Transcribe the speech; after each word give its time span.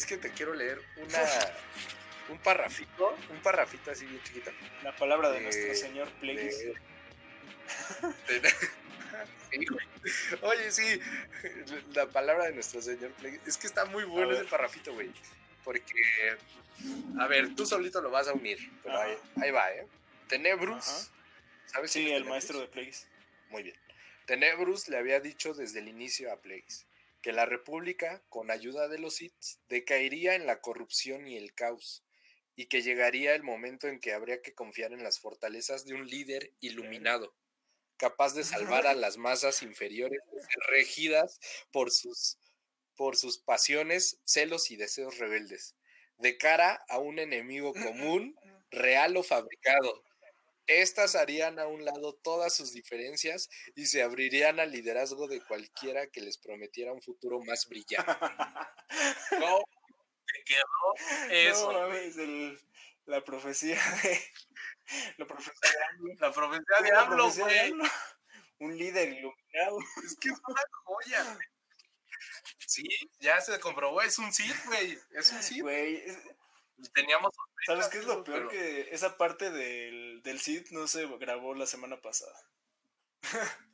Es 0.00 0.06
que 0.06 0.16
te 0.16 0.30
quiero 0.30 0.54
leer 0.54 0.80
una. 0.96 1.18
Un 2.30 2.38
parrafito, 2.38 3.14
un 3.28 3.42
parrafito 3.42 3.90
así 3.90 4.06
bien 4.06 4.22
chiquito. 4.22 4.50
La 4.82 4.96
palabra 4.96 5.30
de, 5.30 5.42
nuestro 5.42 5.74
señor 5.74 6.08
Plagueis. 6.12 6.56
Oye, 10.40 10.70
sí, 10.70 10.98
la 11.92 12.06
palabra 12.06 12.46
de 12.46 12.52
nuestro 12.52 12.80
señor 12.80 13.10
Plagueis. 13.12 13.42
Es 13.46 13.58
que 13.58 13.66
está 13.66 13.84
muy 13.84 14.04
bueno 14.04 14.32
ese 14.32 14.44
parrafito, 14.44 14.94
güey. 14.94 15.12
Porque, 15.64 15.92
a 17.18 17.26
ver, 17.26 17.54
tú 17.54 17.66
solito 17.66 18.00
lo 18.00 18.10
vas 18.10 18.26
a 18.26 18.32
unir, 18.32 18.72
pero 18.82 18.98
ahí, 18.98 19.50
va, 19.50 19.70
¿eh? 19.70 19.86
Tenebrus. 20.28 21.10
¿Sabes? 21.66 21.90
Sí, 21.90 22.10
el 22.10 22.24
maestro 22.24 22.58
de 22.58 22.68
Plagueis. 22.68 23.06
Muy 23.50 23.64
bien. 23.64 23.76
Tenebrus 24.24 24.88
le 24.88 24.96
había 24.96 25.20
dicho 25.20 25.52
desde 25.52 25.80
el 25.80 25.88
inicio 25.88 26.32
a 26.32 26.40
Plagueis 26.40 26.86
que 27.20 27.32
la 27.32 27.46
República, 27.46 28.22
con 28.28 28.50
ayuda 28.50 28.88
de 28.88 28.98
los 28.98 29.16
Sith, 29.16 29.34
decaería 29.68 30.34
en 30.34 30.46
la 30.46 30.60
corrupción 30.60 31.28
y 31.28 31.36
el 31.36 31.54
caos, 31.54 32.04
y 32.56 32.66
que 32.66 32.82
llegaría 32.82 33.34
el 33.34 33.42
momento 33.42 33.88
en 33.88 34.00
que 34.00 34.12
habría 34.12 34.42
que 34.42 34.54
confiar 34.54 34.92
en 34.92 35.02
las 35.02 35.20
fortalezas 35.20 35.84
de 35.84 35.94
un 35.94 36.06
líder 36.06 36.52
iluminado, 36.60 37.34
capaz 37.96 38.34
de 38.34 38.44
salvar 38.44 38.86
a 38.86 38.94
las 38.94 39.16
masas 39.16 39.62
inferiores 39.62 40.20
regidas 40.68 41.38
por 41.70 41.90
sus, 41.90 42.38
por 42.96 43.16
sus 43.16 43.38
pasiones, 43.38 44.20
celos 44.24 44.70
y 44.70 44.76
deseos 44.76 45.18
rebeldes, 45.18 45.74
de 46.18 46.36
cara 46.36 46.84
a 46.88 46.98
un 46.98 47.18
enemigo 47.18 47.72
común, 47.72 48.36
real 48.70 49.16
o 49.16 49.22
fabricado, 49.22 50.04
estas 50.66 51.16
harían 51.16 51.58
a 51.58 51.66
un 51.66 51.84
lado 51.84 52.14
todas 52.22 52.54
sus 52.54 52.72
diferencias 52.72 53.48
y 53.74 53.86
se 53.86 54.02
abrirían 54.02 54.60
al 54.60 54.72
liderazgo 54.72 55.26
de 55.28 55.40
cualquiera 55.40 56.06
que 56.08 56.20
les 56.20 56.38
prometiera 56.38 56.92
un 56.92 57.02
futuro 57.02 57.40
más 57.40 57.66
brillante. 57.68 58.12
¿Cómo 59.30 59.62
te 60.26 60.44
quedó 60.44 61.30
eso? 61.30 61.72
No, 61.72 61.88
la 63.06 63.24
profecía 63.24 63.80
de. 64.02 64.20
La 65.18 65.26
profecía 65.26 65.70
de 66.00 66.16
La 66.18 66.32
profecía 66.32 66.76
de 66.82 66.90
AMLO, 66.96 67.30
Un 68.58 68.76
líder 68.76 69.08
iluminado. 69.08 69.78
Es 70.04 70.16
que 70.20 70.28
es 70.28 70.38
una 70.46 70.62
joya, 70.84 71.38
Sí, 72.66 72.84
ya 73.18 73.40
se 73.40 73.58
comprobó, 73.58 74.00
es 74.02 74.18
un 74.18 74.32
Sith, 74.32 74.64
güey. 74.66 74.98
Es 75.12 75.32
un 75.32 75.42
Sith. 75.42 75.62
Güey, 75.62 76.04
teníamos. 76.94 77.34
¿Sabes 77.66 77.88
qué 77.88 77.98
es 77.98 78.06
lo 78.06 78.24
peor? 78.24 78.48
Que 78.48 78.88
esa 78.92 79.16
parte 79.16 79.50
del, 79.50 80.22
del 80.22 80.40
Cid 80.40 80.70
no 80.70 80.86
se 80.86 81.06
grabó 81.18 81.54
la 81.54 81.66
semana 81.66 82.00
pasada. 82.00 82.34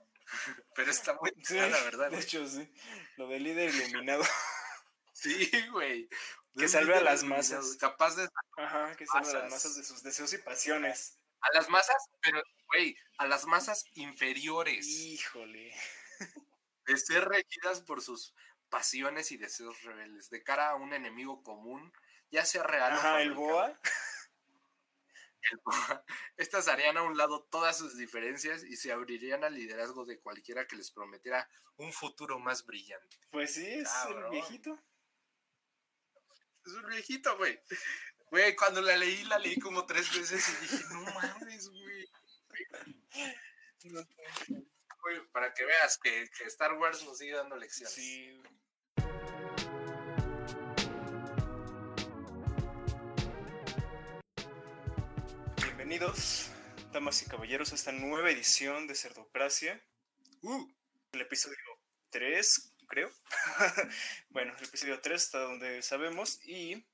pero 0.75 0.91
está 0.91 1.15
muy 1.15 1.33
sí, 1.43 1.55
la 1.55 1.83
verdad. 1.85 2.11
De 2.11 2.19
hecho, 2.19 2.47
sí. 2.47 2.69
Lo 3.17 3.29
del 3.29 3.45
líder 3.45 3.75
iluminado. 3.75 4.25
sí, 5.13 5.51
güey. 5.73 6.09
Que 6.57 6.69
salve 6.69 6.95
a 6.95 7.03
las 7.03 7.23
masas. 7.23 7.77
Capaz 7.77 8.17
de. 8.17 8.29
Ajá, 8.57 8.95
que 8.97 9.07
salve 9.07 9.31
a 9.31 9.43
las 9.43 9.51
masas 9.51 9.77
de 9.77 9.85
sus 9.85 10.03
deseos 10.03 10.33
y 10.33 10.39
pasiones. 10.39 11.19
A 11.41 11.53
las 11.55 11.69
masas, 11.69 11.97
pero, 12.23 12.43
güey, 12.67 12.97
a 13.19 13.27
las 13.27 13.45
masas 13.45 13.85
inferiores. 13.95 14.87
Híjole. 14.87 15.73
De 16.87 16.97
ser 16.97 17.29
regidas 17.29 17.83
por 17.83 18.01
sus 18.01 18.35
pasiones 18.69 19.33
y 19.33 19.37
deseos 19.37 19.83
rebeldes, 19.83 20.31
de 20.31 20.43
cara 20.43 20.71
a 20.71 20.77
un 20.77 20.93
enemigo 20.93 21.43
común 21.43 21.93
ya 22.31 22.45
sea 22.45 22.63
real 22.63 22.93
o 22.93 23.19
el 23.19 23.35
boa. 23.35 23.81
El 25.53 25.61
boa. 25.65 26.05
Estas 26.37 26.67
harían 26.67 26.97
a 26.97 27.03
un 27.03 27.17
lado 27.17 27.45
todas 27.45 27.79
sus 27.79 27.97
diferencias 27.97 28.65
y 28.65 28.77
se 28.77 28.91
abrirían 28.91 29.45
al 29.45 29.55
liderazgo 29.55 30.05
de 30.05 30.19
cualquiera 30.19 30.67
que 30.67 30.75
les 30.75 30.91
prometiera 30.91 31.49
un 31.77 31.93
futuro 31.93 32.41
más 32.41 32.67
brillante. 32.67 33.17
Pues 33.31 33.55
sí, 33.55 33.65
es 33.65 33.89
el 34.09 34.29
viejito. 34.31 34.77
Es 36.65 36.73
un 36.73 36.89
viejito, 36.89 37.37
güey. 37.37 37.61
Güey, 38.29 38.57
cuando 38.57 38.81
la 38.81 38.97
leí, 38.97 39.23
la 39.25 39.39
leí 39.39 39.57
como 39.61 39.87
tres 39.87 40.13
veces 40.13 40.49
y 40.49 40.63
dije, 40.63 40.83
no 40.91 41.03
mames, 41.03 41.69
güey. 41.69 42.11
para 45.33 45.55
que 45.55 45.65
veas 45.65 45.99
que, 45.99 46.29
que, 46.37 46.45
Star 46.45 46.73
Wars 46.75 47.05
nos 47.05 47.19
sigue 47.19 47.35
dando 47.35 47.57
lecciones. 47.57 47.95
Sí, 47.95 48.43
Bienvenidos, 55.89 56.51
damas 56.93 57.23
y 57.23 57.27
caballeros, 57.27 57.71
a 57.71 57.77
esta 57.77 57.93
nueva 57.93 58.29
edición 58.29 58.89
de 58.89 58.97
Cerdocracia. 58.97 59.81
Uh. 60.43 60.67
el 61.13 61.21
episodio 61.21 61.57
3, 62.11 62.75
creo. 62.89 63.09
bueno, 64.31 64.53
el 64.59 64.65
episodio 64.65 65.01
3 65.01 65.23
hasta 65.23 65.39
donde 65.39 65.83
sabemos. 65.83 66.41
Y 66.43 66.85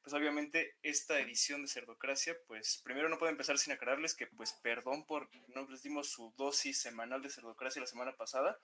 pues 0.00 0.14
obviamente 0.14 0.74
esta 0.82 1.20
edición 1.20 1.60
de 1.60 1.68
Cerdocracia, 1.68 2.34
pues 2.46 2.80
primero 2.82 3.10
no 3.10 3.18
puedo 3.18 3.30
empezar 3.30 3.58
sin 3.58 3.74
aclararles 3.74 4.14
que 4.14 4.26
pues 4.26 4.54
perdón 4.62 5.04
por 5.04 5.28
no 5.48 5.68
les 5.68 5.82
dimos 5.82 6.10
su 6.10 6.32
dosis 6.38 6.80
semanal 6.80 7.20
de 7.20 7.28
Cerdocracia 7.28 7.82
la 7.82 7.88
semana 7.88 8.16
pasada, 8.16 8.58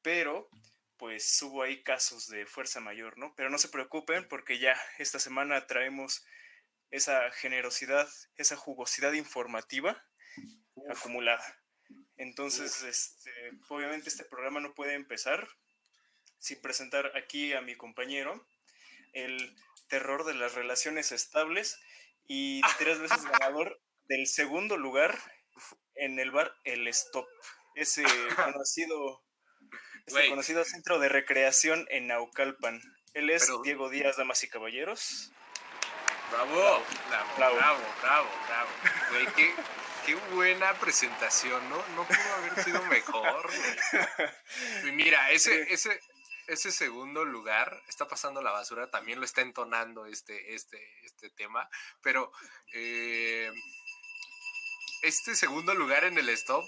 pero 0.00 0.48
pues 0.96 1.42
hubo 1.42 1.62
ahí 1.62 1.82
casos 1.82 2.26
de 2.28 2.46
fuerza 2.46 2.80
mayor, 2.80 3.18
¿no? 3.18 3.34
Pero 3.36 3.50
no 3.50 3.58
se 3.58 3.68
preocupen 3.68 4.26
porque 4.28 4.58
ya 4.58 4.80
esta 4.98 5.18
semana 5.18 5.66
traemos 5.66 6.24
esa 6.90 7.30
generosidad, 7.32 8.08
esa 8.36 8.56
jugosidad 8.56 9.12
informativa 9.12 10.02
acumulada. 10.90 11.44
Entonces, 12.16 12.82
este, 12.82 13.30
obviamente 13.68 14.08
este 14.08 14.24
programa 14.24 14.60
no 14.60 14.74
puede 14.74 14.94
empezar 14.94 15.48
sin 16.38 16.60
presentar 16.60 17.12
aquí 17.16 17.52
a 17.52 17.60
mi 17.60 17.76
compañero, 17.76 18.46
el 19.12 19.54
terror 19.88 20.24
de 20.24 20.34
las 20.34 20.54
relaciones 20.54 21.12
estables 21.12 21.78
y 22.26 22.60
tres 22.78 22.98
veces 22.98 23.24
ganador 23.24 23.80
del 24.04 24.26
segundo 24.26 24.76
lugar 24.76 25.18
en 25.94 26.18
el 26.18 26.30
bar 26.30 26.52
El 26.64 26.88
Stop, 26.88 27.26
ese 27.74 28.04
conocido, 28.36 29.22
ese 30.06 30.28
conocido 30.28 30.64
centro 30.64 30.98
de 30.98 31.08
recreación 31.08 31.86
en 31.90 32.08
Naucalpan. 32.08 32.80
Él 33.12 33.30
es 33.30 33.50
Diego 33.64 33.90
Díaz, 33.90 34.16
damas 34.16 34.42
y 34.44 34.48
caballeros. 34.48 35.32
Bravo, 36.30 36.84
bravo, 37.08 37.36
bravo, 37.36 37.94
bravo, 38.02 38.30
bravo. 38.46 38.70
Güey, 39.10 39.26
qué, 39.34 39.54
qué, 40.06 40.14
buena 40.34 40.74
presentación, 40.74 41.68
¿no? 41.68 41.76
No 41.96 42.06
pudo 42.06 42.34
haber 42.34 42.64
sido 42.64 42.82
mejor. 42.84 43.50
Y 44.86 44.92
mira, 44.92 45.30
ese, 45.30 45.72
ese, 45.72 46.00
ese 46.46 46.72
segundo 46.72 47.24
lugar 47.24 47.82
está 47.88 48.06
pasando 48.06 48.42
la 48.42 48.52
basura, 48.52 48.90
también 48.90 49.18
lo 49.18 49.24
está 49.24 49.40
entonando 49.40 50.06
este, 50.06 50.54
este, 50.54 50.78
este 51.04 51.30
tema, 51.30 51.68
pero 52.00 52.32
eh, 52.74 53.50
este 55.02 55.34
segundo 55.34 55.74
lugar 55.74 56.04
en 56.04 56.18
el 56.18 56.28
stop 56.30 56.64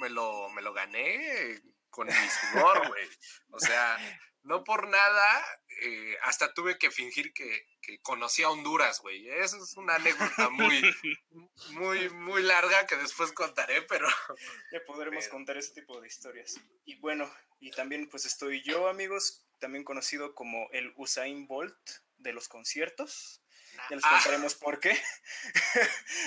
me 0.00 0.10
lo, 0.10 0.50
me 0.50 0.62
lo 0.62 0.72
gané 0.72 1.60
con 1.90 2.06
mi 2.06 2.12
sudor, 2.12 2.88
güey. 2.88 3.08
O 3.50 3.60
sea, 3.60 3.98
no 4.42 4.62
por 4.64 4.88
nada, 4.88 5.44
eh, 5.78 6.16
hasta 6.22 6.54
tuve 6.54 6.78
que 6.78 6.90
fingir 6.90 7.32
que, 7.34 7.66
que 7.82 8.00
conocía 8.00 8.48
Honduras, 8.48 9.00
güey. 9.00 9.28
Eso 9.28 9.62
es 9.62 9.76
una 9.76 9.96
anécdota 9.96 10.48
muy, 10.48 10.82
muy, 11.70 12.08
muy 12.10 12.42
larga 12.42 12.86
que 12.86 12.96
después 12.96 13.32
contaré, 13.32 13.82
pero... 13.82 14.06
Ya 14.72 14.84
podremos 14.84 15.28
contar 15.28 15.56
ese 15.56 15.74
tipo 15.74 16.00
de 16.00 16.08
historias. 16.08 16.60
Y 16.84 16.96
bueno, 16.96 17.30
y 17.60 17.70
también 17.70 18.08
pues 18.08 18.24
estoy 18.26 18.62
yo, 18.62 18.88
amigos, 18.88 19.46
también 19.58 19.84
conocido 19.84 20.34
como 20.34 20.68
el 20.72 20.92
Usain 20.96 21.46
Bolt 21.46 21.76
de 22.18 22.32
los 22.32 22.48
conciertos. 22.48 23.42
Ya 23.90 23.96
les 23.96 24.04
ah. 24.04 24.10
contaremos 24.12 24.54
por 24.56 24.80
qué. 24.80 24.98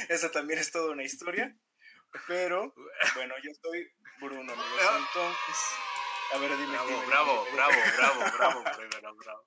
Esa 0.10 0.32
también 0.32 0.60
es 0.60 0.72
toda 0.72 0.92
una 0.92 1.04
historia. 1.04 1.56
Pero, 2.28 2.74
bueno, 3.16 3.36
yo 3.44 3.52
soy 3.62 3.92
Bruno, 4.20 4.54
amigos. 4.54 4.82
Ah. 4.82 5.08
Entonces... 5.08 5.58
A 6.32 6.38
ver, 6.38 6.58
dime. 6.58 6.74
Bravo, 6.74 7.04
bravo, 7.08 7.48
bravo, 7.54 7.74
bravo, 7.98 8.20
bravo, 8.38 8.64
bravo, 8.64 9.18
bravo. 9.18 9.46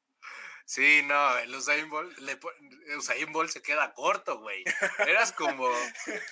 Sí, 0.64 1.02
no, 1.04 1.38
el 1.38 1.54
Usain 1.54 1.88
Bolt, 1.90 2.16
le, 2.18 2.38
Usain 2.96 3.30
Bolt 3.32 3.50
se 3.50 3.62
queda 3.62 3.92
corto, 3.92 4.38
güey. 4.38 4.64
Eras 4.98 5.32
como 5.32 5.68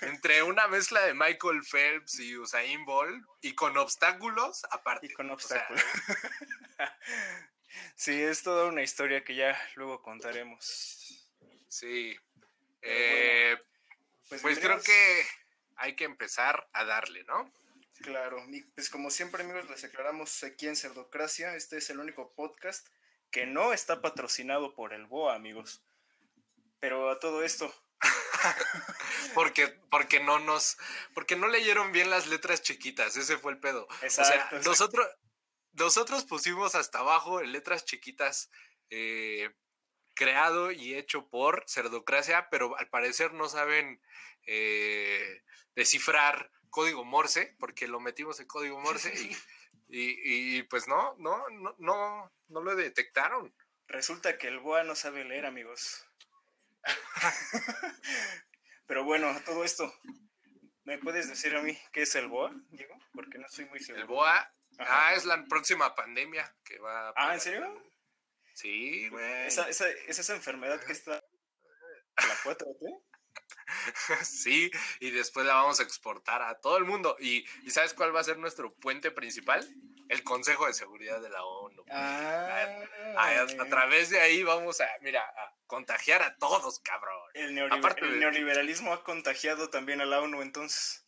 entre 0.02 0.42
una 0.42 0.68
mezcla 0.68 1.00
de 1.02 1.14
Michael 1.14 1.62
Phelps 1.68 2.20
y 2.20 2.38
Usain 2.38 2.84
Bolt 2.84 3.24
y 3.42 3.54
con 3.54 3.76
obstáculos 3.76 4.64
aparte. 4.70 5.06
Y 5.06 5.12
con 5.12 5.30
obstáculos. 5.30 5.84
sí, 7.96 8.22
es 8.22 8.42
toda 8.42 8.66
una 8.66 8.82
historia 8.82 9.24
que 9.24 9.34
ya 9.34 9.60
luego 9.74 10.00
contaremos. 10.00 11.28
Sí. 11.68 12.16
Eh, 12.82 13.58
pues, 14.28 14.42
pues 14.42 14.58
creo 14.58 14.80
que 14.80 15.26
hay 15.76 15.96
que 15.96 16.04
empezar 16.04 16.68
a 16.72 16.84
darle, 16.84 17.24
¿no? 17.24 17.52
Claro, 18.02 18.42
pues 18.74 18.88
como 18.88 19.10
siempre 19.10 19.42
amigos 19.42 19.68
les 19.68 19.84
aclaramos 19.84 20.42
aquí 20.42 20.66
en 20.66 20.76
Cerdocracia, 20.76 21.54
este 21.54 21.76
es 21.76 21.90
el 21.90 22.00
único 22.00 22.32
podcast 22.34 22.88
que 23.30 23.46
no 23.46 23.72
está 23.72 24.00
patrocinado 24.00 24.74
por 24.74 24.94
el 24.94 25.06
BOA 25.06 25.34
amigos. 25.34 25.82
Pero 26.80 27.10
a 27.10 27.18
todo 27.18 27.44
esto. 27.44 27.72
porque, 29.34 29.68
porque 29.90 30.20
no 30.20 30.38
nos, 30.38 30.78
porque 31.14 31.36
no 31.36 31.46
leyeron 31.48 31.92
bien 31.92 32.08
las 32.08 32.26
letras 32.26 32.62
chiquitas, 32.62 33.16
ese 33.16 33.36
fue 33.36 33.52
el 33.52 33.60
pedo. 33.60 33.86
Exacto, 34.00 34.56
o 34.56 34.62
sea, 34.62 34.70
nosotros, 34.70 35.06
nosotros 35.72 36.24
pusimos 36.24 36.74
hasta 36.74 37.00
abajo 37.00 37.42
en 37.42 37.52
letras 37.52 37.84
chiquitas, 37.84 38.50
eh, 38.88 39.50
creado 40.14 40.72
y 40.72 40.94
hecho 40.94 41.28
por 41.28 41.64
Cerdocracia, 41.68 42.48
pero 42.50 42.78
al 42.78 42.88
parecer 42.88 43.34
no 43.34 43.48
saben 43.50 44.00
eh, 44.46 45.42
descifrar 45.74 46.50
código 46.70 47.04
Morse, 47.04 47.54
porque 47.58 47.86
lo 47.86 48.00
metimos 48.00 48.40
en 48.40 48.46
código 48.46 48.80
Morse 48.80 49.12
y, 49.88 50.58
y, 50.58 50.62
pues 50.64 50.88
no, 50.88 51.14
no, 51.18 51.48
no, 51.50 51.74
no, 51.78 52.32
no 52.48 52.60
lo 52.60 52.74
detectaron. 52.76 53.54
Resulta 53.88 54.38
que 54.38 54.46
el 54.46 54.60
BOA 54.60 54.84
no 54.84 54.94
sabe 54.94 55.24
leer, 55.24 55.46
amigos. 55.46 56.06
Pero 58.86 59.04
bueno, 59.04 59.36
todo 59.44 59.64
esto, 59.64 59.92
¿me 60.84 60.98
puedes 60.98 61.28
decir 61.28 61.54
a 61.56 61.62
mí 61.62 61.76
qué 61.92 62.02
es 62.02 62.14
el 62.14 62.28
BOA, 62.28 62.54
Diego? 62.70 62.96
Porque 63.12 63.38
no 63.38 63.46
estoy 63.46 63.66
muy 63.66 63.80
seguro. 63.80 64.02
El 64.02 64.08
BOA, 64.08 64.52
ah, 64.78 65.14
es 65.14 65.24
la 65.24 65.44
próxima 65.46 65.94
pandemia 65.94 66.54
que 66.64 66.78
va 66.78 67.12
Ah, 67.16 67.34
¿en 67.34 67.40
serio? 67.40 67.90
Sí, 68.54 69.08
güey. 69.08 69.46
Esa, 69.46 69.68
esa, 69.68 69.88
es 69.88 70.18
esa 70.18 70.34
enfermedad 70.34 70.80
que 70.84 70.92
está 70.92 71.12
la 71.12 72.38
4 72.44 72.66
sí, 74.22 74.70
y 75.00 75.10
después 75.10 75.46
la 75.46 75.54
vamos 75.54 75.80
a 75.80 75.82
exportar 75.82 76.42
a 76.42 76.60
todo 76.60 76.76
el 76.76 76.84
mundo. 76.84 77.16
¿Y, 77.18 77.46
¿sabes 77.68 77.94
cuál 77.94 78.14
va 78.14 78.20
a 78.20 78.24
ser 78.24 78.38
nuestro 78.38 78.72
puente 78.74 79.10
principal? 79.10 79.66
El 80.08 80.24
Consejo 80.24 80.66
de 80.66 80.74
Seguridad 80.74 81.20
de 81.20 81.28
la 81.30 81.44
ONU. 81.44 81.84
Ah, 81.90 82.66
a, 83.16 83.64
través 83.66 84.10
de 84.10 84.20
ahí 84.20 84.42
vamos 84.42 84.80
a, 84.80 84.88
mira, 85.02 85.22
a 85.22 85.54
contagiar 85.66 86.22
a 86.22 86.36
todos, 86.36 86.80
cabrón. 86.80 87.16
El, 87.34 87.54
neoliberalismo 87.54 88.92
ha 88.92 89.04
contagiado 89.04 89.70
también 89.70 90.00
a 90.00 90.06
la 90.06 90.20
ONU, 90.20 90.42
entonces. 90.42 91.04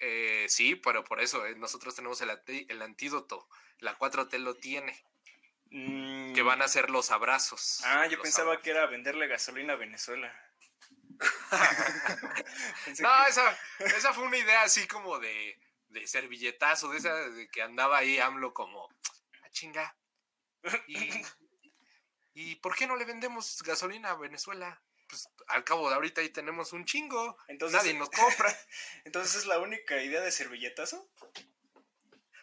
Eh, 0.00 0.46
sí, 0.48 0.74
pero 0.74 1.04
por 1.04 1.20
eso 1.20 1.46
eh, 1.46 1.54
nosotros 1.54 1.94
tenemos 1.94 2.20
el, 2.20 2.30
el 2.68 2.82
antídoto. 2.82 3.48
La 3.78 3.96
4T 3.96 4.38
lo 4.38 4.54
tiene. 4.54 5.04
Que 5.74 6.42
mm. 6.42 6.46
van 6.46 6.62
a 6.62 6.68
ser 6.68 6.88
los 6.88 7.10
abrazos. 7.10 7.80
Ah, 7.84 8.06
yo 8.06 8.20
pensaba 8.20 8.60
que 8.60 8.70
era 8.70 8.86
venderle 8.86 9.26
gasolina 9.26 9.72
a 9.72 9.76
Venezuela. 9.76 10.32
no, 13.00 13.26
esa, 13.26 13.58
esa 13.78 14.12
fue 14.12 14.24
una 14.24 14.38
idea 14.38 14.62
así 14.62 14.86
como 14.86 15.18
de, 15.18 15.58
de 15.88 16.06
servilletazo, 16.06 16.90
de 16.90 16.98
esa 16.98 17.14
de 17.14 17.48
que 17.48 17.62
andaba 17.62 17.98
ahí 17.98 18.18
AMLO 18.18 18.52
como, 18.52 18.88
ah, 19.42 19.50
chinga. 19.50 19.96
Y, 20.86 21.24
¿Y 22.34 22.56
por 22.56 22.74
qué 22.74 22.86
no 22.86 22.96
le 22.96 23.04
vendemos 23.04 23.62
gasolina 23.62 24.10
a 24.10 24.16
Venezuela? 24.16 24.82
Pues 25.08 25.28
al 25.46 25.62
cabo 25.62 25.88
de 25.88 25.94
ahorita 25.94 26.20
ahí 26.20 26.30
tenemos 26.30 26.72
un 26.72 26.84
chingo. 26.84 27.36
Entonces, 27.48 27.78
nadie 27.78 27.94
nos 27.94 28.10
compra. 28.10 28.54
Entonces 29.04 29.36
es 29.36 29.46
la 29.46 29.60
única 29.60 30.02
idea 30.02 30.20
de 30.20 30.32
servilletazo. 30.32 31.08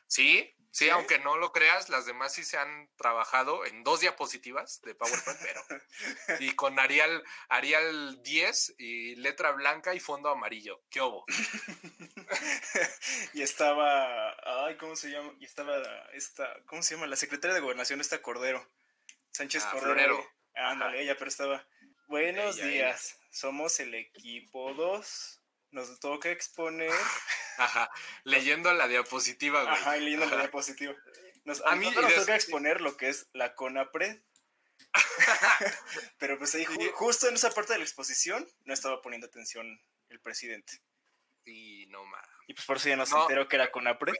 Sí, 0.07 0.55
Sí, 0.71 0.89
aunque 0.89 1.19
no 1.19 1.35
lo 1.35 1.51
creas, 1.51 1.89
las 1.89 2.05
demás 2.05 2.33
sí 2.33 2.45
se 2.45 2.57
han 2.57 2.89
trabajado 2.95 3.65
en 3.65 3.83
dos 3.83 3.99
diapositivas 3.99 4.81
de 4.81 4.95
PowerPoint, 4.95 5.39
pero 5.41 5.61
y 6.39 6.55
con 6.55 6.79
Arial, 6.79 7.21
Arial 7.49 8.23
10 8.23 8.75
y 8.77 9.15
letra 9.15 9.51
blanca 9.51 9.93
y 9.93 9.99
fondo 9.99 10.29
amarillo. 10.29 10.81
¿Qué 10.89 11.01
hubo? 11.01 11.25
y 13.33 13.41
estaba, 13.41 14.31
ay, 14.65 14.77
¿cómo 14.77 14.95
se 14.95 15.11
llama? 15.11 15.33
Y 15.41 15.45
estaba 15.45 15.77
esta, 16.13 16.47
¿cómo 16.65 16.81
se 16.81 16.95
llama? 16.95 17.07
La 17.07 17.17
secretaria 17.17 17.53
de 17.53 17.61
Gobernación 17.61 17.99
está 17.99 18.21
Cordero. 18.21 18.65
Sánchez 19.31 19.65
ah, 19.65 19.71
Cordero. 19.73 20.25
Ándale, 20.55 21.01
ella, 21.01 21.17
pero 21.17 21.27
estaba. 21.27 21.67
Buenos 22.07 22.55
días, 22.55 23.19
somos 23.29 23.77
el 23.81 23.93
equipo 23.93 24.73
2 24.73 25.40
nos 25.71 25.99
toca 25.99 26.29
exponer. 26.29 26.91
Ajá, 27.57 27.91
leyendo 28.23 28.73
la 28.73 28.87
diapositiva, 28.87 29.63
güey. 29.63 29.73
Ajá, 29.73 29.97
leyendo 29.97 30.25
la 30.25 30.37
diapositiva. 30.37 30.95
a, 31.65 31.75
mí 31.75 31.91
nos 31.91 32.15
toca 32.15 32.35
exponer 32.35 32.81
lo 32.81 32.97
que 32.97 33.09
es 33.09 33.27
la 33.33 33.55
CONAPRED. 33.55 34.21
Pero 36.17 36.37
pues 36.37 36.55
ahí, 36.55 36.65
justo 36.93 37.27
en 37.27 37.35
esa 37.35 37.51
parte 37.51 37.73
de 37.73 37.79
la 37.79 37.85
exposición, 37.85 38.47
no 38.65 38.73
estaba 38.73 39.01
poniendo 39.01 39.27
atención 39.27 39.79
el 40.09 40.19
presidente. 40.19 40.81
Y 41.45 41.85
no 41.87 42.05
más. 42.05 42.27
Y 42.47 42.53
pues 42.53 42.65
por 42.65 42.77
eso 42.77 42.89
ya 42.89 42.95
no 42.95 43.05
se 43.05 43.15
enteró 43.15 43.47
que 43.47 43.55
era 43.55 43.71
CONAPRED. 43.71 44.15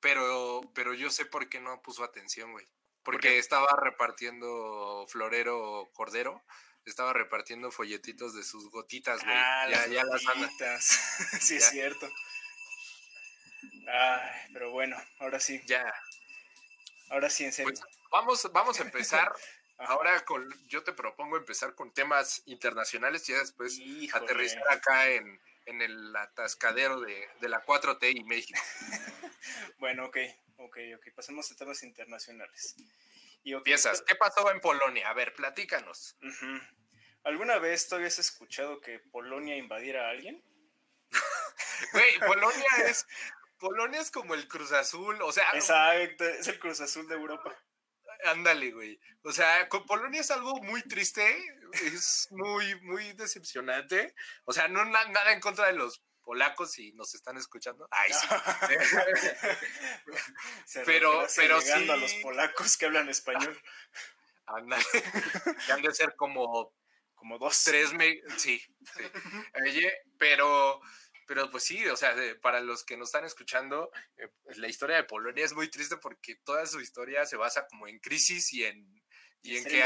Pero, 0.00 0.60
pero 0.74 0.94
yo 0.94 1.10
sé 1.10 1.24
por 1.26 1.48
qué 1.48 1.60
no 1.60 1.82
puso 1.82 2.04
atención, 2.04 2.52
güey. 2.52 2.66
Porque 3.02 3.38
estaba 3.38 3.68
repartiendo 3.80 5.06
Florero 5.08 5.88
Cordero 5.94 6.44
estaba 6.88 7.12
repartiendo 7.12 7.70
folletitos 7.70 8.34
de 8.34 8.42
sus 8.42 8.70
gotitas, 8.70 9.22
güey. 9.24 9.36
Ah, 9.36 9.66
ya, 9.70 9.86
ya 9.86 10.04
las 10.04 10.24
gotitas. 10.24 10.84
sí, 11.40 11.56
es 11.56 11.70
cierto. 11.70 12.08
Ay, 13.86 14.50
pero 14.52 14.70
bueno, 14.70 14.96
ahora 15.18 15.40
sí. 15.40 15.60
Ya. 15.66 15.92
Ahora 17.10 17.30
sí, 17.30 17.44
en 17.44 17.52
serio. 17.52 17.72
Pues, 17.72 17.82
vamos, 18.10 18.48
vamos 18.52 18.80
a 18.80 18.82
empezar. 18.82 19.32
ahora 19.78 20.24
con, 20.24 20.44
yo 20.68 20.82
te 20.82 20.92
propongo 20.92 21.36
empezar 21.36 21.74
con 21.74 21.92
temas 21.92 22.42
internacionales 22.46 23.28
y 23.28 23.32
después 23.32 23.80
aterrizar 24.12 24.62
acá 24.70 25.08
en, 25.10 25.40
el 25.66 26.16
atascadero 26.16 27.00
de, 27.00 27.28
la 27.42 27.64
4T 27.64 28.16
y 28.16 28.24
México. 28.24 28.58
bueno, 29.78 30.06
ok, 30.06 30.16
ok, 30.58 30.78
ok. 30.96 31.14
Pasemos 31.14 31.50
a 31.52 31.56
temas 31.56 31.82
internacionales. 31.82 32.74
Y 33.48 33.58
Piensas, 33.60 34.02
¿qué 34.02 34.14
pasó 34.14 34.50
en 34.50 34.60
Polonia? 34.60 35.08
A 35.08 35.14
ver, 35.14 35.32
platícanos. 35.32 36.18
¿Alguna 37.24 37.58
vez 37.58 37.88
tú 37.88 37.94
habías 37.94 38.18
escuchado 38.18 38.78
que 38.82 38.98
Polonia 38.98 39.56
invadiera 39.56 40.06
a 40.06 40.10
alguien? 40.10 40.44
Güey, 41.92 42.18
Polonia 42.18 42.66
es. 42.86 43.06
Polonia 43.58 44.00
es 44.00 44.10
como 44.10 44.34
el 44.34 44.46
Cruz 44.48 44.72
Azul, 44.72 45.22
o 45.22 45.32
sea. 45.32 45.48
Exacto, 45.54 46.24
es 46.24 46.46
el 46.48 46.58
Cruz 46.58 46.80
Azul 46.80 47.08
de 47.08 47.14
Europa. 47.14 47.56
Ándale, 48.24 48.70
güey. 48.72 49.00
O 49.22 49.32
sea, 49.32 49.66
con 49.68 49.86
Polonia 49.86 50.20
es 50.20 50.30
algo 50.30 50.60
muy 50.60 50.82
triste, 50.82 51.24
es 51.72 52.28
muy, 52.32 52.78
muy 52.82 53.14
decepcionante. 53.14 54.14
O 54.44 54.52
sea, 54.52 54.68
no 54.68 54.84
nada 54.84 55.32
en 55.32 55.40
contra 55.40 55.68
de 55.68 55.74
los 55.74 56.02
polacos 56.28 56.78
y 56.78 56.92
nos 56.92 57.14
están 57.14 57.38
escuchando. 57.38 57.88
Ay, 57.90 58.12
sí. 58.12 58.26
pero, 60.84 61.26
pero 61.34 61.58
sí. 61.58 61.70
a 61.70 61.96
los 61.96 62.12
polacos 62.16 62.76
que 62.76 62.84
hablan 62.84 63.08
español. 63.08 63.58
Ándale. 64.46 64.84
que 65.64 65.72
han 65.72 65.80
de 65.80 65.94
ser 65.94 66.14
como 66.16 66.74
como 67.14 67.38
dos. 67.38 67.64
Tres, 67.64 67.94
me... 67.94 68.20
sí, 68.36 68.60
sí. 68.60 69.88
pero, 70.18 70.82
pero 71.26 71.50
pues 71.50 71.64
sí, 71.64 71.86
o 71.86 71.96
sea, 71.96 72.14
para 72.42 72.60
los 72.60 72.84
que 72.84 72.98
nos 72.98 73.08
están 73.08 73.24
escuchando, 73.24 73.90
eh, 74.18 74.28
pues, 74.42 74.58
la 74.58 74.68
historia 74.68 74.96
de 74.96 75.04
Polonia 75.04 75.46
es 75.46 75.54
muy 75.54 75.70
triste 75.70 75.96
porque 75.96 76.36
toda 76.44 76.66
su 76.66 76.78
historia 76.78 77.24
se 77.24 77.38
basa 77.38 77.66
como 77.68 77.88
en 77.88 78.00
crisis 78.00 78.52
y 78.52 78.66
en, 78.66 79.02
y, 79.40 79.56
en 79.56 79.64
que 79.64 79.82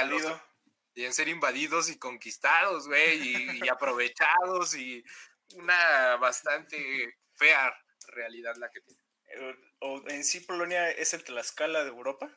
y 0.95 1.05
en 1.05 1.15
ser 1.15 1.29
invadidos 1.29 1.89
y 1.89 1.99
conquistados, 1.99 2.89
güey, 2.89 3.61
y, 3.63 3.69
aprovechados 3.69 4.75
y 4.75 5.05
una 5.53 6.17
bastante 6.17 7.19
fea 7.35 7.75
realidad 8.09 8.57
la 8.57 8.71
que 8.71 8.81
tiene. 8.81 9.01
Eh, 9.35 9.57
¿O 9.81 10.03
en 10.09 10.25
sí 10.25 10.41
Polonia 10.41 10.91
es 10.91 11.15
el 11.15 11.25
Tlaxcala 11.25 11.85
de 11.85 11.91
Europa? 11.91 12.31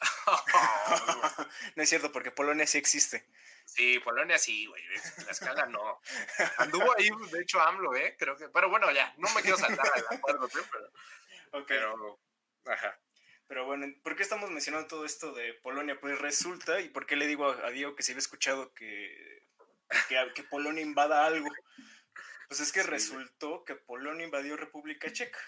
no 1.76 1.82
es 1.82 1.88
cierto, 1.88 2.12
porque 2.12 2.30
Polonia 2.30 2.66
sí 2.66 2.78
existe. 2.78 3.26
Sí, 3.64 3.98
Polonia 4.00 4.38
sí, 4.38 4.66
güey. 4.66 4.82
Tlaxcala 5.24 5.66
no. 5.66 6.00
Anduvo 6.58 6.94
ahí, 6.96 7.08
de 7.30 7.40
hecho, 7.42 7.60
AMLO, 7.60 7.94
¿eh? 7.96 8.16
Creo 8.18 8.36
que. 8.36 8.48
Pero 8.48 8.68
bueno, 8.68 8.90
ya, 8.90 9.14
no 9.18 9.32
me 9.34 9.42
quiero 9.42 9.56
saltar 9.56 9.86
al 9.94 10.18
acuerdo, 10.18 10.48
pero. 10.48 11.66
Pero. 11.66 12.20
Ajá. 12.66 12.98
Pero 13.50 13.66
bueno, 13.66 13.84
¿por 14.04 14.14
qué 14.14 14.22
estamos 14.22 14.48
mencionando 14.48 14.86
todo 14.86 15.04
esto 15.04 15.32
de 15.32 15.54
Polonia? 15.54 15.98
Pues 16.00 16.16
resulta, 16.20 16.80
y 16.80 16.88
por 16.88 17.04
qué 17.04 17.16
le 17.16 17.26
digo 17.26 17.50
a, 17.50 17.70
Diego 17.70 17.96
que 17.96 18.04
se 18.04 18.12
había 18.12 18.20
escuchado 18.20 18.72
que, 18.74 19.42
que, 20.08 20.44
Polonia 20.44 20.82
invada 20.82 21.26
algo. 21.26 21.48
Pues 22.50 22.58
es 22.58 22.72
que 22.72 22.82
resultó 22.82 23.64
que 23.64 23.76
Polonia 23.76 24.24
invadió 24.24 24.56
República 24.56 25.10
Checa. 25.12 25.38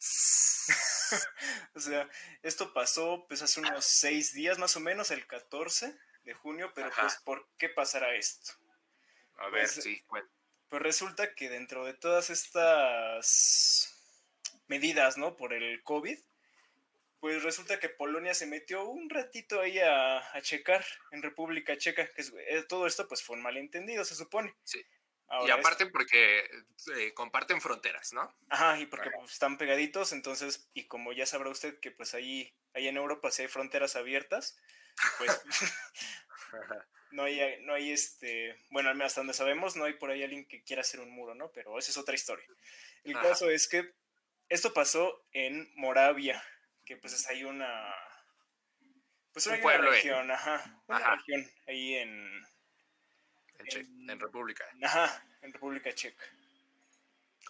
o 1.74 1.80
sea, 1.80 2.08
esto 2.42 2.72
pasó 2.72 3.24
pues 3.28 3.42
hace 3.42 3.60
unos 3.60 3.84
seis 3.84 4.32
días 4.32 4.58
más 4.58 4.76
o 4.76 4.80
menos, 4.80 5.12
el 5.12 5.26
14 5.28 5.96
de 6.24 6.34
junio, 6.34 6.72
pero 6.74 6.90
pues 6.98 7.16
¿por 7.24 7.48
qué 7.56 7.68
pasará 7.68 8.14
esto? 8.16 8.52
A 9.36 9.48
ver, 9.48 9.62
pues, 9.62 9.84
sí, 9.84 10.02
Pues 10.08 10.82
resulta 10.82 11.34
que 11.36 11.48
dentro 11.48 11.84
de 11.84 11.94
todas 11.94 12.30
estas 12.30 13.94
medidas, 14.66 15.16
¿no? 15.16 15.36
Por 15.36 15.52
el 15.52 15.82
COVID, 15.82 16.18
pues 17.20 17.42
resulta 17.42 17.78
que 17.78 17.88
Polonia 17.88 18.34
se 18.34 18.46
metió 18.46 18.84
un 18.84 19.08
ratito 19.08 19.60
ahí 19.60 19.78
a, 19.78 20.22
checar 20.42 20.84
en 21.10 21.22
República 21.22 21.76
Checa, 21.76 22.06
que 22.12 22.22
eh, 22.48 22.64
todo 22.68 22.86
esto 22.86 23.06
pues 23.08 23.22
fue 23.22 23.36
un 23.36 23.42
malentendido, 23.42 24.04
se 24.04 24.14
supone. 24.14 24.54
Sí. 24.64 24.84
Y 25.46 25.50
aparte 25.50 25.86
porque 25.86 26.48
eh, 26.96 27.14
comparten 27.14 27.60
fronteras, 27.60 28.12
¿no? 28.12 28.34
Ajá, 28.48 28.78
y 28.78 28.86
porque 28.86 29.10
pues, 29.10 29.32
están 29.32 29.58
pegaditos, 29.58 30.12
entonces, 30.12 30.68
y 30.74 30.86
como 30.86 31.12
ya 31.12 31.26
sabrá 31.26 31.50
usted 31.50 31.80
que 31.80 31.90
pues 31.90 32.14
ahí, 32.14 32.54
ahí 32.74 32.88
en 32.88 32.96
Europa 32.96 33.30
si 33.30 33.42
hay 33.42 33.48
fronteras 33.48 33.96
abiertas, 33.96 34.56
pues 35.18 35.42
no 37.14 37.24
hay, 37.24 37.62
no 37.62 37.74
hay 37.74 37.92
este, 37.92 38.58
bueno, 38.70 38.90
hasta 39.04 39.20
donde 39.20 39.34
sabemos, 39.34 39.76
no 39.76 39.84
hay 39.84 39.94
por 39.94 40.10
ahí 40.10 40.22
alguien 40.22 40.46
que 40.46 40.62
quiera 40.62 40.82
hacer 40.82 41.00
un 41.00 41.10
muro, 41.10 41.34
¿no? 41.34 41.50
Pero 41.52 41.78
esa 41.78 41.90
es 41.90 41.96
otra 41.96 42.14
historia. 42.14 42.46
El 43.04 43.14
caso 43.14 43.50
es 43.50 43.68
que 43.68 43.94
esto 44.48 44.74
pasó 44.74 45.24
en 45.32 45.70
Moravia, 45.76 46.42
que 46.84 46.96
pues 46.96 47.12
es 47.14 47.28
ahí 47.28 47.44
una... 47.44 47.94
Pues 49.32 49.46
una, 49.46 49.56
región, 49.78 50.30
ajá, 50.30 50.82
una 50.86 51.16
región 51.16 51.50
ahí 51.66 51.96
en... 51.96 52.46
En, 53.66 54.20
República. 54.20 54.64
Ajá, 54.82 55.26
en 55.42 55.52
República 55.52 55.94
Checa. 55.94 56.24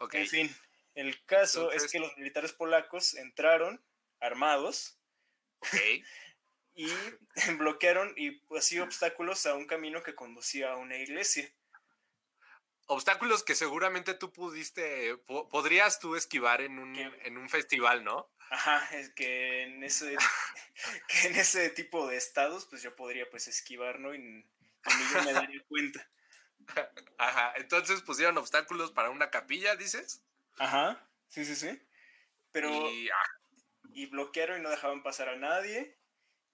Okay. 0.00 0.22
En 0.22 0.28
fin, 0.28 0.56
el 0.94 1.24
caso 1.24 1.72
es 1.72 1.90
que 1.90 1.98
los 1.98 2.16
militares 2.16 2.52
polacos 2.52 3.14
entraron 3.14 3.82
armados. 4.20 4.98
y 6.74 6.88
bloquearon 7.58 8.12
y 8.16 8.42
así 8.56 8.80
obstáculos 8.80 9.46
a 9.46 9.54
un 9.54 9.66
camino 9.66 10.02
que 10.02 10.14
conducía 10.14 10.72
a 10.72 10.76
una 10.76 10.96
iglesia 10.96 11.48
obstáculos 12.86 13.42
que 13.42 13.54
seguramente 13.54 14.14
tú 14.14 14.32
pudiste, 14.32 15.16
podrías 15.26 15.98
tú 15.98 16.16
esquivar 16.16 16.60
en 16.60 16.78
un, 16.78 16.96
en 16.96 17.38
un 17.38 17.48
festival, 17.48 18.04
¿no? 18.04 18.28
Ajá, 18.50 18.96
es 18.96 19.10
que 19.10 19.62
en 19.62 19.82
ese, 19.82 20.16
que 21.08 21.28
en 21.28 21.36
ese 21.36 21.70
tipo 21.70 22.06
de 22.06 22.16
estados, 22.16 22.66
pues 22.66 22.82
yo 22.82 22.94
podría 22.94 23.28
pues 23.30 23.48
esquivar, 23.48 24.00
¿no? 24.00 24.14
Y, 24.14 24.44
ni 24.86 25.12
yo 25.12 25.22
me 25.24 25.32
daría 25.32 25.62
cuenta. 25.68 26.08
Ajá, 27.18 27.52
entonces 27.56 28.02
pusieron 28.02 28.38
obstáculos 28.38 28.92
para 28.92 29.10
una 29.10 29.30
capilla, 29.30 29.76
dices. 29.76 30.22
Ajá, 30.58 31.08
sí, 31.28 31.44
sí, 31.44 31.56
sí. 31.56 31.82
Pero... 32.52 32.70
Y, 32.90 33.08
ah. 33.10 33.40
y 33.92 34.06
bloquearon 34.06 34.60
y 34.60 34.62
no 34.62 34.70
dejaban 34.70 35.02
pasar 35.02 35.28
a 35.28 35.36
nadie. 35.36 35.98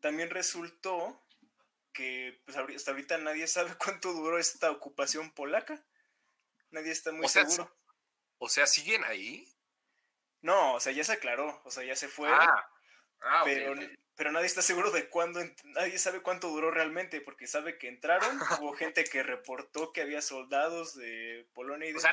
También 0.00 0.30
resultó 0.30 1.22
que 1.92 2.40
pues 2.44 2.56
hasta 2.56 2.90
ahorita 2.92 3.18
nadie 3.18 3.46
sabe 3.46 3.74
cuánto 3.78 4.12
duró 4.12 4.38
esta 4.38 4.70
ocupación 4.70 5.30
polaca. 5.32 5.84
Nadie 6.70 6.92
está 6.92 7.12
muy 7.12 7.28
seguro. 7.28 7.74
O 8.38 8.48
sea, 8.48 8.66
¿siguen 8.66 9.04
ahí? 9.04 9.46
No, 10.40 10.74
o 10.74 10.80
sea, 10.80 10.92
ya 10.92 11.04
se 11.04 11.12
aclaró, 11.12 11.60
o 11.64 11.70
sea, 11.70 11.84
ya 11.84 11.94
se 11.96 12.08
fue. 12.08 12.28
Ah, 12.30 12.66
ah 13.22 13.42
pero, 13.44 13.74
pero 14.16 14.32
nadie 14.32 14.46
está 14.46 14.60
seguro 14.60 14.90
de 14.90 15.08
cuándo, 15.08 15.40
nadie 15.64 15.98
sabe 15.98 16.20
cuánto 16.20 16.48
duró 16.48 16.70
realmente, 16.70 17.20
porque 17.20 17.46
sabe 17.46 17.78
que 17.78 17.88
entraron, 17.88 18.38
hubo 18.60 18.74
gente 18.74 19.04
que 19.04 19.22
reportó 19.22 19.92
que 19.92 20.02
había 20.02 20.20
soldados 20.20 20.94
de 20.94 21.48
Polonia 21.54 21.88
y 21.88 21.92
de... 21.92 21.98
O 21.98 22.00
sea, 22.00 22.12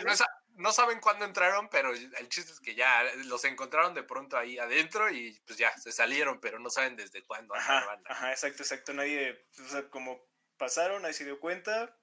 no, 0.56 0.72
saben 0.72 1.00
cuándo 1.02 1.26
entraron, 1.26 1.70
pero 1.70 1.92
el 1.94 2.30
chiste 2.30 2.52
es 2.52 2.60
que 2.60 2.76
ya 2.76 3.04
los 3.26 3.44
encontraron 3.44 3.94
de 3.94 4.04
pronto 4.04 4.38
ahí 4.38 4.58
adentro 4.58 5.12
y 5.12 5.40
pues 5.46 5.60
ya, 5.60 5.76
se 5.78 5.92
salieron, 5.92 6.40
pero 6.40 6.60
no 6.60 6.70
saben 6.70 6.96
desde 6.96 7.24
cuándo. 7.24 7.54
Ajá, 7.54 8.00
ajá 8.06 8.32
exacto, 8.32 8.64
exacto, 8.64 8.94
nadie, 8.94 9.46
o 9.60 9.68
sea, 9.68 9.90
como 9.90 10.26
pasaron, 10.58 11.02
nadie 11.02 11.14
se 11.14 11.26
dio 11.26 11.40
cuenta, 11.40 11.94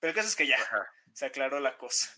pero 0.00 0.10
el 0.10 0.16
caso 0.16 0.28
es 0.28 0.36
que 0.36 0.46
ya 0.46 0.58
se 1.12 1.26
aclaró 1.26 1.60
la 1.60 1.76
cosa. 1.76 2.10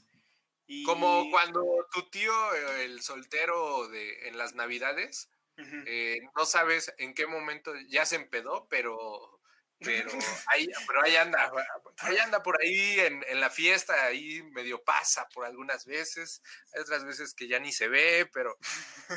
Como 0.84 1.30
cuando 1.30 1.64
tu 1.92 2.08
tío, 2.10 2.54
el 2.54 3.00
soltero 3.00 3.88
de, 3.88 4.28
en 4.28 4.38
las 4.38 4.54
navidades, 4.54 5.30
eh, 5.58 6.20
no 6.36 6.44
sabes 6.44 6.92
en 6.98 7.14
qué 7.14 7.26
momento 7.26 7.72
ya 7.88 8.04
se 8.04 8.16
empedó, 8.16 8.66
pero, 8.68 9.40
pero, 9.78 10.10
ahí, 10.48 10.68
pero 10.86 11.02
ahí 11.02 11.16
anda, 11.16 11.50
ahí 11.98 12.18
anda 12.18 12.42
por 12.42 12.60
ahí 12.60 13.00
en, 13.00 13.40
la 13.40 13.50
fiesta, 13.50 14.04
ahí 14.04 14.42
medio 14.52 14.82
pasa 14.82 15.28
por 15.28 15.44
algunas 15.44 15.86
veces, 15.86 16.42
hay 16.74 16.82
otras 16.82 17.04
veces 17.04 17.34
que 17.34 17.48
ya 17.48 17.58
ni 17.58 17.72
se 17.72 17.88
ve, 17.88 18.28
pero, 18.32 18.58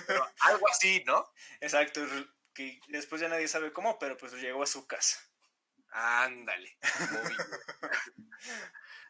pero 0.08 0.28
algo 0.42 0.68
así, 0.70 1.04
¿no? 1.06 1.32
Exacto, 1.62 2.02
que 2.54 2.80
después 2.88 3.22
ya 3.22 3.30
nadie 3.30 3.48
sabe 3.48 3.72
cómo, 3.72 4.00
pero 4.00 4.18
pues 4.18 4.34
llegó 4.34 4.64
a 4.64 4.68
su 4.68 4.86
casa. 4.88 5.20
Ándale. 5.92 6.78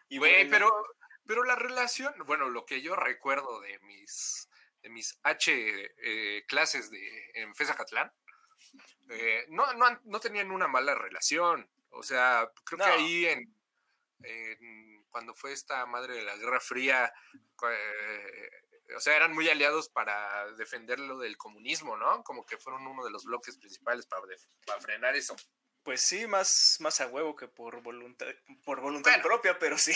Y 0.08 0.18
Güey, 0.18 0.50
pero, 0.50 0.72
pero 1.28 1.44
la 1.44 1.56
relación, 1.56 2.14
bueno, 2.26 2.50
lo 2.50 2.66
que 2.66 2.82
yo 2.82 2.96
recuerdo 2.96 3.62
de 3.62 3.78
mis, 3.80 4.49
de 4.90 4.94
mis 4.94 5.20
H 5.24 5.52
eh, 5.52 6.46
clases 6.48 6.90
de, 6.90 7.32
en 7.36 7.54
FESA 7.56 7.76
Catlán, 7.76 8.12
eh, 9.10 9.46
no, 9.50 9.66
no, 10.04 10.20
tenían 10.20 10.52
una 10.52 10.68
mala 10.68 10.96
relación. 10.96 11.70
O 11.92 12.04
sea, 12.04 12.52
creo 12.64 12.80
que 12.80 12.92
ahí 12.92 13.26
en, 13.26 15.06
cuando 15.10 15.34
fue 15.34 15.54
esta 15.54 15.86
madre 15.86 16.16
de 16.16 16.24
la 16.24 16.36
Guerra 16.36 16.60
Fría, 16.60 17.12
eh, 17.64 18.50
o 18.96 19.00
sea, 19.00 19.16
eran 19.16 19.34
muy 19.34 19.48
aliados 19.50 19.90
para 19.90 20.52
defender 20.54 21.00
lo 21.00 21.18
del 21.20 21.38
comunismo, 21.38 21.98
¿no? 21.98 22.24
Como 22.24 22.46
que 22.46 22.58
fueron 22.58 22.86
uno 22.86 23.04
de 23.04 23.12
los 23.12 23.26
bloques 23.26 23.58
principales 23.58 24.06
para, 24.06 24.24
para 24.66 24.82
frenar 24.82 25.16
eso. 25.16 25.36
Pues 25.84 26.02
sí, 26.02 26.28
más, 26.28 26.78
más 26.82 27.00
a 27.02 27.08
huevo 27.08 27.36
que 27.36 27.48
por 27.48 27.82
voluntad, 27.82 28.28
por 28.64 28.82
voluntad 28.82 29.22
propia, 29.22 29.58
pero 29.58 29.78
sí. 29.78 29.94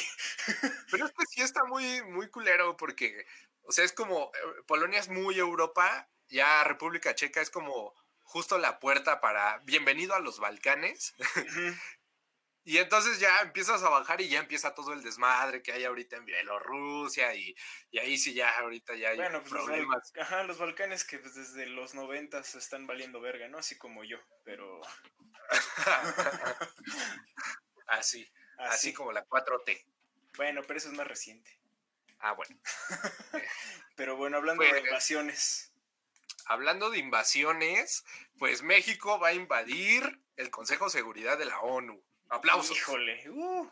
Pero 0.90 1.06
es 1.06 1.12
que 1.12 1.26
sí 1.28 1.42
está 1.42 1.64
muy, 1.66 2.02
muy 2.04 2.30
culero 2.30 2.78
porque, 2.78 3.26
o 3.64 3.72
sea, 3.72 3.84
es 3.84 3.94
como, 3.94 4.32
eh, 4.34 4.62
Polonia 4.68 5.00
es 5.00 5.10
muy 5.10 5.38
Europa, 5.38 6.10
ya 6.28 6.64
República 6.64 7.16
Checa 7.16 7.42
es 7.42 7.50
como 7.50 7.94
justo 8.22 8.58
la 8.58 8.80
puerta 8.80 9.22
para 9.22 9.60
bienvenido 9.60 10.16
a 10.16 10.20
los 10.20 10.40
Balcanes. 10.40 11.14
Y 12.66 12.78
entonces 12.78 13.20
ya 13.20 13.42
empiezas 13.42 13.84
a 13.84 13.90
bajar 13.90 14.22
y 14.22 14.30
ya 14.30 14.40
empieza 14.40 14.74
todo 14.74 14.94
el 14.94 15.04
desmadre 15.04 15.62
que 15.62 15.74
hay 15.74 15.84
ahorita 15.84 16.16
en 16.16 16.24
Bielorrusia 16.24 17.36
y, 17.36 17.54
y 17.92 18.00
ahí 18.00 18.18
sí 18.18 18.34
ya 18.34 18.58
ahorita 18.60 18.96
ya 18.96 19.10
hay 19.10 19.18
bueno, 19.18 19.42
pues 19.42 19.52
problemas. 19.52 20.14
Los, 20.16 20.26
ajá, 20.26 20.44
los 20.44 20.60
Balcanes 20.60 21.04
que 21.04 21.20
pues 21.20 21.36
desde 21.36 21.66
los 21.66 21.94
noventas 21.94 22.56
están 22.56 22.88
valiendo 22.88 23.20
verga, 23.20 23.50
¿no? 23.50 23.58
Así 23.58 23.78
como 23.78 24.06
yo, 24.06 24.18
pero... 24.46 24.80
así, 27.88 28.32
así, 28.60 28.94
como 28.94 29.12
la 29.12 29.26
4T. 29.26 29.86
Bueno, 30.38 30.62
pero 30.66 30.78
eso 30.78 30.88
es 30.88 30.96
más 30.96 31.08
reciente. 31.08 31.60
Ah, 32.24 32.32
bueno. 32.32 32.56
pero 33.98 34.16
bueno, 34.16 34.38
hablando 34.38 34.64
de 34.64 34.70
pues, 34.70 34.84
invasiones. 34.86 35.74
Hablando 36.46 36.90
de 36.90 36.98
invasiones, 36.98 38.06
pues 38.40 38.64
México 38.64 39.20
va 39.20 39.30
a 39.30 39.34
invadir 39.34 40.22
el 40.38 40.50
Consejo 40.50 40.86
de 40.86 40.92
Seguridad 40.92 41.38
de 41.38 41.46
la 41.46 41.60
ONU. 41.60 42.02
Aplausos. 42.30 42.78
Híjole. 42.78 43.30
Uh. 43.30 43.70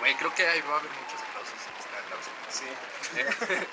Güey, 0.00 0.14
creo 0.16 0.34
que 0.34 0.44
ahí 0.44 0.60
va 0.62 0.76
a 0.76 0.80
haber 0.80 0.90
muchos 0.90 1.20
aplausos. 1.22 1.60
Sí. 2.48 2.64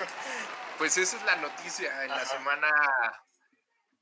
pues 0.78 0.96
esa 0.96 1.16
es 1.16 1.22
la 1.24 1.36
noticia 1.36 2.04
en 2.04 2.10
la 2.10 2.24
semana. 2.24 2.70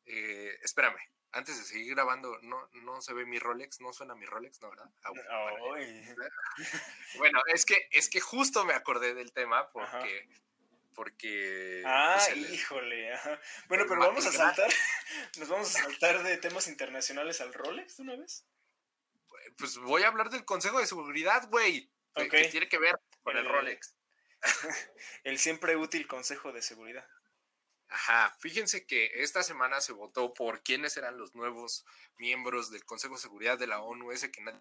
Eh, 0.04 0.58
espérame, 0.62 0.98
antes 1.38 1.58
de 1.58 1.64
seguir 1.64 1.94
grabando, 1.94 2.38
no, 2.42 2.68
no 2.82 3.00
se 3.00 3.14
ve 3.14 3.24
mi 3.24 3.38
Rolex, 3.38 3.80
no 3.80 3.92
suena 3.92 4.14
mi 4.14 4.26
Rolex, 4.26 4.60
¿no, 4.60 4.70
verdad? 4.70 4.90
Ah, 5.02 5.12
bueno, 7.18 7.40
es 7.46 7.64
que 7.64 7.88
es 7.90 8.08
que 8.08 8.20
justo 8.20 8.64
me 8.64 8.74
acordé 8.74 9.14
del 9.14 9.32
tema 9.32 9.68
porque 9.68 10.28
porque 10.94 11.82
ah, 11.86 12.18
pues, 12.18 12.50
híjole, 12.50 13.12
Bueno, 13.68 13.84
pero 13.88 14.00
vamos 14.00 14.26
a 14.26 14.32
saltar, 14.32 14.68
nos 15.38 15.48
vamos 15.48 15.74
a 15.74 15.82
saltar 15.82 16.22
de 16.22 16.36
temas 16.38 16.66
internacionales 16.66 17.40
al 17.40 17.54
Rolex 17.54 17.96
de 17.96 18.02
una 18.02 18.16
vez 18.16 18.44
pues 19.58 19.76
voy 19.78 20.02
a 20.02 20.08
hablar 20.08 20.30
del 20.30 20.44
Consejo 20.44 20.78
de 20.78 20.86
Seguridad, 20.86 21.48
güey. 21.50 21.90
Que 22.14 22.48
tiene 22.48 22.68
que 22.68 22.78
ver 22.78 22.98
con 23.22 23.36
el, 23.36 23.46
Rolex. 23.46 23.94
el 25.24 25.38
siempre 25.38 25.76
útil 25.76 26.06
Consejo 26.06 26.52
de 26.52 26.62
Seguridad. 26.62 27.06
Ajá, 27.88 28.36
fíjense 28.38 28.86
que 28.86 29.22
esta 29.22 29.42
semana 29.42 29.80
se 29.80 29.92
votó 29.92 30.34
por 30.34 30.62
quiénes 30.62 30.96
eran 30.96 31.16
los 31.16 31.34
nuevos 31.34 31.86
miembros 32.18 32.70
del 32.70 32.84
Consejo 32.84 33.14
de 33.14 33.20
Seguridad 33.20 33.58
de 33.58 33.66
la 33.66 33.80
ONU, 33.80 34.12
ese 34.12 34.30
que 34.30 34.42
nadie... 34.42 34.60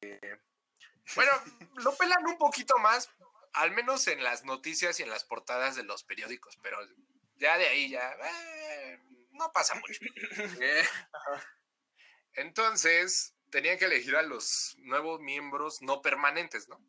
Eh, 0.00 0.40
bueno, 1.14 1.32
lo 1.76 1.94
pelan 1.96 2.26
un 2.26 2.38
poquito 2.38 2.78
más, 2.78 3.10
al 3.52 3.72
menos 3.72 4.06
en 4.06 4.24
las 4.24 4.44
noticias 4.44 4.98
y 4.98 5.02
en 5.02 5.10
las 5.10 5.24
portadas 5.24 5.76
de 5.76 5.82
los 5.82 6.04
periódicos, 6.04 6.58
pero 6.62 6.78
ya 7.36 7.58
de 7.58 7.68
ahí 7.68 7.90
ya 7.90 8.12
eh, 8.12 8.98
no 9.32 9.52
pasa 9.52 9.74
mucho. 9.74 10.00
Eh, 10.60 10.84
entonces, 12.34 13.34
tenían 13.50 13.78
que 13.78 13.86
elegir 13.86 14.16
a 14.16 14.22
los 14.22 14.76
nuevos 14.78 15.20
miembros 15.20 15.82
no 15.82 16.00
permanentes, 16.02 16.68
¿no? 16.68 16.80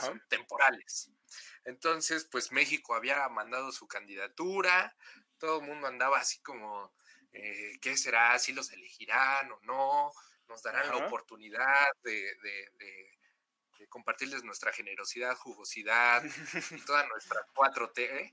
son 0.00 0.22
temporales. 0.28 1.10
Entonces, 1.64 2.26
pues 2.30 2.52
México 2.52 2.94
había 2.94 3.28
mandado 3.28 3.72
su 3.72 3.86
candidatura, 3.88 4.94
todo 5.38 5.60
el 5.60 5.66
mundo 5.66 5.86
andaba 5.86 6.18
así 6.18 6.40
como, 6.40 6.94
eh, 7.32 7.78
¿qué 7.80 7.96
será? 7.96 8.38
¿Si 8.38 8.52
los 8.52 8.70
elegirán 8.72 9.50
o 9.52 9.60
no? 9.62 10.12
¿Nos 10.48 10.62
darán 10.62 10.88
la 10.88 11.06
oportunidad 11.06 11.88
de, 12.02 12.36
compartirles 13.88 14.44
nuestra 14.44 14.72
generosidad, 14.72 15.34
jugosidad, 15.36 16.22
toda 16.86 17.06
nuestra 17.06 17.44
4T? 17.54 18.32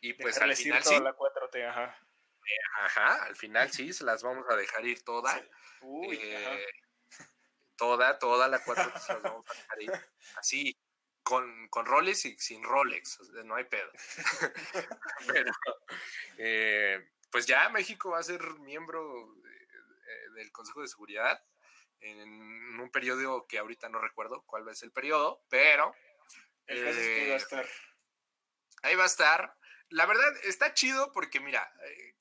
Y 0.00 0.12
pues 0.14 0.38
al 0.38 0.54
final 0.54 0.82
sí. 0.84 0.98
La 1.00 1.16
4T, 1.16 1.68
ajá. 1.68 1.96
Eh, 2.44 2.84
ajá, 2.84 3.24
al 3.24 3.36
final 3.36 3.70
sí, 3.70 3.92
se 3.92 4.04
las 4.04 4.22
vamos 4.22 4.44
a 4.50 4.56
dejar 4.56 4.84
ir 4.84 5.02
todas. 5.04 5.40
Uy, 5.80 6.18
eh, 6.20 6.66
toda, 7.76 8.18
toda 8.18 8.48
la 8.48 8.62
4 8.62 8.92
vamos 9.22 9.46
a 9.48 9.54
dejar 9.54 9.82
ir. 9.82 9.92
Así, 10.36 10.78
con, 11.22 11.68
con 11.68 11.86
Rolex 11.86 12.24
y 12.26 12.36
sin 12.38 12.62
Rolex, 12.62 13.20
no 13.44 13.54
hay 13.54 13.64
pedo. 13.64 13.90
Pero, 15.26 15.52
eh, 16.38 17.08
pues 17.30 17.46
ya 17.46 17.68
México 17.70 18.10
va 18.10 18.18
a 18.18 18.24
ser 18.24 18.42
miembro 18.60 19.34
del 20.34 20.50
Consejo 20.52 20.82
de 20.82 20.88
Seguridad 20.88 21.42
en 22.00 22.80
un 22.80 22.90
periodo 22.90 23.46
que 23.46 23.58
ahorita 23.58 23.88
no 23.88 24.00
recuerdo 24.00 24.42
cuál 24.42 24.68
es 24.68 24.82
el 24.82 24.92
periodo, 24.92 25.44
pero... 25.48 25.94
El 26.66 26.84
caso 26.84 26.98
es 26.98 27.06
que 27.06 27.28
va 27.28 27.34
a 27.34 27.36
estar. 27.36 27.68
Ahí 28.82 28.94
va 28.96 29.04
a 29.04 29.06
estar. 29.06 29.56
la 29.90 30.06
verdad 30.06 30.36
está 30.44 30.74
chido 30.74 31.12
porque, 31.12 31.40
mira, 31.40 31.72
eh, 31.84 32.16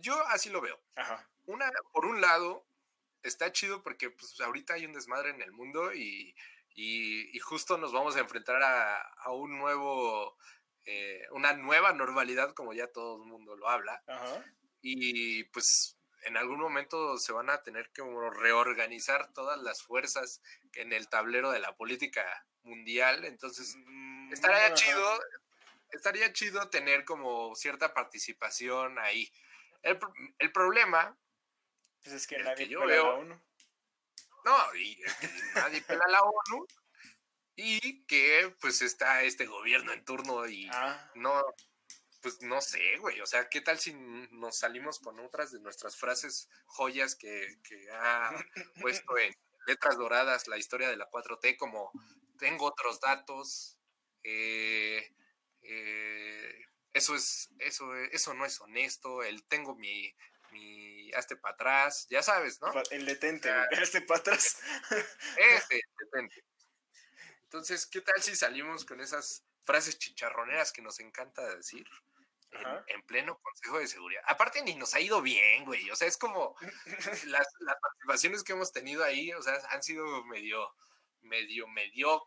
yo 0.00 0.20
así 0.28 0.50
lo 0.50 0.60
veo. 0.60 0.80
Ajá. 0.96 1.28
Una, 1.44 1.70
por 1.92 2.06
un 2.06 2.20
lado, 2.20 2.66
está 3.22 3.52
chido 3.52 3.82
porque 3.82 4.10
pues 4.10 4.40
ahorita 4.40 4.74
hay 4.74 4.86
un 4.86 4.92
desmadre 4.92 5.30
en 5.30 5.42
el 5.42 5.52
mundo 5.52 5.92
y, 5.92 6.34
y, 6.74 7.38
justo 7.40 7.78
nos 7.78 7.92
vamos 7.92 8.16
a 8.16 8.20
enfrentar 8.20 8.62
a, 8.62 9.00
a 9.00 9.32
un 9.32 9.58
nuevo, 9.58 10.36
eh, 10.84 11.22
una 11.32 11.54
nueva 11.54 11.92
normalidad, 11.92 12.52
como 12.54 12.72
ya 12.72 12.86
todo 12.88 13.22
el 13.22 13.28
mundo 13.28 13.56
lo 13.56 13.68
habla. 13.68 14.02
Ajá. 14.06 14.44
Y 14.82 15.44
pues 15.44 15.96
en 16.26 16.36
algún 16.36 16.58
momento 16.58 17.18
se 17.18 17.32
van 17.32 17.50
a 17.50 17.62
tener 17.62 17.90
que 17.90 18.02
reorganizar 18.02 19.32
todas 19.32 19.60
las 19.62 19.82
fuerzas 19.82 20.42
en 20.74 20.92
el 20.92 21.08
tablero 21.08 21.50
de 21.50 21.60
la 21.60 21.76
política 21.76 22.24
mundial. 22.62 23.24
Entonces, 23.24 23.76
mm, 23.76 24.32
estaría 24.32 24.74
chido, 24.74 25.20
estaría 25.90 26.32
chido 26.32 26.68
tener 26.68 27.04
como 27.04 27.54
cierta 27.54 27.94
participación 27.94 28.98
ahí. 28.98 29.32
El, 29.82 29.98
el 30.38 30.52
problema. 30.52 31.16
Pues 32.02 32.16
es 32.16 32.26
que 32.26 32.38
nadie 32.38 32.66
pela 32.66 32.86
la 32.86 33.02
ONU. 33.02 33.42
No, 34.44 34.74
y 34.76 35.00
nadie 35.54 35.82
pela 35.82 36.06
la 36.08 36.22
ONU. 36.22 36.66
Y 37.56 38.04
que 38.04 38.54
pues 38.60 38.82
está 38.82 39.22
este 39.22 39.46
gobierno 39.46 39.92
en 39.92 40.04
turno 40.04 40.46
y 40.46 40.68
ah. 40.72 41.10
no, 41.14 41.42
pues 42.20 42.42
no 42.42 42.60
sé, 42.60 42.98
güey. 42.98 43.20
O 43.20 43.26
sea, 43.26 43.48
¿qué 43.48 43.60
tal 43.60 43.78
si 43.78 43.94
nos 43.94 44.58
salimos 44.58 44.98
con 44.98 45.18
otras 45.20 45.52
de 45.52 45.60
nuestras 45.60 45.96
frases 45.96 46.48
joyas 46.66 47.16
que, 47.16 47.58
que 47.64 47.88
ha 47.92 48.30
puesto 48.82 49.16
en 49.18 49.34
letras 49.66 49.96
doradas 49.96 50.46
la 50.48 50.58
historia 50.58 50.88
de 50.88 50.96
la 50.96 51.10
4T 51.10 51.56
como 51.56 51.90
tengo 52.38 52.66
otros 52.66 53.00
datos, 53.00 53.78
eh, 54.22 55.12
eh, 55.62 56.64
eso 56.92 57.14
es, 57.14 57.50
eso, 57.58 57.94
eso 57.96 58.34
no 58.34 58.44
es 58.44 58.60
honesto, 58.60 59.22
el 59.22 59.44
tengo 59.44 59.74
mi, 59.74 60.14
mi 60.52 60.85
hazte 61.12 61.36
para 61.36 61.54
atrás, 61.54 62.06
ya 62.10 62.22
sabes, 62.22 62.60
¿no? 62.60 62.72
El 62.90 63.06
detente, 63.06 63.50
hazte 63.50 64.00
para 64.02 64.20
atrás. 64.20 64.58
Ese, 65.36 65.80
detente. 65.98 66.44
Entonces, 67.44 67.86
¿qué 67.86 68.00
tal 68.00 68.20
si 68.22 68.34
salimos 68.34 68.84
con 68.84 69.00
esas 69.00 69.44
frases 69.64 69.98
chicharroneras 69.98 70.72
que 70.72 70.82
nos 70.82 71.00
encanta 71.00 71.56
decir? 71.56 71.86
En, 72.88 73.02
pleno 73.02 73.38
Consejo 73.38 73.78
de 73.78 73.86
Seguridad. 73.86 74.22
Aparte 74.26 74.62
ni 74.62 74.74
nos 74.76 74.94
ha 74.94 75.00
ido 75.00 75.20
bien, 75.20 75.64
güey. 75.64 75.90
O 75.90 75.96
sea, 75.96 76.08
es 76.08 76.16
como 76.16 76.56
las, 77.26 77.46
las 77.60 77.76
participaciones 77.80 78.42
que 78.42 78.52
hemos 78.52 78.72
tenido 78.72 79.04
ahí, 79.04 79.32
o 79.32 79.42
sea, 79.42 79.60
han 79.70 79.82
sido 79.82 80.24
medio, 80.24 80.74
medio, 81.20 81.68
medio, 81.68 82.26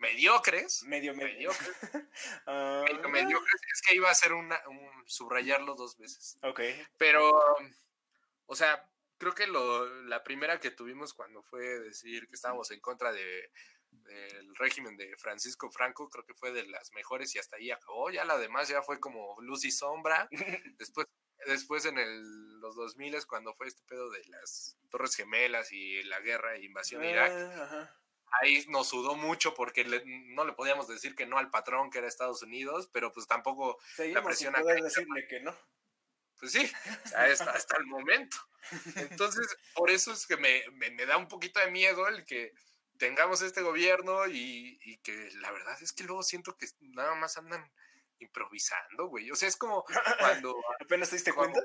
mediocres. 0.00 0.82
Medio, 0.84 1.14
medio. 1.14 1.50
Ah. 2.46 2.84
medio, 2.86 3.08
mediocres. 3.08 3.60
Es 3.72 3.82
que 3.82 3.94
iba 3.94 4.08
a 4.08 4.12
hacer 4.12 4.32
una, 4.32 4.60
un, 4.68 5.04
subrayarlo 5.06 5.74
dos 5.74 5.96
veces. 5.96 6.38
Ok. 6.42 6.60
Pero, 6.96 7.56
o 8.50 8.56
sea, 8.56 8.84
creo 9.16 9.32
que 9.32 9.46
lo, 9.46 10.02
la 10.02 10.24
primera 10.24 10.58
que 10.58 10.72
tuvimos 10.72 11.14
cuando 11.14 11.40
fue 11.44 11.62
decir 11.78 12.26
que 12.26 12.34
estábamos 12.34 12.70
en 12.72 12.80
contra 12.80 13.12
de 13.12 13.50
del 13.92 14.54
régimen 14.56 14.96
de 14.96 15.16
Francisco 15.18 15.70
Franco, 15.70 16.08
creo 16.08 16.24
que 16.24 16.34
fue 16.34 16.52
de 16.52 16.64
las 16.66 16.92
mejores 16.92 17.34
y 17.34 17.38
hasta 17.38 17.56
ahí 17.56 17.70
acabó. 17.70 18.10
Ya 18.10 18.24
la 18.24 18.38
demás 18.38 18.68
ya 18.68 18.82
fue 18.82 19.00
como 19.00 19.36
luz 19.40 19.64
y 19.64 19.70
sombra. 19.70 20.28
Después, 20.78 21.06
después 21.46 21.84
en 21.86 21.98
el, 21.98 22.60
los 22.60 22.76
2000 22.76 23.26
cuando 23.26 23.54
fue 23.54 23.66
este 23.66 23.82
pedo 23.86 24.10
de 24.10 24.24
las 24.26 24.78
Torres 24.90 25.16
Gemelas 25.16 25.72
y 25.72 26.02
la 26.04 26.20
guerra 26.20 26.54
e 26.54 26.64
invasión 26.64 27.02
de 27.02 27.10
Irak. 27.10 27.32
Ah, 27.32 27.90
ahí 28.40 28.64
nos 28.68 28.88
sudó 28.88 29.14
mucho 29.16 29.54
porque 29.54 29.84
no 29.84 30.44
le 30.44 30.52
podíamos 30.52 30.86
decir 30.86 31.14
que 31.14 31.26
no 31.26 31.38
al 31.38 31.50
patrón 31.50 31.90
que 31.90 31.98
era 31.98 32.08
Estados 32.08 32.42
Unidos, 32.42 32.88
pero 32.92 33.12
pues 33.12 33.26
tampoco 33.26 33.78
la 33.98 34.22
presión 34.22 34.54
sin 34.54 34.62
poder 34.62 34.82
decirle 34.82 35.26
que 35.28 35.40
no. 35.40 35.56
Pues 36.40 36.52
sí, 36.52 36.72
hasta, 37.04 37.50
hasta 37.50 37.76
el 37.76 37.86
momento. 37.86 38.36
Entonces, 38.96 39.46
por 39.74 39.90
eso 39.90 40.12
es 40.12 40.26
que 40.26 40.36
me, 40.36 40.62
me, 40.72 41.06
da 41.06 41.16
un 41.16 41.28
poquito 41.28 41.60
de 41.60 41.70
miedo 41.70 42.08
el 42.08 42.24
que 42.24 42.54
tengamos 42.98 43.42
este 43.42 43.62
gobierno 43.62 44.26
y, 44.26 44.78
y, 44.82 44.98
que 44.98 45.30
la 45.40 45.50
verdad 45.50 45.76
es 45.82 45.92
que 45.92 46.04
luego 46.04 46.22
siento 46.22 46.56
que 46.56 46.66
nada 46.80 47.14
más 47.14 47.36
andan 47.36 47.70
improvisando, 48.20 49.08
güey. 49.08 49.30
O 49.30 49.36
sea, 49.36 49.48
es 49.48 49.56
como 49.56 49.84
cuando... 50.18 50.56
¿Apenas 50.80 51.10
te 51.10 51.16
diste 51.16 51.32
cuenta? 51.32 51.60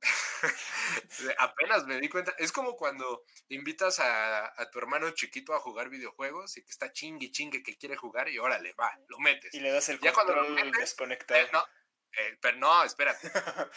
Apenas 1.38 1.86
me 1.86 2.00
di 2.00 2.08
cuenta. 2.08 2.34
Es 2.38 2.52
como 2.52 2.76
cuando 2.76 3.24
invitas 3.48 3.98
a, 4.00 4.52
tu 4.70 4.78
hermano 4.78 5.10
chiquito 5.10 5.54
a 5.54 5.60
jugar 5.60 5.88
videojuegos 5.88 6.56
y 6.56 6.64
que 6.64 6.70
está 6.70 6.92
chingue 6.92 7.30
chingue 7.30 7.62
que 7.62 7.76
quiere 7.76 7.96
jugar 7.96 8.28
y 8.28 8.38
órale, 8.38 8.72
va, 8.74 8.98
lo 9.08 9.18
metes. 9.18 9.52
Y 9.54 9.60
le 9.60 9.70
das 9.70 9.88
el 9.88 9.98
ya 10.00 10.12
control 10.12 10.46
cuando 10.54 10.64
lo 10.64 10.78
desconectado. 10.78 11.40
Eh, 11.40 11.48
no, 11.52 11.64
eh, 12.12 12.38
pero 12.40 12.58
no, 12.58 12.84
espérate. 12.84 13.30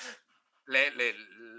le, 0.65 1.15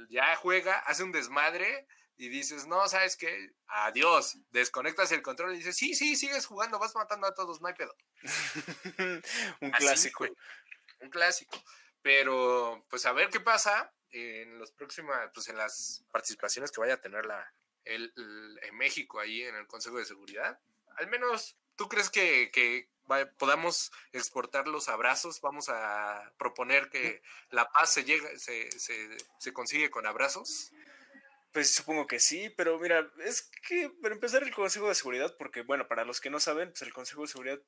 ya 0.09 0.37
juega, 0.37 0.79
hace 0.81 1.03
un 1.03 1.13
desmadre 1.13 1.87
y 2.17 2.29
dices, 2.29 2.67
no, 2.67 2.87
¿sabes 2.89 3.17
qué? 3.17 3.53
Adiós. 3.67 4.39
Desconectas 4.51 5.13
el 5.13 5.23
control 5.23 5.55
y 5.55 5.59
dices, 5.59 5.77
sí, 5.77 5.95
sí, 5.95 6.17
sigues 6.17 6.47
jugando, 6.47 6.79
vas 6.79 6.95
matando 6.95 7.27
a 7.27 7.35
todos, 7.35 7.61
no 7.61 7.69
hay 7.69 7.75
pedo. 7.75 7.95
un 9.61 9.71
clásico. 9.73 10.27
un 11.01 11.11
clásico. 11.11 11.63
Pero, 12.03 12.85
pues 12.89 13.07
a 13.07 13.13
ver 13.13 13.29
qué 13.29 13.41
pasa 13.41 13.93
en 14.11 14.59
los 14.59 14.73
próximos, 14.73 15.17
pues 15.35 15.49
en 15.49 15.57
las 15.57 16.05
participaciones 16.11 16.71
que 16.71 16.81
vaya 16.81 16.95
a 16.95 17.01
tener 17.01 17.25
la, 17.25 17.53
el, 17.85 18.13
en 18.63 18.77
México 18.77 19.21
ahí 19.21 19.43
en 19.43 19.57
el 19.57 19.67
Consejo 19.67 19.99
de 19.99 20.05
Seguridad. 20.05 20.61
Al 20.97 21.09
menos, 21.09 21.57
¿tú 21.77 21.89
crees 21.89 22.11
que, 22.11 22.51
que 22.53 22.91
podamos 23.39 23.93
exportar 24.13 24.69
los 24.69 24.89
abrazos? 24.89 25.41
Vamos 25.41 25.69
a 25.69 26.33
proponer 26.39 26.89
que 26.91 27.23
la 27.51 27.71
paz 27.71 27.93
se, 27.93 28.05
llega, 28.05 28.29
se, 28.39 28.71
se, 28.73 29.17
se 29.39 29.53
consigue 29.53 29.91
con 29.91 30.07
abrazos. 30.07 30.73
Pues 31.53 31.71
supongo 31.75 32.07
que 32.07 32.19
sí, 32.19 32.51
pero 32.57 32.79
mira, 32.79 33.11
es 33.25 33.51
que 33.69 33.91
para 34.01 34.15
empezar 34.15 34.43
el 34.43 34.55
Consejo 34.55 34.89
de 34.89 34.95
Seguridad, 34.95 35.37
porque 35.37 35.63
bueno, 35.63 35.87
para 35.87 36.05
los 36.05 36.21
que 36.21 36.31
no 36.31 36.41
saben, 36.41 36.71
pues 36.71 36.83
el 36.83 36.95
Consejo 36.95 37.23
de 37.23 37.29
Seguridad 37.29 37.61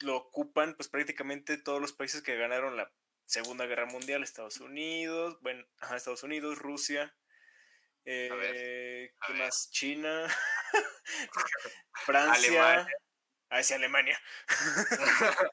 lo 0.00 0.16
ocupan 0.16 0.74
pues 0.74 0.88
prácticamente 0.88 1.58
todos 1.58 1.80
los 1.80 1.92
países 1.92 2.22
que 2.22 2.36
ganaron 2.36 2.76
la 2.76 2.92
Segunda 3.26 3.66
Guerra 3.66 3.86
Mundial, 3.86 4.22
Estados 4.22 4.60
Unidos, 4.60 5.38
bueno, 5.40 5.64
Estados 5.94 6.22
Unidos, 6.22 6.58
Rusia, 6.58 7.14
eh, 8.04 9.12
más? 9.38 9.70
China, 9.70 10.26
Francia. 12.04 12.72
Alemania. 12.72 12.86
Sí, 13.62 13.74
Alemania. 13.74 14.20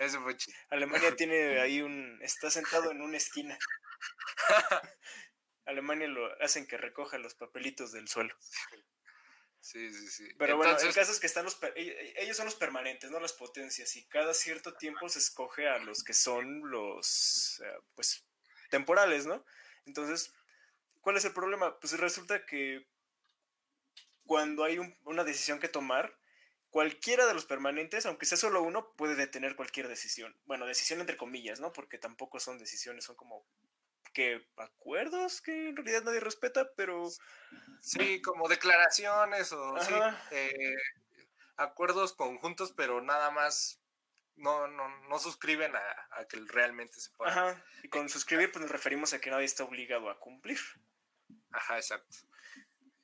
Eso 0.00 0.22
fue 0.22 0.36
Alemania 0.70 1.16
tiene 1.16 1.60
ahí 1.60 1.80
un. 1.80 2.18
Está 2.22 2.50
sentado 2.50 2.90
en 2.90 3.00
una 3.00 3.16
esquina. 3.16 3.58
Alemania 5.66 6.08
lo 6.08 6.26
hacen 6.42 6.66
que 6.66 6.76
recoja 6.76 7.18
los 7.18 7.34
papelitos 7.34 7.92
del 7.92 8.08
suelo. 8.08 8.34
Sí, 9.60 9.90
sí, 9.94 10.08
sí. 10.08 10.28
Pero 10.38 10.58
bueno, 10.58 10.76
el 10.78 10.94
caso 10.94 11.10
es 11.10 11.20
que 11.20 11.26
están 11.26 11.44
los 11.44 11.58
e, 11.62 11.72
e, 11.76 12.22
ellos 12.22 12.36
son 12.36 12.44
los 12.44 12.54
permanentes, 12.54 13.10
no 13.10 13.18
las 13.18 13.32
potencias, 13.32 13.96
y 13.96 14.06
cada 14.08 14.34
cierto 14.34 14.74
tiempo 14.74 15.08
se 15.08 15.20
escoge 15.20 15.66
a 15.68 15.78
los 15.78 16.04
que 16.04 16.12
son 16.12 16.70
los 16.70 17.62
pues 17.94 18.26
temporales, 18.68 19.24
¿no? 19.24 19.42
Entonces, 19.86 20.34
¿cuál 21.00 21.16
es 21.16 21.24
el 21.24 21.32
problema? 21.32 21.78
Pues 21.80 21.98
resulta 21.98 22.44
que 22.44 22.86
cuando 24.26 24.64
hay 24.64 24.78
una 25.04 25.24
decisión 25.24 25.60
que 25.60 25.68
tomar, 25.68 26.14
cualquiera 26.74 27.24
de 27.26 27.34
los 27.34 27.46
permanentes, 27.46 28.04
aunque 28.04 28.26
sea 28.26 28.36
solo 28.36 28.60
uno, 28.60 28.96
puede 28.96 29.14
detener 29.14 29.54
cualquier 29.54 29.86
decisión. 29.86 30.36
Bueno, 30.44 30.66
decisión 30.66 30.98
entre 30.98 31.16
comillas, 31.16 31.60
¿no? 31.60 31.72
Porque 31.72 31.98
tampoco 31.98 32.40
son 32.40 32.58
decisiones, 32.58 33.04
son 33.04 33.14
como 33.14 33.46
que 34.12 34.44
acuerdos 34.56 35.40
que 35.40 35.68
en 35.68 35.76
realidad 35.76 36.02
nadie 36.02 36.18
respeta, 36.18 36.68
pero... 36.74 37.08
Sí, 37.78 38.20
como 38.22 38.48
declaraciones 38.48 39.52
o 39.52 39.78
sí, 39.78 39.94
eh, 40.32 40.74
acuerdos 41.56 42.12
conjuntos, 42.12 42.72
pero 42.72 43.00
nada 43.00 43.30
más 43.30 43.80
no, 44.34 44.66
no, 44.66 44.88
no 45.08 45.18
suscriben 45.20 45.76
a, 45.76 46.24
que 46.28 46.40
realmente 46.48 46.98
se 46.98 47.10
pueda. 47.10 47.30
Ajá, 47.30 47.64
y 47.84 47.88
con 47.88 48.08
suscribir 48.08 48.50
pues 48.50 48.62
nos 48.62 48.72
referimos 48.72 49.12
a 49.12 49.20
que 49.20 49.30
nadie 49.30 49.44
está 49.44 49.62
obligado 49.62 50.10
a 50.10 50.18
cumplir. 50.18 50.58
Ajá, 51.52 51.76
exacto. 51.76 52.16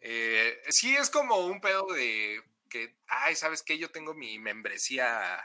Eh, 0.00 0.60
sí, 0.70 0.96
es 0.96 1.08
como 1.08 1.46
un 1.46 1.60
pedo 1.60 1.86
de 1.94 2.42
que, 2.70 2.96
ay, 3.06 3.36
¿sabes 3.36 3.62
qué? 3.62 3.76
Yo 3.76 3.90
tengo 3.90 4.14
mi 4.14 4.38
membresía, 4.38 5.44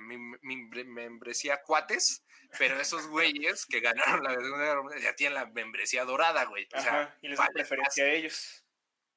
mi, 0.00 0.16
mi 0.42 0.56
membresía 0.84 1.62
cuates, 1.62 2.24
pero 2.58 2.80
esos 2.80 3.08
güeyes 3.08 3.66
que 3.66 3.80
ganaron 3.80 4.22
la 4.22 4.34
Segunda 4.34 4.98
ya 4.98 5.16
tienen 5.16 5.34
la 5.34 5.46
membresía 5.46 6.04
dorada, 6.04 6.44
güey. 6.44 6.68
O 6.72 6.80
sea, 6.80 7.18
y 7.20 7.28
les 7.28 7.38
da 7.38 7.48
preferencia 7.52 8.04
a 8.04 8.08
ellos. 8.08 8.64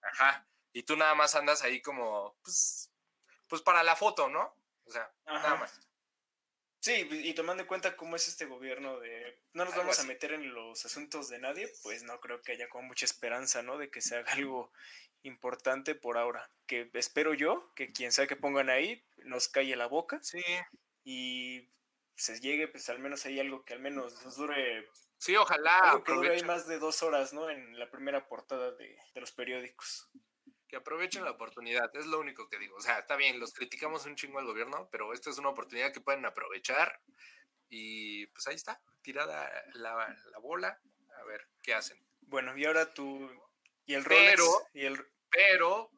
Ajá. 0.01 0.47
Y 0.71 0.83
tú 0.83 0.97
nada 0.97 1.13
más 1.13 1.35
andas 1.35 1.61
ahí 1.61 1.81
como, 1.81 2.35
pues, 2.43 2.91
pues 3.47 3.61
para 3.61 3.83
la 3.83 3.95
foto, 3.95 4.29
¿no? 4.29 4.57
O 4.85 4.91
sea, 4.91 5.13
nada 5.25 5.55
más. 5.55 5.79
Sí, 6.79 7.07
y 7.09 7.33
tomando 7.33 7.63
en 7.63 7.67
cuenta 7.67 7.95
cómo 7.95 8.17
es 8.17 8.27
este 8.27 8.45
gobierno 8.45 8.99
de 8.99 9.41
no 9.53 9.63
nos 9.63 9.73
vamos 9.73 9.97
a 10.01 10.03
meter 10.03 10.33
en 10.33 10.53
los 10.53 10.85
asuntos 10.85 11.29
de 11.29 11.39
nadie, 11.39 11.71
pues 11.81 12.03
no 12.03 12.19
creo 12.19 12.41
que 12.41 12.51
haya 12.51 12.67
como 12.67 12.89
mucha 12.89 13.05
esperanza, 13.05 13.61
¿no? 13.61 13.77
De 13.77 13.89
que 13.89 14.01
se 14.01 14.17
haga 14.17 14.33
algo 14.33 14.73
importante 15.23 15.95
por 15.95 16.17
ahora. 16.17 16.49
Que 16.67 16.89
espero 16.93 17.33
yo 17.33 17.71
que 17.75 17.91
quien 17.91 18.11
sea 18.11 18.27
que 18.27 18.35
pongan 18.35 18.69
ahí 18.69 19.03
nos 19.25 19.47
calle 19.47 19.75
la 19.75 19.87
boca. 19.87 20.19
Sí. 20.21 20.43
Y 21.03 21.69
se 22.15 22.39
llegue, 22.39 22.67
pues 22.67 22.89
al 22.89 22.99
menos 22.99 23.25
hay 23.25 23.39
algo 23.39 23.65
que 23.65 23.73
al 23.73 23.79
menos 23.79 24.23
nos 24.23 24.35
dure. 24.37 24.87
Sí, 25.17 25.35
ojalá. 25.35 26.01
que 26.05 26.13
dure 26.13 26.43
más 26.43 26.67
de 26.67 26.79
dos 26.79 27.03
horas, 27.03 27.33
¿no? 27.33 27.49
En 27.49 27.77
la 27.79 27.89
primera 27.89 28.27
portada 28.27 28.71
de, 28.71 28.97
de 29.13 29.21
los 29.21 29.31
periódicos 29.31 30.09
que 30.73 30.77
aprovechen 30.77 31.23
la 31.23 31.29
oportunidad, 31.29 31.95
es 31.95 32.07
lo 32.07 32.19
único 32.19 32.49
que 32.49 32.57
digo. 32.57 32.75
O 32.77 32.81
sea, 32.81 32.97
está 32.97 33.15
bien, 33.15 33.39
los 33.39 33.53
criticamos 33.53 34.07
un 34.07 34.15
chingo 34.15 34.39
al 34.39 34.47
gobierno, 34.47 34.89
pero 34.91 35.13
esta 35.13 35.29
es 35.29 35.37
una 35.37 35.49
oportunidad 35.49 35.93
que 35.93 36.01
pueden 36.01 36.25
aprovechar 36.25 36.99
y 37.69 38.25
pues 38.25 38.47
ahí 38.47 38.55
está, 38.55 38.81
tirada 39.03 39.51
la, 39.73 40.17
la 40.31 40.39
bola, 40.39 40.81
a 41.19 41.23
ver 41.25 41.47
qué 41.61 41.75
hacen. 41.75 42.03
Bueno, 42.21 42.57
y 42.57 42.65
ahora 42.65 42.91
tú 42.91 43.29
y 43.85 43.93
el 43.93 44.05
Rolex 44.05 44.31
pero, 44.31 44.69
y 44.73 44.85
el 44.85 45.05
pero 45.29 45.91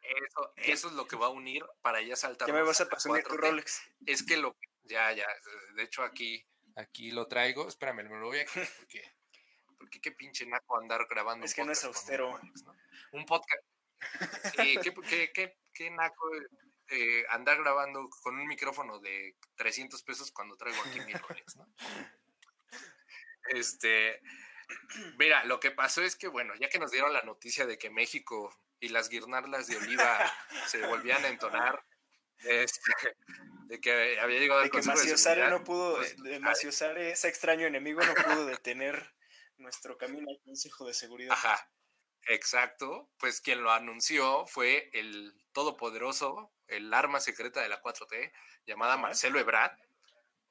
eso, 0.00 0.52
eso 0.56 0.88
es 0.88 0.94
lo 0.94 1.06
que 1.06 1.16
va 1.16 1.26
a 1.26 1.30
unir 1.30 1.64
para 1.82 2.00
ya 2.00 2.16
saltar. 2.16 2.48
Ya 2.48 2.54
me 2.54 2.62
vas 2.62 2.80
a 2.80 2.88
pasar 2.88 3.22
tu 3.22 3.36
Rolex. 3.36 3.82
Es 4.06 4.24
que 4.24 4.36
lo 4.36 4.56
ya 4.84 5.12
ya, 5.12 5.26
de 5.74 5.82
hecho 5.82 6.02
aquí 6.02 6.46
aquí 6.76 7.10
lo 7.10 7.26
traigo, 7.26 7.68
espérame, 7.68 8.08
me 8.08 8.18
lo 8.18 8.26
voy 8.26 8.40
a 8.40 8.44
porque 8.78 9.02
porque 9.78 10.00
qué 10.00 10.12
pinche 10.12 10.46
naco 10.46 10.78
andar 10.78 11.06
grabando 11.08 11.44
es 11.44 11.54
que 11.54 11.64
no 11.64 11.72
es 11.72 11.84
austero. 11.84 12.38
Un 13.12 13.24
podcast 13.24 13.64
Sí, 14.56 14.76
qué, 14.82 15.30
qué, 15.32 15.56
qué, 15.72 15.90
naco 15.90 16.30
eh, 16.88 17.24
andar 17.30 17.58
grabando 17.58 18.08
con 18.22 18.38
un 18.38 18.46
micrófono 18.46 18.98
de 19.00 19.36
300 19.56 20.02
pesos 20.02 20.30
cuando 20.30 20.56
traigo 20.56 20.80
aquí 20.82 21.00
mi 21.00 21.12
Rolex, 21.12 21.56
¿no? 21.56 21.66
Este, 23.48 24.20
mira, 25.18 25.44
lo 25.44 25.60
que 25.60 25.70
pasó 25.70 26.02
es 26.02 26.16
que, 26.16 26.28
bueno, 26.28 26.54
ya 26.56 26.68
que 26.68 26.78
nos 26.78 26.90
dieron 26.90 27.12
la 27.12 27.22
noticia 27.22 27.66
de 27.66 27.78
que 27.78 27.90
México 27.90 28.54
y 28.80 28.88
las 28.88 29.08
guirnaldas 29.08 29.66
de 29.66 29.76
oliva 29.76 30.32
se 30.66 30.86
volvían 30.86 31.24
a 31.24 31.28
entonar, 31.28 31.84
este, 32.44 32.92
de 33.68 33.80
que 33.80 34.20
había 34.20 34.38
llegado 34.38 34.60
de 34.62 34.70
que 34.70 34.82
Maciosare 34.82 35.48
no 35.48 35.64
pudo, 35.64 35.96
pues, 35.96 36.16
Maciosare, 36.40 37.10
ese 37.10 37.28
extraño 37.28 37.66
enemigo 37.66 38.04
no 38.04 38.14
pudo 38.14 38.46
detener 38.46 39.14
nuestro 39.56 39.96
camino 39.96 40.28
al 40.30 40.40
Consejo 40.44 40.86
de 40.86 40.94
Seguridad. 40.94 41.32
Ajá. 41.32 41.70
Exacto, 42.28 43.08
pues 43.18 43.40
quien 43.40 43.62
lo 43.62 43.70
anunció 43.70 44.46
fue 44.46 44.90
el 44.92 45.32
todopoderoso, 45.52 46.52
el 46.66 46.92
arma 46.92 47.20
secreta 47.20 47.62
de 47.62 47.68
la 47.68 47.80
4T, 47.80 48.32
llamada 48.66 48.96
Marcelo 48.96 49.38
Ebrard. 49.38 49.78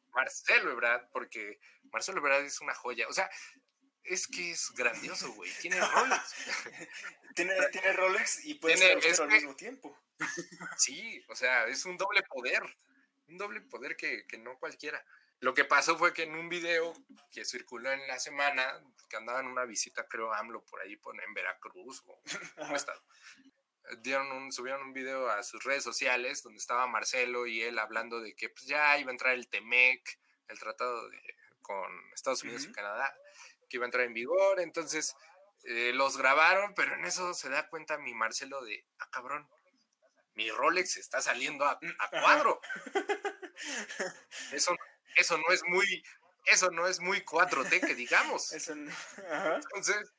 Marcelo 0.08 0.72
Ebrard, 0.72 1.10
porque 1.12 1.60
Marcelo 1.92 2.20
Ebrard 2.20 2.46
es 2.46 2.62
una 2.62 2.74
joya. 2.74 3.06
O 3.10 3.14
sea, 3.14 3.30
es 4.06 4.28
que 4.28 4.52
es 4.52 4.72
grandioso, 4.72 5.32
güey. 5.34 5.52
Tiene 5.62 5.80
Rolex. 5.94 6.36
tiene, 7.36 7.54
tiene 7.72 7.94
Rolex 7.94 8.46
y 8.46 8.56
puede 8.56 8.78
ser 8.78 9.22
al 9.22 9.28
mismo 9.30 9.56
tiempo. 9.56 9.98
sí, 10.78 11.24
o 11.28 11.36
sea, 11.36 11.66
es 11.68 11.86
un 11.86 11.98
doble 11.98 12.24
poder. 12.24 12.64
Un 13.28 13.38
doble 13.38 13.62
poder 13.62 13.96
que, 13.96 14.26
que 14.28 14.38
no 14.38 14.58
cualquiera. 14.60 15.04
Lo 15.40 15.54
que 15.54 15.66
pasó 15.66 15.98
fue 15.98 16.14
que 16.14 16.24
en 16.24 16.36
un 16.36 16.48
video 16.48 16.94
que 17.32 17.44
circuló 17.44 17.92
en 17.92 18.08
la 18.08 18.20
semana, 18.20 18.82
que 19.10 19.18
andaba 19.18 19.42
en 19.42 19.48
una 19.48 19.66
visita, 19.66 20.08
creo, 20.08 20.34
AMLO 20.34 20.64
por 20.64 20.82
ahí 20.82 20.94
en 20.94 21.34
Veracruz 21.34 22.04
o 22.06 22.22
un 22.58 22.76
estado, 22.76 23.04
dieron 24.02 24.32
un, 24.32 24.52
subieron 24.52 24.82
un 24.82 24.94
video 24.94 25.30
a 25.30 25.44
sus 25.44 25.64
redes 25.64 25.84
sociales 25.84 26.42
donde 26.42 26.58
estaba 26.58 26.88
Marcelo 26.88 27.46
y 27.46 27.62
él 27.62 27.78
hablando 27.80 28.22
de 28.22 28.34
que 28.36 28.50
pues, 28.50 28.66
ya 28.66 28.98
iba 28.98 29.10
a 29.10 29.14
entrar 29.14 29.34
el 29.34 29.48
TEMEC, 29.48 30.20
el 30.48 30.60
tratado 30.60 31.10
de, 31.10 31.36
con 31.62 31.92
Estados 32.14 32.44
Unidos 32.44 32.66
y 32.66 32.72
Canadá, 32.72 33.14
que 33.76 33.78
iba 33.78 33.86
a 33.86 33.88
entrar 33.88 34.06
en 34.06 34.14
vigor. 34.14 34.60
Entonces 34.60 35.16
eh, 35.64 35.92
los 35.94 36.18
grabaron, 36.18 36.74
pero 36.76 36.96
en 36.96 37.06
eso 37.06 37.34
se 37.34 37.50
da 37.50 37.68
cuenta 37.70 37.98
mi 37.98 38.14
Marcelo 38.14 38.64
de, 38.64 38.86
ah, 39.00 39.10
cabrón, 39.12 39.48
mi 40.34 40.50
Rolex 40.50 40.98
está 40.98 41.22
saliendo 41.22 41.66
a, 41.66 41.80
a 42.00 42.10
cuadro. 42.10 42.60
Eso 44.52 44.76
eso 45.16 45.38
no 45.38 45.54
es 45.54 45.64
muy, 45.64 46.04
eso 46.46 46.70
no 46.72 46.88
es 46.88 47.00
muy 47.00 47.22
4T 47.22 47.80
que 47.88 47.96
digamos. 47.96 48.52
Entonces, 48.52 50.14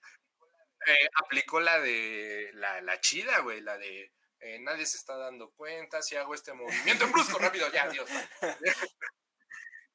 eh, 0.87 1.09
aplicó 1.23 1.61
la 1.61 1.79
de 1.81 2.51
la, 2.55 2.81
la 2.81 3.01
chida, 3.01 3.41
güey, 3.41 3.61
la 3.61 3.77
de 3.77 4.13
eh, 4.41 4.59
nadie 4.61 4.87
se 4.87 4.97
está 4.97 5.17
dando 5.17 5.51
cuenta 5.51 6.03
si 6.03 6.17
hago 6.17 6.35
este 6.35 6.53
movimiento 6.53 7.05
en 7.05 7.13
brusco, 7.13 7.39
rápido, 7.39 7.71
ya, 7.73 7.89
Dios. 7.89 8.09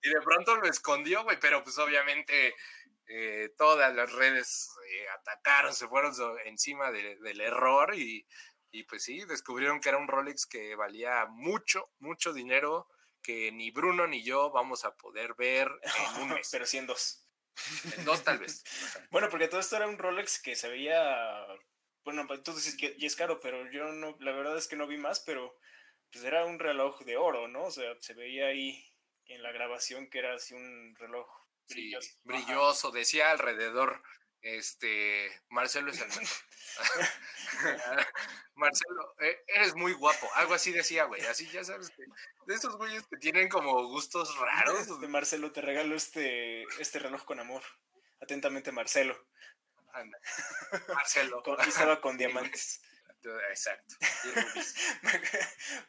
y 0.04 0.10
de 0.10 0.22
pronto 0.22 0.56
lo 0.58 0.68
escondió, 0.68 1.24
güey, 1.24 1.40
pero 1.40 1.64
pues 1.64 1.78
obviamente 1.78 2.54
eh, 3.14 3.54
todas 3.58 3.94
las 3.94 4.12
redes 4.14 4.70
atacaron, 5.20 5.74
se 5.74 5.88
fueron 5.88 6.14
encima 6.46 6.92
del 6.92 7.42
error 7.42 7.94
y, 7.94 8.26
y 8.72 8.84
pues 8.84 9.04
sí, 9.04 9.26
descubrieron 9.26 9.82
que 9.82 9.90
era 9.90 9.98
un 9.98 10.08
Rolex 10.08 10.46
que 10.46 10.76
valía 10.76 11.26
mucho, 11.26 11.92
mucho 12.00 12.32
dinero 12.32 12.88
que 13.22 13.52
ni 13.52 13.70
Bruno 13.72 14.08
ni 14.08 14.24
yo 14.24 14.50
vamos 14.52 14.86
a 14.86 14.96
poder 14.96 15.36
ver 15.36 15.70
en 16.16 16.22
un 16.22 16.30
mes. 16.36 16.50
Pero 16.52 16.66
sí 16.66 16.78
en 16.78 16.88
dos. 16.88 17.28
En 17.98 18.06
dos 18.06 18.24
tal 18.24 18.40
vez. 18.40 18.64
bueno, 19.12 19.30
porque 19.30 19.48
todo 19.48 19.60
esto 19.60 19.76
era 19.76 19.88
un 19.88 19.98
Rolex 19.98 20.42
que 20.42 20.56
se 20.56 20.70
veía, 20.70 21.46
bueno, 22.04 22.26
pues, 22.28 22.44
tú 22.44 22.54
dices 22.54 22.76
que 22.78 22.96
y 22.98 23.06
es 23.06 23.16
caro, 23.16 23.40
pero 23.40 23.70
yo 23.72 23.92
no, 23.92 24.16
la 24.20 24.32
verdad 24.32 24.58
es 24.58 24.68
que 24.68 24.76
no 24.76 24.88
vi 24.88 24.98
más, 24.98 25.20
pero 25.20 25.58
pues 26.12 26.24
era 26.26 26.46
un 26.46 26.60
reloj 26.60 27.02
de 27.02 27.18
oro, 27.18 27.48
¿no? 27.48 27.66
O 27.66 27.72
sea, 27.72 27.96
se 28.00 28.14
veía 28.14 28.48
ahí 28.48 28.86
en 29.26 29.44
la 29.44 29.52
grabación 29.52 30.10
que 30.10 30.20
era 30.20 30.34
así 30.34 30.54
un 30.54 30.96
reloj 30.98 31.28
brilloso. 31.74 32.10
brilloso, 32.24 32.92
decía 32.92 33.32
alrededor 33.32 34.02
este, 34.42 35.32
Marcelo 35.50 35.92
es 35.92 36.02
el 36.02 36.08
mejor. 36.08 36.28
Marcelo, 38.56 39.16
eh, 39.20 39.44
eres 39.48 39.76
muy 39.76 39.94
guapo. 39.94 40.28
Algo 40.36 40.54
así 40.54 40.72
decía, 40.72 41.06
güey. 41.06 41.22
Así 41.26 41.48
ya 41.48 41.64
sabes 41.64 41.90
que 41.92 42.04
de 42.48 42.56
esos 42.56 42.76
güeyes 42.78 43.04
que 43.08 43.18
tienen 43.18 43.50
como 43.50 43.88
gustos 43.88 44.36
raros. 44.38 45.00
De 45.00 45.08
Marcelo, 45.08 45.52
te 45.52 45.62
regalo 45.62 45.96
este, 45.96 46.64
este 46.80 47.00
reloj 47.00 47.24
con 47.24 47.40
amor. 47.40 47.62
Atentamente, 48.20 48.72
Marcelo. 48.72 49.16
Marcelo. 50.96 51.44
y 51.66 51.70
estaba 51.70 52.02
con 52.02 52.18
diamantes. 52.18 52.82
Exacto. 53.50 53.96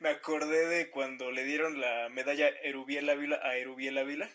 Me 0.01 0.11
acordé 0.11 0.66
de 0.66 0.90
cuando 0.90 1.31
le 1.31 1.45
dieron 1.45 1.81
la 1.81 2.11
medalla 2.11 2.49
Erubiel 2.49 3.09
Ávila 3.09 3.40
a 3.42 3.57
Erubiel 3.57 3.97
Ávila 3.97 4.29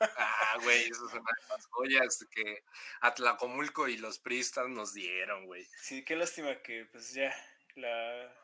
ah, 0.00 0.58
güey, 0.62 0.84
esas 0.84 1.10
son 1.10 1.22
las 1.48 1.66
joyas 1.66 2.26
que 2.30 2.64
Atlacomulco 3.00 3.88
y 3.88 3.96
los 3.96 4.18
pristas 4.18 4.68
nos 4.68 4.94
dieron, 4.94 5.46
güey. 5.46 5.66
Sí, 5.80 6.04
qué 6.04 6.16
lástima 6.16 6.56
que, 6.62 6.86
pues 6.86 7.12
ya, 7.12 7.34
la. 7.74 8.34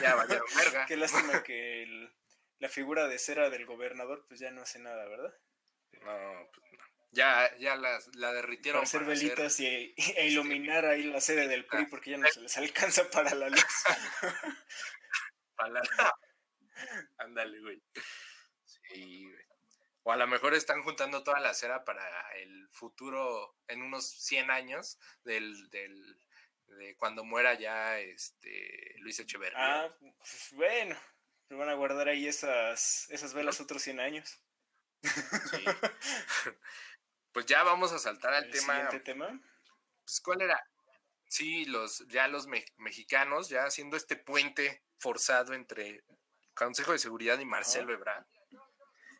Ya 0.00 0.14
valieron 0.14 0.46
verga. 0.56 0.86
qué 0.86 0.96
lástima 0.96 1.42
que 1.42 2.10
la 2.58 2.68
figura 2.68 3.08
de 3.08 3.18
cera 3.18 3.50
del 3.50 3.66
gobernador, 3.66 4.24
pues 4.28 4.40
ya 4.40 4.50
no 4.50 4.62
hace 4.62 4.78
nada, 4.78 5.06
¿verdad? 5.06 5.34
No, 5.92 6.48
pues 6.52 6.72
no. 6.72 6.86
Ya, 7.12 7.50
ya 7.58 7.76
la, 7.76 7.98
la 8.14 8.32
derritieron. 8.32 8.80
Para 8.80 8.84
hacer 8.84 9.04
velitas 9.04 9.58
y, 9.60 9.66
e 9.66 9.94
este, 9.96 10.26
iluminar 10.26 10.84
ahí 10.84 11.04
la 11.04 11.20
sede 11.20 11.48
del 11.48 11.64
PRI 11.64 11.86
porque 11.86 12.10
ya 12.10 12.18
no 12.18 12.26
se 12.28 12.40
les 12.40 12.56
alcanza 12.58 13.08
para 13.10 13.34
la 13.34 13.48
luz. 13.48 13.64
para 15.56 15.70
la... 15.70 15.82
Ándale, 17.18 17.60
güey. 17.60 17.82
Sí, 18.64 19.24
güey. 19.24 19.35
O 20.06 20.12
a 20.12 20.16
lo 20.16 20.28
mejor 20.28 20.54
están 20.54 20.84
juntando 20.84 21.24
toda 21.24 21.40
la 21.40 21.52
cera 21.52 21.84
para 21.84 22.00
el 22.36 22.68
futuro, 22.70 23.56
en 23.66 23.82
unos 23.82 24.08
100 24.08 24.52
años, 24.52 25.00
del, 25.24 25.68
del, 25.70 26.16
de 26.68 26.96
cuando 26.96 27.24
muera 27.24 27.54
ya 27.54 27.98
este 27.98 28.94
Luis 28.98 29.18
Echeverría. 29.18 29.58
Ah, 29.58 29.96
pues 29.98 30.50
bueno, 30.52 30.96
van 31.50 31.70
a 31.70 31.74
guardar 31.74 32.06
ahí 32.06 32.28
esas, 32.28 33.10
esas 33.10 33.34
velas 33.34 33.60
otros 33.60 33.82
100 33.82 33.98
años. 33.98 34.40
Sí. 35.02 35.64
pues 37.32 37.46
ya 37.46 37.64
vamos 37.64 37.90
a 37.90 37.98
saltar 37.98 38.32
al 38.32 38.48
tema. 38.48 38.88
tema? 39.02 39.40
Pues, 40.04 40.20
¿cuál 40.20 40.42
era? 40.42 40.70
Sí, 41.26 41.64
los, 41.64 42.06
ya 42.06 42.28
los 42.28 42.46
mexicanos, 42.76 43.48
ya 43.48 43.64
haciendo 43.64 43.96
este 43.96 44.14
puente 44.14 44.84
forzado 44.98 45.52
entre 45.52 46.04
Consejo 46.54 46.92
de 46.92 47.00
Seguridad 47.00 47.40
y 47.40 47.44
Marcelo 47.44 47.92
Ebrard 47.92 48.24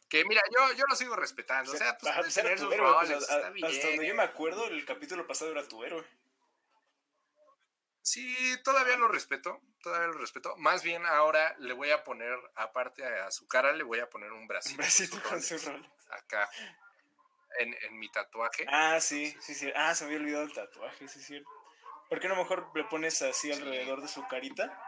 que 0.09 0.25
mira, 0.25 0.43
yo, 0.55 0.73
yo 0.75 0.85
lo 0.89 0.97
sigo 0.97 1.17
respetando. 1.17 1.73
O 1.73 1.77
sea, 1.77 1.97
pues, 1.99 2.15
pues 2.17 2.37
era 2.37 2.55
tu 2.57 2.71
héroe, 2.73 2.95
pues, 2.95 3.11
hasta 3.11 3.51
donde 3.51 4.07
yo 4.07 4.15
me 4.15 4.23
acuerdo, 4.23 4.67
el 4.69 4.85
capítulo 4.85 5.27
pasado 5.27 5.51
era 5.51 5.67
tu 5.67 5.83
héroe. 5.85 6.05
Sí, 8.03 8.37
todavía 8.63 8.97
lo 8.97 9.09
respeto, 9.09 9.61
todavía 9.83 10.07
lo 10.07 10.19
respeto. 10.19 10.57
Más 10.59 10.85
bien 10.85 11.05
ahora 11.07 11.57
le 11.59 11.73
voy 11.73 11.91
a 11.91 12.05
poner, 12.05 12.39
aparte 12.55 13.05
a 13.05 13.33
su 13.33 13.49
cara, 13.49 13.73
le 13.73 13.83
voy 13.83 13.99
a 13.99 14.09
poner 14.09 14.31
un 14.31 14.47
bracito. 14.47 14.75
Un 14.75 14.77
bracito 14.79 15.21
con 15.29 15.43
su 15.43 15.59
rol. 15.59 15.85
Acá, 16.11 16.49
en, 17.59 17.75
en, 17.83 17.99
mi 17.99 18.09
tatuaje. 18.09 18.65
Ah, 18.69 19.01
sí, 19.01 19.37
sí, 19.41 19.57
sí. 19.57 19.73
Ah, 19.75 19.93
se 19.93 20.05
me 20.05 20.11
había 20.11 20.21
olvidado 20.21 20.45
el 20.45 20.53
tatuaje, 20.53 21.09
sí, 21.09 21.21
sí. 21.21 21.43
¿Por 22.09 22.21
qué 22.21 22.29
no 22.29 22.37
mejor 22.37 22.71
le 22.77 22.85
pones 22.85 23.21
así 23.23 23.51
alrededor 23.51 24.01
de 24.01 24.07
su 24.07 24.25
carita? 24.29 24.86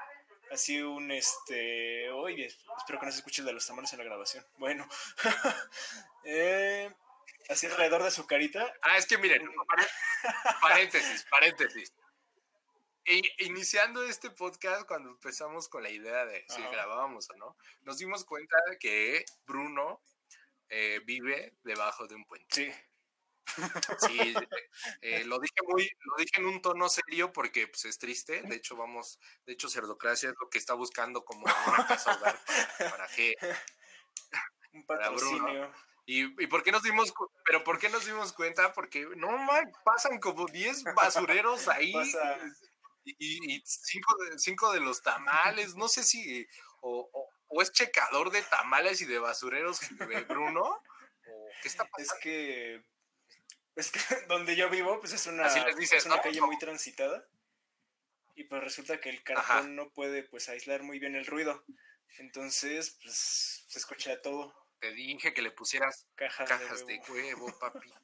Así 0.50 0.80
un 0.80 1.10
este. 1.10 2.10
Oye, 2.10 2.46
espero 2.46 2.98
que 2.98 3.06
no 3.06 3.12
se 3.12 3.18
escuche 3.18 3.42
el 3.42 3.46
de 3.46 3.52
los 3.52 3.66
tamales 3.66 3.92
en 3.92 3.98
la 3.98 4.04
grabación. 4.04 4.44
Bueno, 4.56 4.88
eh, 6.24 6.92
así 7.48 7.66
alrededor 7.66 8.02
de 8.02 8.10
su 8.10 8.26
carita. 8.26 8.72
Ah, 8.82 8.96
es 8.96 9.06
que 9.06 9.18
miren, 9.18 9.48
paréntesis, 10.60 11.24
paréntesis. 11.30 11.92
iniciando 13.38 14.02
este 14.04 14.30
podcast, 14.30 14.86
cuando 14.86 15.10
empezamos 15.10 15.68
con 15.68 15.82
la 15.82 15.90
idea 15.90 16.24
de 16.26 16.44
si 16.48 16.62
grabábamos 16.62 17.30
o 17.30 17.36
no, 17.36 17.56
nos 17.82 17.98
dimos 17.98 18.24
cuenta 18.24 18.56
de 18.70 18.78
que 18.78 19.24
Bruno 19.46 20.02
eh, 20.68 21.00
vive 21.04 21.54
debajo 21.64 22.06
de 22.06 22.14
un 22.14 22.24
puente. 22.24 22.46
Sí. 22.54 22.72
Sí, 24.06 24.34
eh, 25.02 25.24
lo 25.24 25.38
dije 25.38 25.54
muy, 25.66 25.90
lo 26.00 26.16
dije 26.16 26.40
en 26.40 26.46
un 26.46 26.62
tono 26.62 26.88
serio 26.88 27.32
porque 27.32 27.68
pues, 27.68 27.84
es 27.86 27.98
triste. 27.98 28.42
De 28.42 28.56
hecho, 28.56 28.76
vamos, 28.76 29.18
de 29.46 29.52
hecho, 29.52 29.68
Cerdocracia 29.68 30.30
es 30.30 30.34
lo 30.40 30.48
que 30.48 30.58
está 30.58 30.74
buscando 30.74 31.24
como 31.24 31.42
una 31.44 31.86
casa 31.86 32.16
hogar 32.16 32.38
para, 32.78 33.08
que 33.08 33.34
un 34.72 34.86
patrocinio. 34.86 35.72
¿Y, 36.06 36.22
¿Y, 36.42 36.46
por 36.46 36.62
qué 36.62 36.72
nos 36.72 36.82
dimos, 36.82 37.12
pero 37.44 37.62
por 37.64 37.78
qué 37.78 37.90
nos 37.90 38.06
dimos 38.06 38.32
cuenta? 38.32 38.72
Porque 38.72 39.06
no 39.16 39.36
man, 39.36 39.70
pasan 39.84 40.18
como 40.20 40.46
10 40.46 40.84
basureros 40.94 41.68
ahí. 41.68 41.92
Y, 43.04 43.54
y, 43.54 43.62
cinco, 43.64 44.16
de, 44.24 44.38
cinco 44.38 44.72
de 44.72 44.80
los 44.80 45.02
tamales, 45.02 45.74
no 45.74 45.88
sé 45.88 46.04
si 46.04 46.46
o, 46.80 47.10
o, 47.48 47.62
es 47.62 47.72
checador 47.72 48.30
de 48.30 48.42
tamales 48.42 49.00
y 49.00 49.06
de 49.06 49.18
basureros 49.18 49.80
de 49.98 50.20
Bruno. 50.22 50.62
¿O 50.62 51.48
¿Qué 51.62 51.68
está 51.68 51.84
pasando? 51.84 52.14
Es 52.14 52.20
que 52.20 52.82
es 53.78 53.92
que 53.92 53.98
donde 54.28 54.56
yo 54.56 54.68
vivo, 54.68 54.98
pues 55.00 55.12
es 55.12 55.26
una, 55.26 55.46
es 55.46 56.06
una 56.06 56.20
calle 56.20 56.40
muy 56.40 56.58
transitada. 56.58 57.26
Y 58.34 58.44
pues 58.44 58.62
resulta 58.62 59.00
que 59.00 59.10
el 59.10 59.22
cartón 59.24 59.74
no 59.74 59.90
puede 59.92 60.22
pues 60.22 60.48
aislar 60.48 60.82
muy 60.82 60.98
bien 60.98 61.16
el 61.16 61.26
ruido. 61.26 61.64
Entonces, 62.18 62.98
pues 63.02 63.64
se 63.66 63.78
escucha 63.78 64.20
todo. 64.20 64.54
Te 64.80 64.92
dije 64.92 65.34
que 65.34 65.42
le 65.42 65.50
pusieras 65.50 66.06
cajas, 66.14 66.86
de, 66.86 67.00
huevo. 67.08 67.46
papito. 67.60 68.00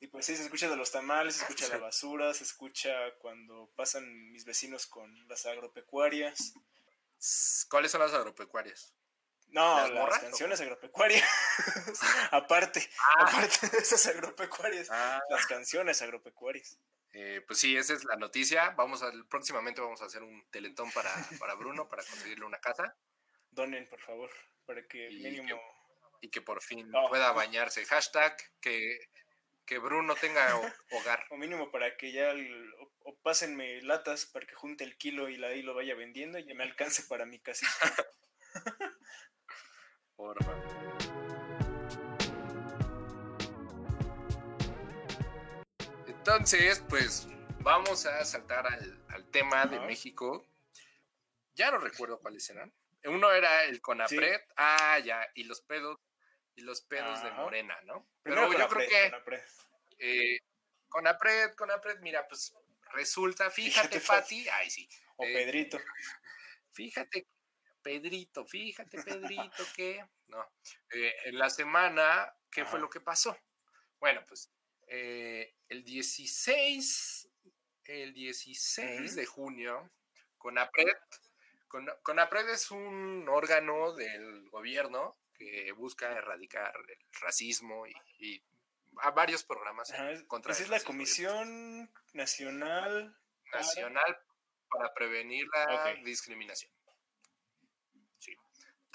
y 0.00 0.08
pues 0.08 0.26
sí, 0.26 0.36
se 0.36 0.42
escucha 0.42 0.68
de 0.68 0.76
los 0.76 0.90
tamales, 0.90 1.36
se 1.36 1.42
escucha 1.42 1.68
la 1.68 1.78
basura, 1.78 2.34
se 2.34 2.42
escucha 2.42 2.92
cuando 3.20 3.70
pasan 3.76 4.32
mis 4.32 4.44
vecinos 4.44 4.86
con 4.88 5.28
las 5.28 5.46
agropecuarias. 5.46 6.54
¿Cuáles 7.68 7.92
son 7.92 8.00
las 8.00 8.12
agropecuarias? 8.12 8.94
No, 9.52 9.86
las, 9.88 10.18
canciones 10.18 10.60
agropecuarias. 10.60 11.22
aparte, 12.30 12.88
ah. 12.98 13.26
aparte 13.26 13.68
de 13.68 13.78
esas 13.78 14.06
agropecuarias. 14.06 14.88
Ah. 14.90 15.20
Las 15.28 15.46
canciones 15.46 16.00
agropecuarias. 16.00 16.78
Eh, 17.12 17.42
pues 17.46 17.58
sí, 17.58 17.76
esa 17.76 17.92
es 17.92 18.04
la 18.04 18.16
noticia. 18.16 18.70
Vamos 18.70 19.02
a, 19.02 19.12
próximamente 19.28 19.82
vamos 19.82 20.00
a 20.00 20.06
hacer 20.06 20.22
un 20.22 20.42
teletón 20.50 20.90
para, 20.92 21.14
para 21.38 21.54
Bruno 21.54 21.88
para 21.88 22.02
conseguirle 22.02 22.46
una 22.46 22.58
casa. 22.58 22.96
Donen, 23.50 23.86
por 23.88 24.00
favor, 24.00 24.30
para 24.64 24.82
que 24.86 25.10
mínimo. 25.10 25.60
y 26.22 26.30
que 26.30 26.40
por 26.40 26.62
fin 26.62 26.90
pueda 27.10 27.32
bañarse. 27.32 27.84
Hashtag 27.84 28.34
que, 28.60 29.10
que 29.66 29.78
Bruno 29.78 30.14
tenga 30.14 30.56
hogar. 30.90 31.26
O 31.30 31.36
mínimo 31.36 31.70
para 31.70 31.98
que 31.98 32.12
ya 32.12 32.32
o, 33.04 33.14
pásenme 33.16 33.82
latas 33.82 34.24
para 34.24 34.46
que 34.46 34.54
junte 34.54 34.84
el 34.84 34.96
kilo 34.96 35.28
y 35.28 35.36
la 35.36 35.48
ahí 35.48 35.60
lo 35.60 35.74
vaya 35.74 35.94
vendiendo 35.94 36.38
y 36.38 36.54
me 36.54 36.64
alcance 36.64 37.02
para 37.02 37.26
mi 37.26 37.38
casita. 37.38 37.70
Entonces, 46.06 46.84
pues 46.88 47.26
vamos 47.60 48.06
a 48.06 48.24
saltar 48.24 48.66
al, 48.66 49.30
tema 49.30 49.66
de 49.66 49.80
México. 49.80 50.46
Ya 51.54 51.70
no 51.70 51.78
recuerdo 51.78 52.20
cuáles 52.20 52.48
eran. 52.50 52.72
Uno 53.04 53.32
era 53.32 53.64
el 53.64 53.80
Conapred. 53.80 54.40
Ah, 54.56 54.98
ya. 54.98 55.26
Y 55.34 55.44
los 55.44 55.62
pedos. 55.62 55.98
Y 56.54 56.62
los 56.62 56.82
pedos 56.82 57.22
de 57.24 57.30
Morena, 57.32 57.76
¿no? 57.84 58.06
Pero 58.22 58.52
yo 58.52 58.68
creo 58.68 58.88
que. 58.88 59.10
Conapred. 59.10 59.42
Eh, 59.98 60.38
Conapred, 60.88 61.54
Conapred, 61.54 61.98
mira, 62.00 62.28
pues 62.28 62.54
resulta, 62.92 63.50
fíjate, 63.50 63.98
Fati. 64.00 64.48
Ay, 64.48 64.70
sí. 64.70 64.88
O 65.16 65.24
eh, 65.24 65.32
Pedrito. 65.32 65.78
Fíjate 66.72 67.26
Pedrito, 67.82 68.44
fíjate, 68.46 69.02
Pedrito, 69.02 69.64
que 69.76 70.04
no. 70.28 70.46
Eh, 70.90 71.14
en 71.24 71.38
la 71.38 71.50
semana, 71.50 72.34
¿qué 72.50 72.64
fue 72.64 72.80
lo 72.80 72.88
que 72.88 73.00
pasó? 73.00 73.36
Bueno, 73.98 74.24
pues 74.26 74.50
eh, 74.88 75.54
el 75.68 75.84
16, 75.84 77.28
el 77.84 78.14
16 78.14 79.14
de 79.14 79.26
junio, 79.26 79.90
CONAPRED, 80.38 80.96
CONAPRED 82.02 82.50
es 82.50 82.70
un 82.70 83.26
órgano 83.28 83.94
del 83.94 84.48
gobierno 84.50 85.16
que 85.34 85.72
busca 85.72 86.12
erradicar 86.12 86.74
el 86.76 86.98
racismo 87.20 87.86
y, 87.86 88.42
a 88.98 89.10
varios 89.10 89.42
programas 89.42 89.90
contra 90.26 90.52
Esa 90.52 90.64
es 90.64 90.68
la 90.68 90.80
Comisión 90.80 91.90
Nacional 92.12 93.16
Nacional 93.52 94.18
para 94.68 94.92
prevenir 94.94 95.46
la 95.54 95.94
discriminación. 96.04 96.72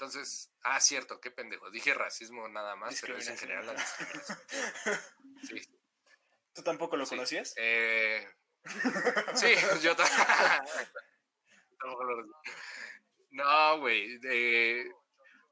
Entonces, 0.00 0.52
ah, 0.62 0.80
cierto, 0.80 1.20
qué 1.20 1.32
pendejo. 1.32 1.72
Dije 1.72 1.92
racismo 1.92 2.46
nada 2.46 2.76
más, 2.76 3.00
pero 3.00 3.16
es 3.16 3.26
en 3.26 3.36
general 3.36 3.66
la 3.66 3.74
discriminación. 3.74 4.38
Sí. 5.42 5.60
¿Tú 6.54 6.62
tampoco 6.62 6.96
lo 6.96 7.04
conocías? 7.04 7.52
Eh, 7.56 8.24
sí, 9.34 9.54
yo 9.82 9.96
tampoco 11.80 12.04
lo 12.04 12.26
No, 13.30 13.80
güey. 13.80 14.20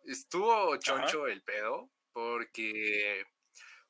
estuvo 0.04 0.76
choncho 0.76 1.26
el 1.26 1.42
pedo 1.42 1.90
porque, 2.12 3.24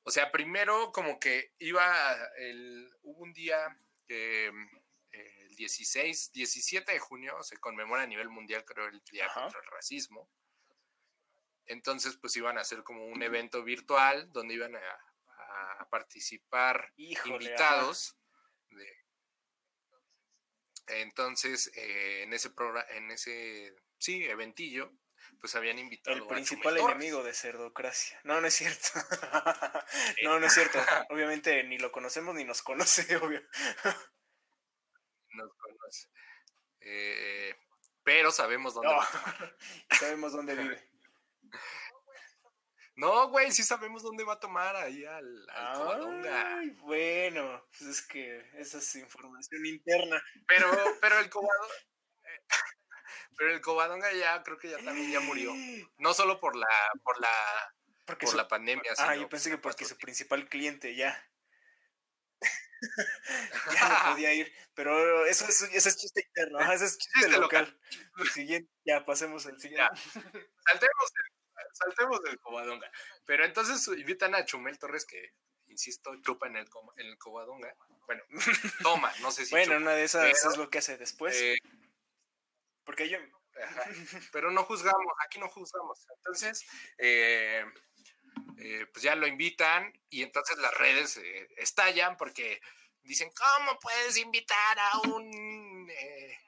o 0.04 0.10
sea, 0.10 0.32
primero 0.32 0.90
como 0.90 1.20
que 1.20 1.52
iba, 1.58 2.14
el, 2.38 2.90
hubo 3.02 3.24
un 3.24 3.34
día 3.34 3.78
que 4.08 4.50
el 5.10 5.54
16, 5.54 6.32
17 6.32 6.92
de 6.92 6.98
junio 6.98 7.42
se 7.42 7.58
conmemora 7.58 8.04
a 8.04 8.06
nivel 8.06 8.30
mundial, 8.30 8.64
creo, 8.64 8.86
el 8.86 9.02
Día 9.04 9.28
contra 9.34 9.60
el 9.60 9.66
Racismo. 9.66 10.30
Entonces, 11.66 12.16
pues 12.16 12.36
iban 12.36 12.58
a 12.58 12.62
hacer 12.62 12.82
como 12.82 13.06
un 13.06 13.22
evento 13.22 13.62
virtual 13.62 14.30
donde 14.32 14.54
iban 14.54 14.76
a, 14.76 14.80
participar 15.90 16.92
invitados. 16.96 18.16
entonces, 20.88 21.70
eh, 21.76 22.24
en 22.24 22.32
ese 22.32 22.50
programa, 22.50 22.84
en 22.90 23.10
ese, 23.10 23.74
sí, 23.98 24.24
eventillo, 24.24 24.92
pues 25.40 25.54
habían 25.54 25.78
invitado. 25.78 26.16
El 26.16 26.26
principal 26.26 26.76
enemigo 26.76 27.22
de 27.22 27.34
Cerdocracia. 27.34 28.20
No, 28.24 28.40
no 28.40 28.46
es 28.46 28.54
cierto. 28.54 28.88
no, 30.24 30.40
no 30.40 30.46
es 30.46 30.52
cierto. 30.52 30.78
Obviamente 31.10 31.62
ni 31.64 31.78
lo 31.78 31.92
conocemos 31.92 32.34
ni 32.34 32.44
nos 32.44 32.62
conoce, 32.62 33.16
obvio. 33.16 33.42
nos 35.30 35.52
conoce. 35.56 36.08
Eh, 36.80 37.54
pero 38.02 38.30
sabemos 38.30 38.74
dónde 38.74 38.94
Sabemos 39.98 40.32
dónde 40.32 40.54
vive. 40.54 40.95
No, 42.96 43.28
güey, 43.28 43.52
sí 43.52 43.62
sabemos 43.62 44.02
dónde 44.02 44.24
va 44.24 44.34
a 44.34 44.40
tomar 44.40 44.74
ahí 44.74 45.04
al, 45.04 45.50
al 45.50 45.76
Covadonga. 45.76 46.58
Ay, 46.58 46.70
bueno, 46.80 47.66
pues 47.68 47.82
es 47.82 48.02
que 48.02 48.42
esa 48.54 48.78
es 48.78 48.96
información 48.96 49.66
interna. 49.66 50.22
Pero, 50.48 50.66
pero 51.02 51.18
el 51.18 51.28
Covadonga. 51.28 51.74
pero 53.36 53.52
el 53.52 53.60
Covadonga 53.60 54.12
ya 54.14 54.42
creo 54.42 54.56
que 54.58 54.70
ya 54.70 54.78
también 54.78 55.12
ya 55.12 55.20
murió. 55.20 55.52
No 55.98 56.14
solo 56.14 56.40
por 56.40 56.56
la, 56.56 56.68
por 57.04 57.20
la, 57.20 57.74
por 58.06 58.34
la 58.34 58.48
pandemia. 58.48 58.90
Ah, 58.96 59.14
yo 59.14 59.28
pensé 59.28 59.50
que 59.50 59.58
porque 59.58 59.84
su 59.84 59.98
principal 59.98 60.48
cliente 60.48 60.96
ya. 60.96 61.22
ya 63.74 63.88
no 63.90 64.10
podía 64.10 64.32
ir. 64.32 64.50
Pero 64.72 65.26
eso, 65.26 65.44
eso, 65.46 65.66
es 65.70 65.96
chiste 65.98 66.24
interno, 66.26 66.60
ese 66.72 66.86
es 66.86 66.96
chiste, 66.96 67.28
local. 67.38 67.78
siguiente, 68.32 68.70
ya 68.86 69.04
pasemos 69.04 69.44
al 69.46 69.60
siguiente. 69.60 70.00
Saltemos 70.06 71.12
el 71.14 71.35
saltemos 71.76 72.22
del 72.22 72.38
Covadonga. 72.40 72.90
Pero 73.24 73.44
entonces 73.44 73.86
invitan 73.98 74.34
a 74.34 74.44
Chumel 74.44 74.78
Torres, 74.78 75.04
que, 75.04 75.32
insisto, 75.68 76.14
chupa 76.22 76.46
en 76.46 76.56
el, 76.56 76.68
en 76.96 77.06
el 77.06 77.18
Covadonga. 77.18 77.74
Bueno, 78.06 78.22
toma, 78.82 79.12
no 79.20 79.30
sé 79.30 79.44
si. 79.44 79.50
bueno, 79.50 79.76
una 79.76 79.92
de 79.92 80.04
esas 80.04 80.44
es 80.44 80.56
lo 80.56 80.70
que 80.70 80.78
hace 80.78 80.96
después. 80.96 81.40
Eh, 81.40 81.56
porque 82.84 83.08
yo. 83.08 83.18
pero 84.32 84.50
no 84.50 84.64
juzgamos, 84.64 85.12
aquí 85.24 85.38
no 85.38 85.48
juzgamos. 85.48 86.06
Entonces, 86.18 86.66
eh, 86.98 87.64
eh, 88.58 88.86
pues 88.92 89.02
ya 89.02 89.14
lo 89.14 89.26
invitan 89.26 89.92
y 90.10 90.22
entonces 90.22 90.58
las 90.58 90.74
redes 90.74 91.20
estallan 91.56 92.16
porque 92.16 92.60
dicen, 93.06 93.30
¿cómo 93.30 93.78
puedes 93.78 94.16
invitar 94.18 94.78
a 94.78 94.98
un 95.08 95.88
eh, 95.90 96.38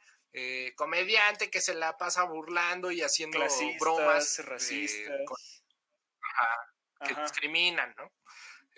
comediante 0.77 1.51
que 1.51 1.61
se 1.61 1.75
la 1.75 1.97
pasa 1.97 2.25
burlando 2.25 2.91
y 2.91 3.03
haciendo 3.03 3.39
bromas 3.81 4.45
racistas. 4.45 5.21
que 7.07 7.15
discriminan, 7.15 7.95
¿no? 7.97 8.13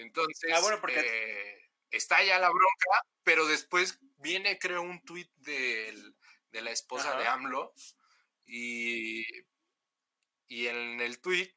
Entonces, 0.01 0.51
ah, 0.55 0.81
eh, 0.89 1.71
está 1.91 2.23
ya 2.23 2.39
la 2.39 2.49
bronca, 2.49 3.05
pero 3.23 3.47
después 3.47 3.99
viene, 4.17 4.59
creo, 4.59 4.83
un 4.83 5.03
tuit 5.05 5.31
de, 5.37 5.95
la 6.53 6.71
esposa 6.71 7.19
de 7.19 7.27
AMLO 7.27 7.75
y, 8.47 9.25
y 10.49 10.67
en 10.67 11.01
el 11.01 11.21
tuit 11.21 11.55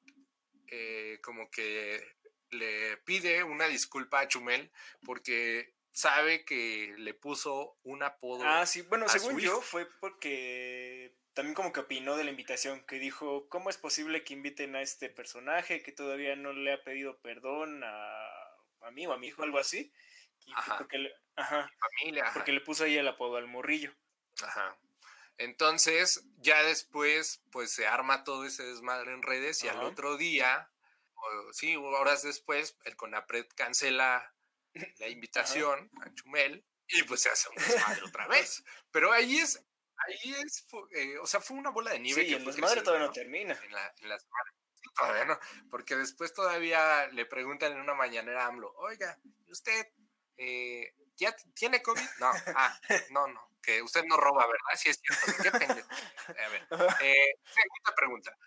eh, 0.68 1.20
como 1.22 1.50
que 1.50 2.04
le 2.50 2.98
pide 2.98 3.44
una 3.44 3.68
disculpa 3.68 4.20
a 4.20 4.28
Chumel 4.28 4.72
porque 5.06 5.73
sabe 5.94 6.44
que 6.44 6.94
le 6.98 7.14
puso 7.14 7.78
un 7.84 8.04
apodo. 8.04 8.44
Ah, 8.46 8.66
sí, 8.66 8.82
bueno, 8.82 9.08
según 9.08 9.40
yo 9.40 9.62
fue 9.62 9.88
porque 10.02 11.16
también 11.34 11.56
como 11.56 11.72
que 11.72 11.80
opinó 11.80 12.18
de 12.18 12.24
la 12.24 12.32
invitación, 12.32 12.84
que 12.86 13.00
dijo, 13.00 13.48
¿cómo 13.48 13.70
es 13.70 13.78
posible 13.78 14.24
que 14.24 14.34
inviten 14.34 14.76
a 14.76 14.82
este 14.82 15.10
personaje 15.10 15.82
que 15.82 15.92
todavía 15.92 16.36
no 16.36 16.52
le 16.52 16.74
ha 16.74 16.84
pedido 16.84 17.20
perdón 17.20 17.84
a, 17.84 18.28
a 18.82 18.92
mí 18.92 19.08
o 19.08 19.14
a 19.14 19.18
mi 19.18 19.28
hijo, 19.28 19.44
algo 19.44 19.60
así? 19.60 19.94
ajá. 20.56 20.78
Porque, 20.78 20.98
le, 20.98 21.14
ajá, 21.36 21.72
familia, 21.80 22.30
porque 22.34 22.52
le 22.52 22.62
puso 22.62 22.84
ahí 22.84 22.98
el 22.98 23.08
apodo 23.08 23.38
al 23.38 23.48
morrillo. 23.48 23.94
Ajá. 24.44 24.78
Entonces, 25.38 26.26
ya 26.38 26.62
después, 26.64 27.44
pues 27.52 27.72
se 27.72 27.88
arma 27.88 28.24
todo 28.24 28.46
ese 28.46 28.64
desmadre 28.64 29.14
en 29.14 29.24
redes 29.24 29.64
y 29.64 29.68
al 29.68 29.82
otro 29.82 30.18
día, 30.18 30.70
o, 31.16 31.54
sí, 31.54 31.76
horas 31.76 32.24
después, 32.24 32.78
el 32.84 32.96
CONAPRED 32.96 33.48
cancela 33.56 34.34
la 34.98 35.08
invitación 35.08 35.90
a 36.02 36.14
Chumel 36.14 36.66
y 36.88 37.04
pues 37.04 37.22
se 37.22 37.30
hace 37.30 37.50
un 37.50 37.56
desmadre 37.56 38.04
otra 38.04 38.28
vez. 38.28 38.64
Pero 38.92 39.12
ahí 39.12 39.38
es, 39.38 39.64
ahí 40.08 40.36
es, 40.44 40.66
eh, 40.96 41.18
o 41.20 41.28
sea, 41.28 41.40
fue 41.42 41.58
una 41.58 41.70
bola 41.70 41.92
de 41.92 42.00
nieve. 42.00 42.26
Sí, 42.26 42.34
el 42.34 42.46
desmadre 42.46 42.82
todavía 42.82 43.08
no 43.08 43.14
termina. 43.14 43.58
En, 43.64 43.72
la, 43.72 43.94
en 44.00 44.10
las 44.10 44.28
todavía 44.96 45.26
no, 45.26 45.40
porque 45.70 45.96
después 45.96 46.34
todavía 46.34 47.08
le 47.08 47.26
preguntan 47.26 47.74
en 47.74 47.80
una 47.80 47.94
mañanera 47.94 48.46
a 48.46 48.48
AMLO, 48.48 48.74
oiga, 48.76 49.20
¿usted 49.48 49.88
eh, 50.38 50.94
ya 51.16 51.36
tiene 51.56 51.82
COVID? 51.82 52.02
No, 52.20 52.32
ah, 52.56 52.80
no, 53.12 53.28
no, 53.28 53.50
que 53.62 53.82
usted 53.82 54.04
no 54.06 54.18
roba, 54.18 54.46
¿verdad? 54.46 54.60
Sí 54.76 54.90
es 54.90 55.00
cierto, 55.02 55.44
qué 55.44 55.52
pendejo. 55.52 55.90
A 56.28 56.50
ver, 56.50 56.68
eh, 57.02 57.34
segunda 57.46 57.96
pregunta. 57.96 58.38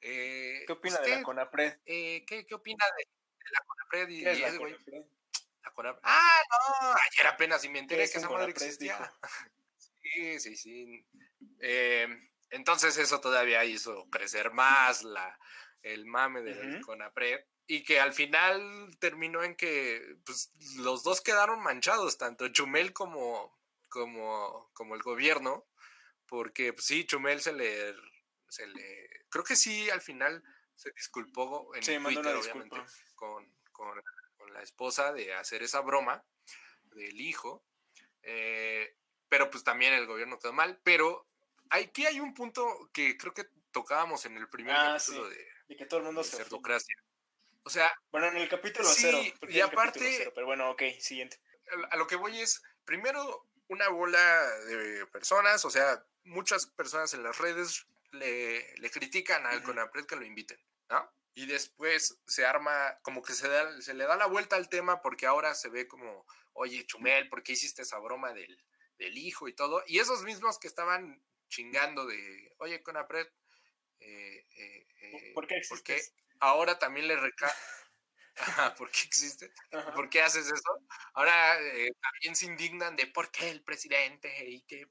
Eh, 0.00 0.64
¿Qué 0.66 0.72
opina 0.72 0.98
de 1.00 1.08
la 1.08 1.22
CONAPRED? 1.22 1.80
¿qué, 1.84 2.46
¿Qué 2.46 2.54
opina 2.54 2.84
de 2.96 3.04
la 3.52 3.64
CONAPRED? 3.66 4.08
Y, 4.08 4.22
¿Qué 4.22 4.32
es 4.32 4.40
la 4.40 4.56
CONAPRED? 4.56 5.04
La 5.64 5.70
CONAPRED. 5.72 6.02
Ah, 6.04 6.42
no, 6.50 6.92
ayer 7.10 7.26
apenas 7.26 7.64
y 7.64 7.68
me 7.68 7.78
enteré 7.78 8.08
que 8.10 8.18
esa 8.18 8.30
madre 8.30 8.50
existía. 8.50 8.98
Sí, 10.00 10.40
sí, 10.40 10.56
sí. 10.56 11.06
Eh, 11.60 12.08
entonces 12.48 12.96
eso 12.96 13.20
todavía 13.20 13.62
hizo 13.66 14.08
crecer 14.08 14.52
más 14.52 15.02
la, 15.02 15.38
el 15.82 16.06
mame 16.06 16.40
del 16.40 16.80
CONAPRED 16.80 17.40
y 17.66 17.84
que 17.84 18.00
al 18.00 18.14
final 18.14 18.96
terminó 18.98 19.44
en 19.44 19.54
que 19.54 20.16
pues, 20.24 20.50
los 20.76 21.02
dos 21.02 21.20
quedaron 21.20 21.60
manchados, 21.62 22.16
tanto 22.16 22.48
Chumel 22.48 22.94
como, 22.94 23.60
como, 23.88 24.70
como 24.72 24.94
el 24.94 25.02
gobierno, 25.02 25.66
porque 26.26 26.72
pues, 26.72 26.86
sí, 26.86 27.04
Chumel 27.04 27.42
se 27.42 27.52
le, 27.52 27.94
se 28.48 28.66
le, 28.66 29.10
creo 29.28 29.44
que 29.44 29.54
sí, 29.54 29.90
al 29.90 30.00
final 30.00 30.42
se 30.74 30.90
disculpó 30.92 31.74
en 31.74 31.82
Twitter, 31.82 32.34
obviamente, 32.34 32.76
con, 33.18 33.52
con, 33.72 34.00
la 34.52 34.62
esposa 34.62 35.12
de 35.12 35.34
hacer 35.34 35.62
esa 35.62 35.80
broma 35.82 36.24
del 36.84 37.20
hijo, 37.20 37.62
eh, 38.22 38.96
pero 39.28 39.50
pues 39.50 39.62
también 39.62 39.92
el 39.92 40.06
gobierno 40.06 40.38
quedó 40.38 40.54
mal, 40.54 40.80
pero 40.82 41.28
aquí 41.68 42.06
hay 42.06 42.18
un 42.18 42.32
punto 42.32 42.88
que 42.92 43.18
creo 43.18 43.34
que 43.34 43.44
tocábamos 43.72 44.24
en 44.24 44.38
el 44.38 44.48
primer 44.48 44.74
ah, 44.74 44.96
capítulo 44.96 45.28
de, 45.28 45.76
que 45.76 45.84
todo 45.84 46.00
el 46.00 46.06
mundo 46.06 46.24
se. 46.24 46.42
O 47.62 47.70
sea, 47.70 47.92
bueno, 48.10 48.28
en 48.28 48.38
el 48.38 48.48
capítulo 48.48 48.88
cero. 48.88 49.20
Y 49.48 49.60
aparte, 49.60 50.32
pero 50.34 50.46
bueno, 50.46 50.70
ok, 50.70 50.82
siguiente. 50.98 51.38
A 51.90 51.96
lo 51.96 52.06
que 52.06 52.16
voy 52.16 52.40
es, 52.40 52.62
primero, 52.86 53.46
una 53.66 53.88
bola 53.90 54.48
de 54.64 55.06
personas, 55.08 55.64
o 55.66 55.70
sea, 55.70 56.02
muchas 56.24 56.66
personas 56.66 57.12
en 57.12 57.22
las 57.22 57.36
redes 57.36 57.86
le, 58.12 58.74
le 58.78 58.90
critican 58.90 59.44
al 59.44 59.62
CONAPRED 59.62 60.06
que 60.06 60.16
lo 60.16 60.24
inviten, 60.24 60.58
¿no? 60.88 61.12
Y 61.38 61.46
después 61.46 62.20
se 62.26 62.44
arma, 62.44 62.98
como 63.02 63.22
que 63.22 63.32
se, 63.32 63.46
da, 63.46 63.80
se 63.80 63.94
le 63.94 64.06
da 64.06 64.16
la 64.16 64.26
vuelta 64.26 64.56
al 64.56 64.68
tema 64.68 65.00
porque 65.00 65.24
ahora 65.24 65.54
se 65.54 65.68
ve 65.68 65.86
como, 65.86 66.26
oye, 66.52 66.84
Chumel, 66.84 67.28
¿por 67.28 67.44
qué 67.44 67.52
hiciste 67.52 67.82
esa 67.82 68.00
broma 68.00 68.32
del, 68.32 68.60
del 68.98 69.16
hijo 69.16 69.46
y 69.46 69.54
todo? 69.54 69.84
Y 69.86 70.00
esos 70.00 70.24
mismos 70.24 70.58
que 70.58 70.66
estaban 70.66 71.22
chingando 71.48 72.06
de, 72.06 72.56
oye, 72.58 72.82
Conapred, 72.82 73.28
eh, 74.00 74.46
eh, 74.50 74.86
eh, 75.00 75.32
¿por 75.32 75.46
qué 75.46 75.58
existe? 75.58 76.02
ahora 76.40 76.80
también 76.80 77.06
le 77.06 77.14
recae. 77.14 77.48
¿Por 78.76 78.90
qué 78.90 79.00
existe? 79.04 79.52
¿Por 79.94 80.08
qué 80.08 80.22
haces 80.22 80.46
eso? 80.46 80.78
Ahora 81.14 81.60
eh, 81.60 81.90
también 82.00 82.36
se 82.36 82.46
indignan 82.46 82.96
de 82.96 83.06
por 83.06 83.30
qué 83.30 83.50
el 83.50 83.62
presidente 83.62 84.32
y 84.48 84.62
que 84.62 84.86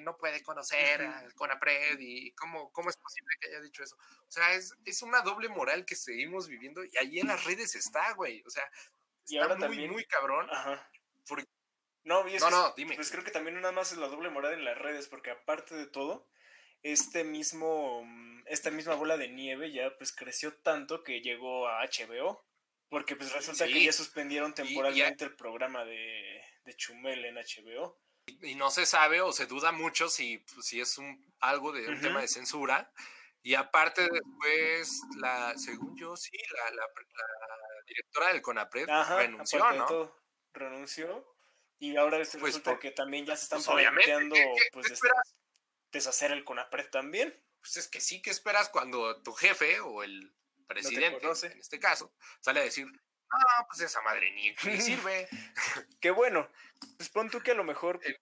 no 0.00 0.16
puede 0.16 0.42
conocer 0.42 1.02
al 1.02 1.34
CONAPRED 1.34 1.98
y 1.98 2.32
cómo, 2.32 2.70
cómo 2.72 2.90
es 2.90 2.96
posible 2.96 3.34
que 3.40 3.48
haya 3.48 3.60
dicho 3.60 3.82
eso. 3.82 3.96
O 3.96 4.30
sea, 4.30 4.54
es, 4.54 4.74
es 4.84 5.02
una 5.02 5.22
doble 5.22 5.48
moral 5.48 5.84
que 5.84 5.96
seguimos 5.96 6.48
viviendo 6.48 6.84
y 6.84 6.96
ahí 6.98 7.20
en 7.20 7.28
las 7.28 7.44
redes 7.44 7.74
está, 7.74 8.12
güey. 8.14 8.42
O 8.46 8.50
sea, 8.50 8.64
está 9.26 9.68
muy, 9.68 9.88
muy 9.88 10.04
cabrón. 10.04 10.48
Ajá. 10.50 10.88
No, 12.08 12.24
no, 12.24 12.50
no, 12.50 12.74
dime. 12.74 12.94
Pues 12.94 13.10
creo 13.10 13.22
que 13.22 13.30
también 13.30 13.60
nada 13.60 13.70
más 13.70 13.92
es 13.92 13.98
la 13.98 14.08
doble 14.08 14.30
moral 14.30 14.54
en 14.54 14.64
las 14.64 14.78
redes, 14.78 15.08
porque 15.08 15.30
aparte 15.30 15.74
de 15.74 15.86
todo, 15.86 16.26
este 16.82 17.22
mismo, 17.22 18.02
mm, 18.02 18.44
esta 18.46 18.70
misma 18.70 18.94
bola 18.94 19.18
de 19.18 19.28
nieve 19.28 19.72
ya 19.72 19.94
pues 19.98 20.12
creció 20.12 20.54
tanto 20.54 21.04
que 21.04 21.20
llegó 21.20 21.68
a 21.68 21.82
HBO, 21.82 22.46
porque 22.88 23.16
pues 23.16 23.32
resulta 23.32 23.66
que 23.66 23.84
ya 23.84 23.92
suspendieron 23.92 24.54
temporalmente 24.54 25.24
el 25.24 25.36
programa 25.36 25.84
de, 25.84 26.42
de, 26.64 26.76
Chumel 26.76 27.24
en 27.24 27.36
HBO. 27.36 28.00
Y, 28.26 28.54
no 28.54 28.70
se 28.70 28.86
sabe 28.86 29.20
o 29.20 29.32
se 29.32 29.46
duda 29.46 29.72
mucho 29.72 30.08
si, 30.08 30.38
pues, 30.38 30.66
si 30.66 30.80
es 30.80 30.98
un, 30.98 31.32
algo 31.40 31.72
de 31.72 31.88
un 31.88 32.00
tema 32.00 32.20
de 32.20 32.28
censura. 32.28 32.92
Y 33.42 33.54
aparte 33.54 34.02
después, 34.02 35.00
la, 35.16 35.56
según 35.56 35.96
yo, 35.96 36.16
sí, 36.16 36.36
la, 36.54 36.70
la, 36.74 36.84
directora 37.86 38.32
del 38.32 38.42
CONAPRED 38.42 38.86
renunció, 39.16 39.72
¿no? 39.72 40.14
renunció 40.52 41.38
y 41.78 41.96
ahora 41.96 42.18
pues 42.18 42.34
resulta 42.34 42.78
que 42.78 42.90
también 42.90 43.24
ya 43.24 43.36
se 43.36 43.44
están 43.44 43.62
pues 43.62 43.86
planteando 43.88 44.36
pues, 44.72 45.00
deshacer 45.92 46.32
el 46.32 46.44
CONAPRED 46.44 46.90
también. 46.90 47.42
Pues 47.60 47.76
es 47.76 47.88
que 47.88 48.00
sí, 48.00 48.20
que 48.20 48.30
esperas 48.30 48.68
cuando 48.68 49.22
tu 49.22 49.32
jefe 49.32 49.80
o 49.80 50.02
el 50.02 50.34
presidente, 50.68 51.26
en 51.26 51.58
este 51.58 51.80
caso, 51.80 52.14
sale 52.40 52.60
a 52.60 52.64
decir, 52.64 52.86
ah, 53.30 53.66
pues 53.66 53.80
esa 53.80 54.00
madre 54.02 54.30
ni, 54.32 54.54
sirve. 54.80 55.28
Qué 56.00 56.10
bueno. 56.10 56.48
Pues 56.96 57.08
pon 57.08 57.30
tú 57.30 57.40
que 57.40 57.50
a 57.50 57.54
lo 57.54 57.64
mejor, 57.64 58.00
eh. 58.04 58.20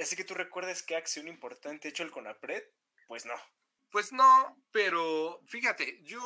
así 0.00 0.16
que 0.16 0.24
tú 0.24 0.34
recuerdes 0.34 0.82
qué 0.82 0.96
acción 0.96 1.28
importante 1.28 1.88
ha 1.88 1.90
hecho 1.90 2.04
el 2.04 2.10
CONAPRED, 2.10 2.64
pues 3.06 3.26
no. 3.26 3.34
Pues 3.90 4.12
no, 4.12 4.62
pero 4.70 5.42
fíjate, 5.46 6.02
yo 6.04 6.20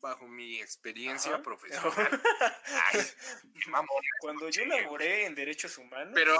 bajo 0.00 0.26
mi 0.26 0.60
experiencia 0.60 1.42
profesional. 1.42 2.22
Ay, 2.92 3.00
Cuando 4.20 4.48
yo 4.48 4.64
laboré 4.64 5.26
en 5.26 5.34
derechos 5.34 5.78
humanos. 5.78 6.12
Pero. 6.14 6.38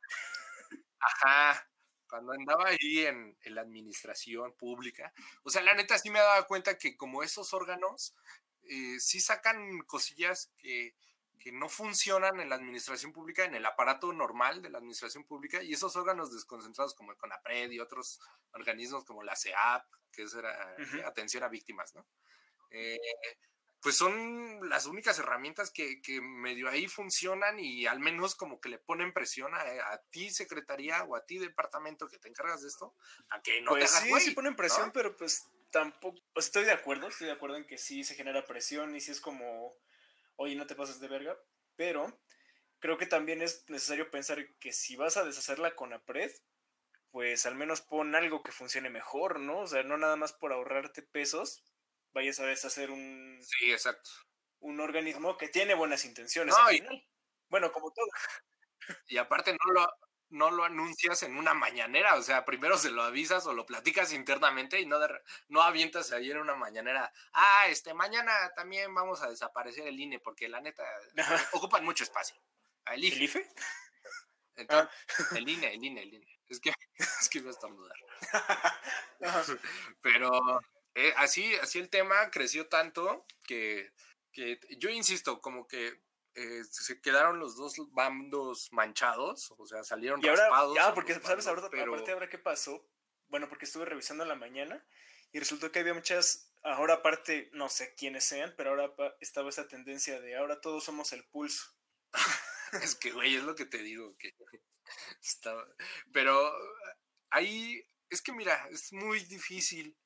Ajá. 1.00 1.68
Cuando 2.14 2.30
andaba 2.30 2.68
ahí 2.68 3.06
en, 3.06 3.36
la 3.46 3.62
administración 3.62 4.52
pública. 4.52 5.12
O 5.42 5.50
sea, 5.50 5.62
la 5.62 5.74
neta 5.74 5.98
sí 5.98 6.10
me 6.10 6.20
daba 6.20 6.46
cuenta 6.46 6.78
que 6.78 6.96
como 6.96 7.24
esos 7.24 7.52
órganos 7.52 8.14
eh, 8.62 9.00
sí 9.00 9.18
sacan 9.18 9.80
cosillas 9.80 10.52
que, 10.56 10.94
que 11.40 11.50
no 11.50 11.68
funcionan 11.68 12.38
en 12.38 12.50
la 12.50 12.54
administración 12.54 13.12
pública, 13.12 13.44
en 13.44 13.56
el 13.56 13.66
aparato 13.66 14.12
normal 14.12 14.62
de 14.62 14.70
la 14.70 14.78
administración 14.78 15.24
pública, 15.24 15.60
y 15.60 15.72
esos 15.72 15.96
órganos 15.96 16.32
desconcentrados 16.32 16.94
como 16.94 17.10
el 17.10 17.18
CONAPRED 17.18 17.72
y 17.72 17.80
otros 17.80 18.20
organismos 18.52 19.04
como 19.04 19.24
la 19.24 19.34
CEAP, 19.34 19.84
que 20.12 20.22
es 20.22 20.34
era 20.34 20.76
atención 21.04 21.42
a 21.42 21.48
víctimas, 21.48 21.96
¿no? 21.96 22.06
Eh, 22.70 22.96
pues 23.84 23.98
son 23.98 24.66
las 24.70 24.86
únicas 24.86 25.18
herramientas 25.18 25.70
que, 25.70 26.00
que, 26.00 26.18
medio 26.22 26.70
ahí 26.70 26.88
funcionan 26.88 27.60
y 27.60 27.84
al 27.84 28.00
menos 28.00 28.34
como 28.34 28.58
que 28.58 28.70
le 28.70 28.78
ponen 28.78 29.12
presión 29.12 29.52
a, 29.54 30.00
ti, 30.10 30.30
secretaría, 30.30 31.04
o 31.04 31.16
a 31.16 31.26
ti, 31.26 31.36
departamento 31.36 32.08
que 32.08 32.18
te 32.18 32.30
encargas 32.30 32.62
de 32.62 32.68
esto, 32.68 32.96
a 33.28 33.42
que 33.42 33.60
no 33.60 33.72
pues 33.72 33.92
te 33.92 34.08
sí, 34.08 34.20
sí 34.20 34.30
ponen 34.30 34.56
presión, 34.56 34.90
pero 34.90 35.14
pues 35.18 35.50
tampoco, 35.70 36.18
pues 36.32 36.46
estoy 36.46 36.64
de 36.64 36.72
acuerdo, 36.72 37.08
estoy 37.08 37.26
de 37.26 37.34
acuerdo 37.34 37.58
en 37.58 37.66
que 37.66 37.76
sí 37.76 38.04
se 38.04 38.14
genera 38.14 38.46
presión 38.46 38.96
y 38.96 39.02
sí 39.02 39.10
es 39.10 39.20
como, 39.20 39.76
oye, 40.36 40.54
no 40.54 40.66
te 40.66 40.74
pases 40.74 40.98
de 40.98 41.08
verga, 41.08 41.36
pero 41.76 42.18
creo 42.78 42.96
que 42.96 43.04
también 43.04 43.42
es 43.42 43.68
necesario 43.68 44.10
pensar 44.10 44.48
que 44.60 44.72
si 44.72 44.96
vas 44.96 45.18
a 45.18 45.24
deshacerla 45.24 45.76
con 45.76 45.92
APRED, 45.92 46.32
pues 47.10 47.44
al 47.44 47.54
menos 47.54 47.82
pon 47.82 48.14
algo 48.14 48.42
que 48.42 48.50
funcione 48.50 48.88
mejor, 48.88 49.40
¿no? 49.40 49.58
O 49.58 49.66
sea, 49.66 49.82
no 49.82 49.98
nada 49.98 50.16
más 50.16 50.32
por 50.32 50.54
ahorrarte 50.54 51.02
pesos, 51.02 51.62
vayas 52.14 52.40
a 52.40 52.46
deshacer 52.46 52.90
un. 52.90 53.40
Sí, 53.42 53.72
exacto. 53.72 54.10
Un 54.60 54.80
organismo 54.80 55.36
que 55.36 55.48
tiene 55.48 55.74
buenas 55.74 56.04
intenciones 56.04 56.54
al 56.54 56.76
final. 56.76 57.04
Bueno, 57.48 57.72
como 57.72 57.90
todo. 57.92 58.06
Y 59.08 59.16
aparte 59.16 59.52
no 59.52 59.72
lo, 59.72 59.88
no 60.28 60.50
lo 60.50 60.64
anuncias 60.64 61.22
en 61.22 61.38
una 61.38 61.54
mañanera, 61.54 62.16
o 62.16 62.22
sea, 62.22 62.44
primero 62.44 62.76
se 62.76 62.90
lo 62.90 63.02
avisas 63.02 63.46
o 63.46 63.54
lo 63.54 63.64
platicas 63.64 64.12
internamente 64.12 64.78
y 64.78 64.84
no, 64.84 64.98
no 65.48 65.62
avientas 65.62 66.12
ayer 66.12 66.36
en 66.36 66.42
una 66.42 66.54
mañanera, 66.54 67.10
ah, 67.32 67.64
este, 67.68 67.94
mañana 67.94 68.32
también 68.54 68.94
vamos 68.94 69.22
a 69.22 69.30
desaparecer 69.30 69.86
el 69.86 69.98
INE 69.98 70.20
porque 70.20 70.48
la 70.50 70.60
neta 70.60 70.84
ocupan 71.52 71.84
mucho 71.84 72.04
espacio. 72.04 72.36
¿El 72.86 73.04
IFE? 73.04 73.16
¿El 73.16 73.22
IFE? 73.22 73.48
Entonces, 74.56 74.90
ah. 75.18 75.36
El 75.36 75.48
INE, 75.48 75.74
el 75.74 75.84
INE, 75.84 76.02
el 76.02 76.14
INE. 76.14 76.40
Es 76.48 76.60
que, 76.60 76.72
es 76.98 77.28
que 77.30 77.38
iba 77.38 77.48
a 77.48 77.52
estornudar. 77.52 77.96
Pero 80.02 80.60
eh, 80.94 81.12
así, 81.16 81.54
así 81.56 81.78
el 81.78 81.90
tema 81.90 82.30
creció 82.30 82.68
tanto 82.68 83.26
que, 83.46 83.92
que, 84.32 84.60
yo 84.78 84.90
insisto, 84.90 85.40
como 85.40 85.66
que 85.66 86.00
eh, 86.34 86.62
se 86.70 87.00
quedaron 87.00 87.38
los 87.38 87.56
dos 87.56 87.76
bandos 87.92 88.72
manchados, 88.72 89.52
o 89.56 89.66
sea, 89.66 89.82
salieron 89.82 90.24
y 90.24 90.28
ahora, 90.28 90.42
raspados. 90.42 90.76
Ya, 90.76 90.94
porque, 90.94 91.14
¿sabes? 91.14 91.46
Ahora, 91.46 91.66
aparte, 91.66 92.12
ahora 92.12 92.28
qué 92.28 92.38
pasó, 92.38 92.88
bueno, 93.28 93.48
porque 93.48 93.64
estuve 93.64 93.84
revisando 93.84 94.22
en 94.22 94.28
la 94.28 94.36
mañana 94.36 94.86
y 95.32 95.40
resultó 95.40 95.72
que 95.72 95.80
había 95.80 95.94
muchas, 95.94 96.52
ahora 96.62 96.94
aparte, 96.94 97.50
no 97.52 97.68
sé 97.68 97.94
quiénes 97.96 98.24
sean, 98.24 98.54
pero 98.56 98.70
ahora 98.70 98.94
estaba 99.20 99.48
esa 99.48 99.66
tendencia 99.66 100.20
de 100.20 100.36
ahora 100.36 100.60
todos 100.60 100.84
somos 100.84 101.12
el 101.12 101.24
pulso. 101.24 101.72
es 102.82 102.94
que, 102.94 103.10
güey, 103.10 103.34
es 103.34 103.42
lo 103.42 103.56
que 103.56 103.66
te 103.66 103.78
digo, 103.78 104.16
que 104.16 104.32
estaba, 105.22 105.66
pero 106.12 106.52
ahí, 107.30 107.84
es 108.10 108.22
que 108.22 108.32
mira, 108.32 108.68
es 108.70 108.92
muy 108.92 109.20
difícil 109.24 109.96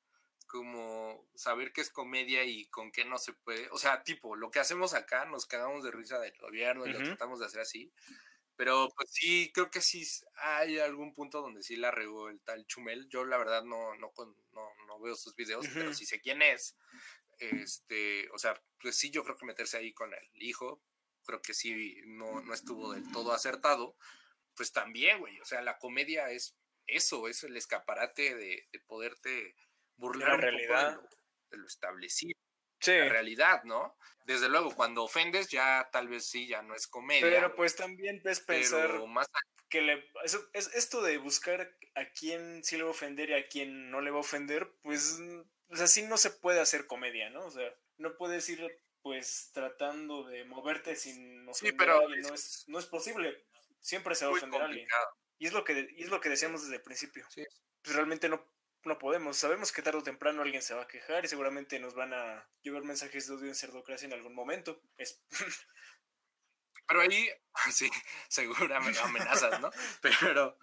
como 0.48 1.28
saber 1.34 1.72
qué 1.72 1.82
es 1.82 1.90
comedia 1.90 2.42
y 2.44 2.66
con 2.66 2.90
qué 2.90 3.04
no 3.04 3.18
se 3.18 3.34
puede. 3.34 3.68
O 3.70 3.78
sea, 3.78 4.02
tipo, 4.02 4.34
lo 4.34 4.50
que 4.50 4.58
hacemos 4.58 4.94
acá, 4.94 5.26
nos 5.26 5.46
cagamos 5.46 5.84
de 5.84 5.92
risa 5.92 6.18
del 6.18 6.36
gobierno 6.38 6.86
y 6.86 6.92
lo 6.92 6.98
tratamos 7.00 7.38
de 7.38 7.46
hacer 7.46 7.60
así. 7.60 7.92
Pero 8.56 8.88
pues 8.96 9.10
sí, 9.12 9.52
creo 9.54 9.70
que 9.70 9.80
sí 9.80 10.04
hay 10.34 10.80
algún 10.80 11.14
punto 11.14 11.40
donde 11.42 11.62
sí 11.62 11.76
la 11.76 11.92
regó 11.92 12.28
el 12.28 12.40
tal 12.40 12.66
Chumel. 12.66 13.08
Yo 13.08 13.24
la 13.24 13.38
verdad 13.38 13.62
no, 13.62 13.94
no, 13.96 14.12
no, 14.52 14.70
no 14.88 15.00
veo 15.00 15.14
sus 15.14 15.36
videos, 15.36 15.66
pero 15.72 15.94
sí 15.94 16.06
sé 16.06 16.20
quién 16.20 16.42
es. 16.42 16.76
Este, 17.38 18.28
o 18.30 18.38
sea, 18.38 18.60
pues 18.80 18.96
sí, 18.96 19.10
yo 19.10 19.22
creo 19.22 19.36
que 19.36 19.46
meterse 19.46 19.76
ahí 19.76 19.92
con 19.92 20.12
el 20.12 20.42
hijo, 20.42 20.82
creo 21.24 21.40
que 21.40 21.54
sí 21.54 22.00
no, 22.06 22.40
no 22.40 22.52
estuvo 22.52 22.92
del 22.94 23.10
todo 23.12 23.32
acertado. 23.32 23.96
Pues 24.56 24.72
también, 24.72 25.20
güey, 25.20 25.38
o 25.40 25.44
sea, 25.44 25.62
la 25.62 25.78
comedia 25.78 26.30
es 26.30 26.56
eso, 26.88 27.28
es 27.28 27.44
el 27.44 27.56
escaparate 27.56 28.34
de, 28.34 28.66
de 28.72 28.80
poderte 28.80 29.54
burlar 29.98 30.30
la 30.30 30.36
realidad. 30.36 31.00
de, 31.50 31.56
lo, 31.58 31.66
establecido. 31.66 32.38
Sí. 32.80 32.92
La 32.92 33.08
realidad, 33.08 33.62
¿no? 33.64 33.96
Desde 34.24 34.48
luego, 34.48 34.74
cuando 34.74 35.04
ofendes 35.04 35.48
ya 35.48 35.88
tal 35.92 36.08
vez 36.08 36.26
sí, 36.26 36.46
ya 36.46 36.62
no 36.62 36.74
es 36.74 36.86
comedia. 36.86 37.22
Pero 37.22 37.54
pues 37.54 37.76
también 37.76 38.20
ves 38.22 38.40
pensar 38.40 39.06
más 39.06 39.28
que 39.68 39.82
le, 39.82 40.10
eso, 40.24 40.42
es, 40.52 40.74
esto 40.74 41.02
de 41.02 41.18
buscar 41.18 41.76
a 41.94 42.06
quién 42.10 42.64
sí 42.64 42.76
le 42.76 42.82
va 42.82 42.88
a 42.88 42.92
ofender 42.92 43.30
y 43.30 43.34
a 43.34 43.48
quién 43.48 43.90
no 43.90 44.00
le 44.00 44.10
va 44.10 44.18
a 44.18 44.20
ofender, 44.20 44.72
pues 44.82 45.18
así 45.70 46.02
no 46.02 46.16
se 46.16 46.30
puede 46.30 46.60
hacer 46.60 46.86
comedia, 46.86 47.30
¿no? 47.30 47.44
O 47.44 47.50
sea, 47.50 47.70
no 47.98 48.16
puedes 48.16 48.48
ir 48.48 48.66
pues 49.02 49.50
tratando 49.52 50.24
de 50.24 50.44
moverte 50.44 50.96
sin 50.96 51.48
ofender 51.48 51.72
sí, 51.72 51.76
pero 51.78 52.08
no 52.08 52.34
es, 52.34 52.64
no 52.66 52.78
es 52.78 52.86
posible. 52.86 53.44
Siempre 53.80 54.14
se 54.14 54.24
va 54.24 54.32
a 54.32 54.34
ofender 54.34 54.60
a 54.60 54.64
alguien. 54.64 54.88
Y 55.38 55.46
es 55.46 55.52
lo 55.52 55.64
que, 55.64 55.88
y 55.96 56.02
es 56.02 56.08
lo 56.08 56.20
que 56.20 56.28
decíamos 56.28 56.62
desde 56.62 56.76
el 56.76 56.82
principio. 56.82 57.26
Sí. 57.30 57.44
Pues 57.82 57.94
realmente 57.94 58.28
no 58.28 58.44
no 58.84 58.98
podemos. 58.98 59.36
Sabemos 59.36 59.72
que 59.72 59.82
tarde 59.82 59.98
o 59.98 60.02
temprano 60.02 60.42
alguien 60.42 60.62
se 60.62 60.74
va 60.74 60.82
a 60.82 60.88
quejar 60.88 61.24
y 61.24 61.28
seguramente 61.28 61.78
nos 61.78 61.94
van 61.94 62.12
a 62.14 62.48
llevar 62.62 62.84
mensajes 62.84 63.26
de 63.26 63.34
odio 63.34 63.48
en 63.48 63.54
Cerdocracia 63.54 64.06
en 64.06 64.12
algún 64.12 64.34
momento. 64.34 64.80
Es... 64.96 65.22
Pero 66.86 67.00
ahí, 67.02 67.28
sí, 67.72 67.90
seguramente 68.28 68.98
amenazas, 69.00 69.60
¿no? 69.60 69.70
Pero, 70.02 70.58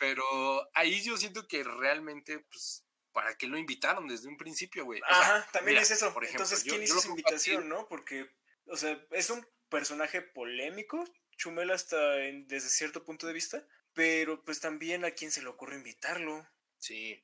pero 0.00 0.70
ahí 0.74 1.02
yo 1.02 1.16
siento 1.16 1.46
que 1.48 1.64
realmente, 1.64 2.38
pues, 2.38 2.84
¿para 3.12 3.36
qué 3.36 3.48
lo 3.48 3.58
invitaron 3.58 4.06
desde 4.06 4.28
un 4.28 4.36
principio, 4.36 4.84
güey? 4.84 5.00
Ajá, 5.04 5.46
también 5.52 5.78
es 5.78 5.90
eso. 5.90 6.14
Por 6.14 6.22
ejemplo, 6.22 6.44
Entonces, 6.44 6.64
¿quién 6.64 6.82
hizo 6.82 6.98
esa 6.98 7.08
invitación, 7.08 7.68
no? 7.68 7.88
Porque, 7.88 8.30
o 8.66 8.76
sea, 8.76 9.04
es 9.10 9.28
un 9.30 9.44
personaje 9.68 10.22
polémico, 10.22 11.04
Chumel 11.36 11.72
hasta 11.72 11.98
desde 11.98 12.68
cierto 12.68 13.04
punto 13.04 13.26
de 13.26 13.32
vista, 13.32 13.66
pero 13.92 14.44
pues 14.44 14.60
también 14.60 15.04
a 15.04 15.10
quién 15.10 15.30
se 15.30 15.42
le 15.42 15.48
ocurre 15.48 15.76
invitarlo. 15.76 16.46
Sí, 16.78 17.22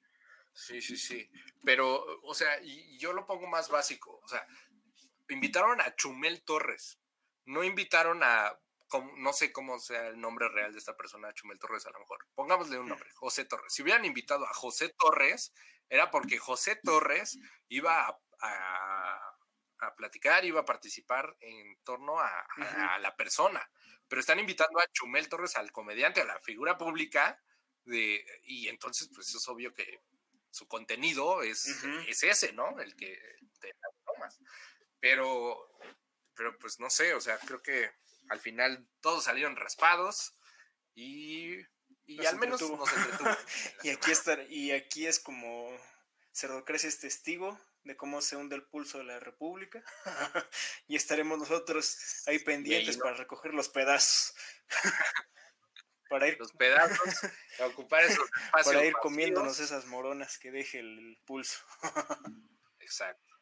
sí, 0.53 0.81
sí, 0.81 0.97
sí. 0.97 1.31
Pero, 1.65 2.05
o 2.23 2.35
sea, 2.35 2.61
y 2.63 2.99
yo 2.99 3.13
lo 3.13 3.27
pongo 3.27 3.47
más 3.47 3.69
básico. 3.69 4.21
O 4.23 4.29
sea, 4.29 4.47
invitaron 5.29 5.81
a 5.81 5.95
Chumel 5.97 6.45
Torres. 6.45 7.01
No 7.47 7.63
invitaron 7.63 8.23
a, 8.23 8.59
no 9.17 9.33
sé 9.33 9.53
cómo 9.53 9.79
sea 9.79 10.09
el 10.09 10.21
nombre 10.21 10.49
real 10.49 10.73
de 10.73 10.79
esta 10.79 10.97
persona, 10.97 11.33
Chumel 11.33 11.59
Torres 11.59 11.87
a 11.87 11.91
lo 11.91 12.01
mejor. 12.01 12.27
Pongámosle 12.35 12.79
un 12.79 12.89
nombre, 12.89 13.11
José 13.15 13.45
Torres. 13.45 13.73
Si 13.73 13.83
hubieran 13.83 14.05
invitado 14.05 14.47
a 14.47 14.55
José 14.55 14.95
Torres, 14.99 15.53
era 15.89 16.11
porque 16.11 16.39
José 16.39 16.81
Torres 16.83 17.39
iba 17.69 18.09
a, 18.41 19.31
platicar, 19.97 20.45
iba 20.45 20.61
a 20.61 20.65
participar 20.65 21.37
en 21.41 21.79
torno 21.85 22.19
a, 22.19 22.47
la 23.01 23.15
persona. 23.17 23.69
Pero 24.09 24.21
están 24.21 24.39
invitando 24.39 24.79
a 24.79 24.91
Chumel 24.93 25.29
Torres, 25.29 25.57
al 25.57 25.73
comediante, 25.73 26.21
a 26.21 26.25
la 26.25 26.41
figura 26.41 26.77
pública, 26.79 27.41
de, 27.85 28.25
y 28.45 28.69
entonces, 28.69 29.11
pues 29.15 29.35
es 29.35 29.49
obvio 29.49 29.73
que 29.73 30.01
su 30.51 30.69
contenido 30.69 31.43
es, 31.43 31.67
es 32.07 32.23
ese, 32.23 32.53
¿no? 32.53 32.79
El 32.81 32.95
que 32.95 33.19
te 33.61 33.75
tomas. 34.05 34.39
Pero, 35.01 35.69
pero 36.35 36.57
pues 36.59 36.79
no 36.79 36.89
sé, 36.91 37.15
o 37.15 37.21
sea, 37.21 37.39
creo 37.39 37.61
que 37.63 37.91
al 38.29 38.41
final 38.41 38.89
todos 39.01 39.25
salieron 39.25 39.57
raspados 39.57 40.39
y, 40.95 41.57
y 42.07 42.25
al 42.27 42.39
menos 42.39 42.61
nos 42.61 42.93
entretuvo. 42.93 43.31
y, 43.83 43.91
aquí 43.91 44.11
está, 44.11 44.43
y 44.45 44.71
aquí 44.71 45.07
es 45.07 45.19
como 45.19 45.77
Cerdocracia 46.33 46.89
es 46.89 47.01
testigo 47.01 47.59
de 47.85 47.97
cómo 47.97 48.21
se 48.21 48.37
hunde 48.37 48.57
el 48.57 48.65
pulso 48.65 48.99
de 48.99 49.05
la 49.05 49.21
República 49.21 49.83
y 50.89 50.97
estaremos 50.97 51.39
nosotros 51.39 52.23
ahí 52.27 52.39
pendientes 52.39 52.97
para 52.97 53.17
recoger 53.17 53.55
los 53.55 53.69
pedazos. 53.69 54.35
para 56.09 56.29
ir 56.29 56.39
los 56.39 56.53
pedazos, 56.53 57.31
para 57.59 57.71
ocupar 57.71 58.05
esos 58.05 58.25
espacios. 58.45 58.75
Para 58.75 58.85
ir 58.85 58.93
comiéndonos 58.95 59.59
esas 59.61 59.87
moronas 59.87 60.39
que 60.39 60.51
deje 60.51 60.81
el, 60.81 61.19
pulso. 61.25 61.65
Exacto. 62.81 63.35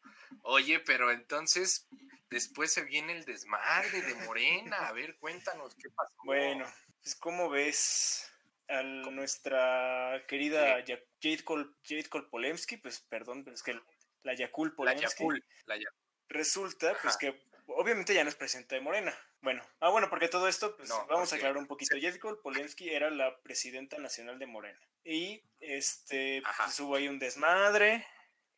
Oye, 0.43 0.79
pero 0.79 1.11
entonces 1.11 1.87
después 2.29 2.73
se 2.73 2.83
viene 2.83 3.13
el 3.13 3.25
desmadre 3.25 4.01
de 4.01 4.15
Morena. 4.25 4.87
A 4.87 4.93
ver, 4.93 5.17
cuéntanos 5.17 5.75
qué 5.75 5.89
pasó. 5.89 6.15
Bueno, 6.23 6.65
pues 7.01 7.15
¿cómo 7.15 7.49
ves 7.49 8.31
a 8.67 8.81
nuestra 8.81 10.23
querida 10.27 10.83
Jade, 11.21 11.43
Kol, 11.43 12.29
Polemski? 12.29 12.77
Pues 12.77 13.01
perdón, 13.01 13.43
pero 13.43 13.55
es 13.55 13.63
que 13.63 13.79
la 14.23 14.33
Yakul 14.33 14.73
Polemski. 14.73 15.23
La 15.65 15.77
Yakul, 15.77 15.93
Resulta 16.29 16.97
pues 17.01 17.17
que 17.17 17.39
obviamente 17.67 18.13
ya 18.13 18.23
no 18.23 18.29
es 18.29 18.35
presidenta 18.35 18.75
de 18.75 18.81
Morena. 18.81 19.17
Bueno, 19.41 19.63
ah, 19.79 19.89
bueno, 19.89 20.09
porque 20.09 20.27
todo 20.27 20.47
esto, 20.47 20.75
pues 20.77 20.89
vamos 20.89 21.31
a 21.31 21.35
aclarar 21.35 21.57
un 21.57 21.67
poquito. 21.67 21.95
Sí. 21.95 22.19
Polensky 22.41 22.89
era 22.89 23.09
la 23.09 23.41
presidenta 23.41 23.97
nacional 23.97 24.39
de 24.39 24.47
Morena. 24.47 24.79
Y 25.03 25.43
este, 25.59 26.41
pues, 26.57 26.79
hubo 26.79 26.95
ahí 26.95 27.07
un 27.07 27.19
desmadre. 27.19 28.05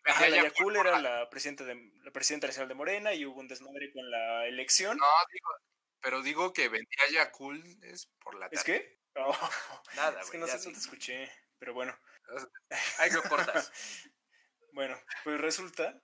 Ajá, 0.04 0.30
la 0.30 0.44
Yakul 0.44 0.76
era 0.76 1.00
la 1.00 1.28
presidenta, 1.30 1.64
de, 1.64 1.92
la 2.04 2.12
presidenta 2.12 2.46
nacional 2.48 2.70
de 2.70 2.76
Morena 2.76 3.14
y 3.14 3.26
hubo 3.26 3.40
un 3.40 3.48
desmadre 3.48 3.92
con 3.92 4.10
la 4.12 4.46
elección. 4.46 4.98
No, 4.98 5.06
digo, 5.34 5.50
pero 6.00 6.22
digo 6.22 6.54
que 6.54 6.70
vendía 6.70 7.10
Yakul 7.12 7.64
es 7.82 8.08
por 8.24 8.36
la 8.36 8.48
tarde. 8.50 8.58
¿Es 8.58 8.64
qué? 8.64 9.00
Nada, 9.96 10.22
Es 10.22 10.30
que 10.30 10.38
no 10.38 10.46
sé 10.46 10.60
si 10.60 10.72
te 10.72 10.78
escuché, 10.78 11.32
pero 11.58 11.74
bueno. 11.74 11.98
Ahí 13.00 13.10
lo 13.10 13.24
cortas. 13.24 13.72
bueno, 14.74 15.00
pues 15.24 15.42
resulta 15.42 16.00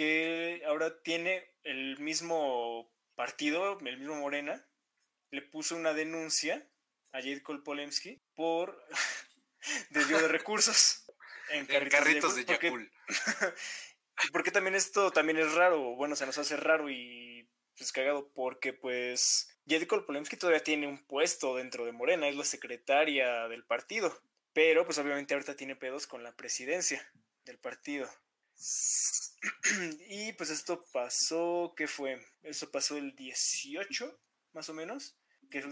que 0.00 0.62
ahora 0.66 1.02
tiene 1.02 1.46
el 1.62 1.98
mismo 1.98 2.90
partido, 3.16 3.78
el 3.80 3.98
mismo 3.98 4.14
Morena, 4.14 4.66
le 5.30 5.42
puso 5.42 5.76
una 5.76 5.92
denuncia 5.92 6.66
a 7.12 7.18
Jade 7.18 7.42
Kolpolemsky 7.42 8.18
por 8.34 8.82
desvío 9.90 10.18
de 10.22 10.28
recursos 10.28 11.04
en 11.50 11.66
carritos, 11.66 12.34
de 12.34 12.46
Yakul. 12.46 12.90
Porque, 14.32 14.50
también 14.50 14.74
esto 14.74 15.10
también 15.10 15.36
es 15.36 15.52
raro, 15.52 15.94
bueno, 15.96 16.16
se 16.16 16.24
nos 16.24 16.38
hace 16.38 16.56
raro 16.56 16.88
y 16.88 17.46
pues 17.76 17.92
cagado 17.92 18.32
porque 18.32 18.72
pues 18.72 19.48
Jade 19.66 19.86
Kolpolemsky 19.86 20.38
todavía 20.38 20.62
tiene 20.62 20.86
un 20.86 21.04
puesto 21.04 21.56
dentro 21.56 21.84
de 21.84 21.92
Morena, 21.92 22.26
es 22.26 22.36
la 22.36 22.44
secretaria 22.44 23.48
del 23.48 23.66
partido, 23.66 24.18
pero 24.54 24.86
pues 24.86 24.96
obviamente 24.96 25.34
ahorita 25.34 25.56
tiene 25.56 25.76
pedos 25.76 26.06
con 26.06 26.22
la 26.22 26.34
presidencia 26.36 27.06
del 27.44 27.58
partido. 27.58 28.08
y 30.08 30.32
pues 30.34 30.50
esto 30.50 30.84
pasó, 30.92 31.74
¿qué 31.76 31.86
fue? 31.86 32.24
Eso 32.42 32.70
pasó 32.70 32.96
el 32.96 33.14
18, 33.14 34.20
más 34.52 34.68
o 34.68 34.74
menos, 34.74 35.16
que, 35.50 35.64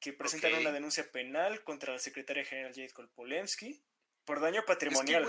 que 0.00 0.12
presentaron 0.12 0.60
una 0.60 0.72
denuncia 0.72 1.10
penal 1.10 1.64
contra 1.64 1.92
la 1.92 1.98
secretaria 1.98 2.44
general 2.44 2.72
Jade 2.74 2.92
Kolpolemsky 2.92 3.82
por 4.26 4.40
daño 4.40 4.64
patrimonial. 4.64 5.24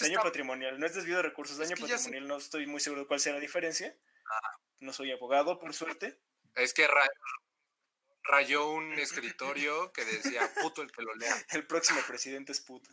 daño 0.00 0.20
patrimonial, 0.22 0.80
no 0.80 0.86
es 0.86 0.94
desvío 0.94 1.16
de 1.16 1.22
recursos, 1.22 1.58
daño 1.58 1.76
patrimonial, 1.76 2.26
no 2.26 2.38
estoy 2.38 2.66
muy 2.66 2.80
seguro 2.80 3.02
de 3.02 3.06
cuál 3.06 3.20
sea 3.20 3.34
la 3.34 3.40
diferencia. 3.40 3.94
Ah. 4.30 4.58
No 4.80 4.92
soy 4.92 5.12
abogado, 5.12 5.58
por 5.58 5.74
suerte. 5.74 6.18
Es 6.54 6.72
que 6.72 6.88
rayó 8.24 8.70
un 8.70 8.94
escritorio 8.94 9.92
que 9.92 10.04
decía 10.04 10.50
puto 10.62 10.82
el 10.82 10.90
que 10.90 11.02
lo 11.02 11.14
lea. 11.14 11.34
El 11.50 11.66
próximo 11.66 12.00
presidente 12.06 12.52
es 12.52 12.60
puto. 12.60 12.90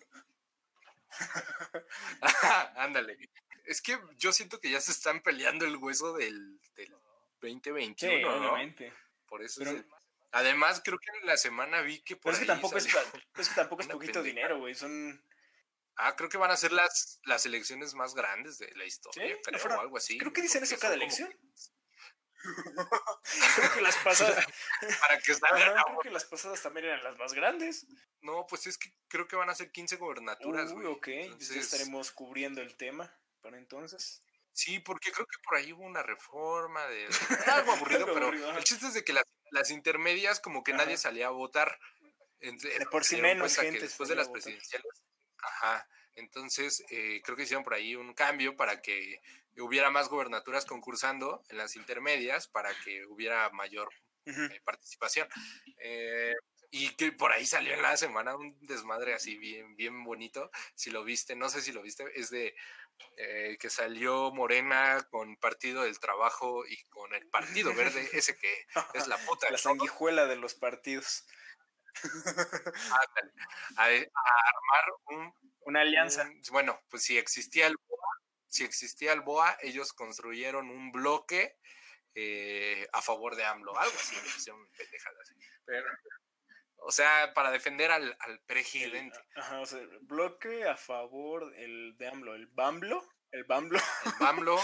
Ándale. 2.75 3.17
Es 3.65 3.81
que 3.81 3.97
yo 4.17 4.31
siento 4.31 4.59
que 4.59 4.69
ya 4.69 4.79
se 4.79 4.91
están 4.91 5.21
peleando 5.21 5.65
el 5.65 5.75
hueso 5.77 6.13
del, 6.13 6.59
del 6.75 6.95
2021. 7.41 8.57
Sí, 8.77 8.85
Por 9.27 9.43
eso 9.43 9.63
Además, 10.31 10.81
creo 10.83 10.99
que 10.99 11.09
en 11.21 11.27
la 11.27 11.37
semana 11.37 11.81
vi 11.81 12.01
que 12.01 12.17
por. 12.17 12.33
es 12.33 12.39
que 12.39 12.45
tampoco 12.45 12.77
es, 12.77 12.85
es, 12.85 13.49
que 13.49 13.55
tampoco 13.55 13.81
es 13.81 13.87
poquito 13.87 14.21
dinero, 14.21 14.59
güey. 14.59 14.75
Son. 14.75 15.23
Ah, 15.95 16.13
creo 16.17 16.27
que 16.27 16.37
van 16.37 16.51
a 16.51 16.57
ser 16.57 16.73
las, 16.73 17.21
las 17.23 17.45
elecciones 17.45 17.93
más 17.93 18.15
grandes 18.15 18.57
de 18.57 18.69
la 18.75 18.83
historia, 18.83 19.37
creo, 19.41 19.77
o 19.77 19.79
algo 19.79 19.95
así. 19.95 20.17
Creo 20.17 20.33
que 20.33 20.41
dicen 20.41 20.61
eso 20.61 20.77
cada 20.77 20.95
elección. 20.95 21.33
creo 23.55 23.73
que 23.75 23.81
las 23.81 23.95
pasadas. 24.03 24.45
Para 24.99 25.19
que 25.19 25.33
creo 25.33 25.99
que 26.03 26.09
las 26.09 26.25
pasadas 26.25 26.61
también 26.61 26.87
eran 26.87 27.01
las 27.01 27.17
más 27.17 27.33
grandes. 27.33 27.87
No, 28.19 28.45
pues 28.45 28.67
es 28.67 28.77
que 28.77 28.91
creo 29.07 29.29
que 29.29 29.37
van 29.37 29.49
a 29.49 29.55
ser 29.55 29.71
15 29.71 29.95
gobernaturas, 29.95 30.73
Uy, 30.73 30.85
ok. 30.85 31.07
Entonces 31.07 31.55
estaremos 31.55 32.11
cubriendo 32.11 32.61
el 32.61 32.75
tema 32.75 33.09
entonces. 33.53 34.23
Sí, 34.51 34.79
porque 34.79 35.11
creo 35.11 35.27
que 35.27 35.37
por 35.43 35.57
ahí 35.57 35.73
hubo 35.73 35.83
una 35.83 36.01
reforma 36.01 36.85
de 36.87 37.07
algo 37.53 37.73
aburrido, 37.73 38.05
pero 38.13 38.31
el 38.31 38.63
chiste 38.63 38.87
es 38.87 38.93
de 38.93 39.03
que 39.03 39.13
las, 39.13 39.69
intermedias 39.69 40.39
como 40.39 40.63
que 40.63 40.73
nadie 40.73 40.97
salía 40.97 41.27
a 41.27 41.31
votar. 41.31 41.77
de 42.39 42.85
por 42.89 43.03
sí 43.03 43.17
menos 43.21 43.57
gente 43.57 43.81
después 43.81 44.09
de 44.09 44.15
las 44.15 44.29
presidenciales. 44.29 45.03
Ajá. 45.37 45.87
Entonces, 46.15 46.83
eh, 46.89 47.21
creo 47.23 47.35
que 47.35 47.43
hicieron 47.43 47.63
por 47.63 47.73
ahí 47.73 47.95
un 47.95 48.13
cambio 48.13 48.55
para 48.55 48.81
que 48.81 49.21
hubiera 49.57 49.89
más 49.89 50.07
gobernaturas 50.09 50.65
concursando 50.65 51.43
en 51.49 51.57
las 51.57 51.75
intermedias 51.75 52.47
para 52.47 52.73
que 52.83 53.05
hubiera 53.05 53.49
mayor 53.49 53.89
eh, 54.25 54.61
participación. 54.63 55.27
Eh, 55.77 56.33
y 56.77 56.89
que 56.97 57.13
por 57.13 57.31
ahí 57.31 57.45
salió 57.45 57.73
en 57.73 57.81
la 57.81 57.95
semana 57.95 58.35
un 58.35 58.53
desmadre 58.59 59.13
así 59.13 59.37
bien, 59.37 59.77
bien 59.77 60.03
bonito. 60.03 60.51
Si 60.73 60.91
lo 60.91 61.05
viste, 61.05 61.33
no 61.33 61.47
sé 61.47 61.61
si 61.61 61.71
lo 61.71 61.81
viste, 61.81 62.03
es 62.19 62.29
de 62.29 62.53
que 63.15 63.69
salió 63.69 64.31
Morena 64.33 65.07
con 65.09 65.37
Partido 65.37 65.83
del 65.83 66.01
Trabajo 66.01 66.65
y 66.67 66.83
con 66.89 67.15
el 67.15 67.25
Partido 67.29 67.73
Verde, 67.73 68.09
ese 68.11 68.37
que 68.37 68.67
es 68.93 69.07
la 69.07 69.17
puta. 69.19 69.47
La 69.51 69.57
sanguijuela 69.57 70.25
de 70.25 70.35
los 70.35 70.55
partidos. 70.55 71.25
a, 73.77 73.85
armar 73.85 74.85
un, 75.05 75.33
una 75.61 75.79
alianza. 75.79 76.29
bueno, 76.51 76.81
pues 76.89 77.03
si 77.03 77.17
existía 77.17 77.67
el 77.67 77.77
BOA, 77.87 78.21
si 78.47 78.65
existía 78.65 79.13
el 79.13 79.21
BOA, 79.21 79.57
ellos 79.61 79.93
construyeron 79.93 80.69
un 80.69 80.91
bloque 80.91 81.55
eh, 82.15 82.85
a 82.91 83.01
favor 83.01 83.37
de 83.37 83.45
AMLO, 83.45 83.77
algo 83.79 83.95
así, 83.97 84.17
o 86.87 86.91
sea, 86.91 87.33
para 87.33 87.49
defender 87.49 87.91
al, 87.91 88.15
presidente. 88.45 89.17
ajá, 89.35 89.59
o 89.59 89.65
sea, 89.65 89.79
bloque 90.01 90.67
a 90.67 90.77
favor 90.77 91.51
el, 91.57 91.97
de 91.97 92.07
AMLO, 92.07 92.35
el 92.35 92.47
BAMBLO, 92.47 93.03
el 93.31 93.43
BAMBLO. 93.43 93.79
El 94.05 94.11
BAMBLO. 94.19 94.61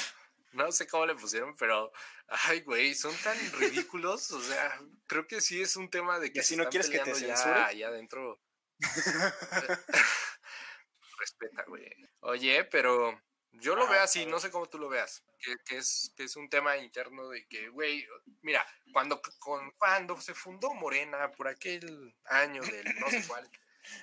No 0.53 0.71
sé 0.71 0.85
cómo 0.85 1.05
le 1.05 1.15
pusieron, 1.15 1.55
pero, 1.57 1.91
ay, 2.27 2.61
güey, 2.61 2.93
son 2.93 3.15
tan 3.23 3.37
ridículos. 3.53 4.31
O 4.31 4.41
sea, 4.41 4.79
creo 5.07 5.25
que 5.25 5.41
sí 5.41 5.61
es 5.61 5.77
un 5.77 5.89
tema 5.89 6.19
de 6.19 6.31
que 6.31 6.43
si 6.43 6.57
no 6.57 6.69
quieres 6.69 6.89
que 6.89 6.99
te 6.99 7.15
censure 7.15 7.61
allá 7.61 7.87
adentro. 7.87 8.39
Respeta, 11.17 11.63
güey. 11.67 11.89
Oye, 12.19 12.65
pero 12.65 13.19
yo 13.53 13.75
lo 13.75 13.87
veo 13.87 14.01
así, 14.01 14.25
no 14.25 14.39
sé 14.39 14.51
cómo 14.51 14.67
tú 14.67 14.77
lo 14.77 14.89
veas. 14.89 15.23
Que, 15.65 15.77
es, 15.77 16.13
que 16.15 16.23
es 16.23 16.35
un 16.35 16.49
tema 16.49 16.77
interno 16.77 17.29
de 17.29 17.47
que, 17.47 17.69
güey, 17.69 18.07
mira, 18.43 18.65
cuando, 18.93 19.21
con, 19.39 19.71
cuando 19.71 20.19
se 20.21 20.35
fundó 20.35 20.73
Morena, 20.75 21.31
por 21.31 21.47
aquel 21.47 22.15
año 22.25 22.61
del 22.61 22.99
no 22.99 23.09
sé 23.09 23.25
cuál, 23.27 23.49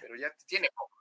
pero 0.01 0.17
ya 0.17 0.35
tiene 0.47 0.69
poco 0.75 0.99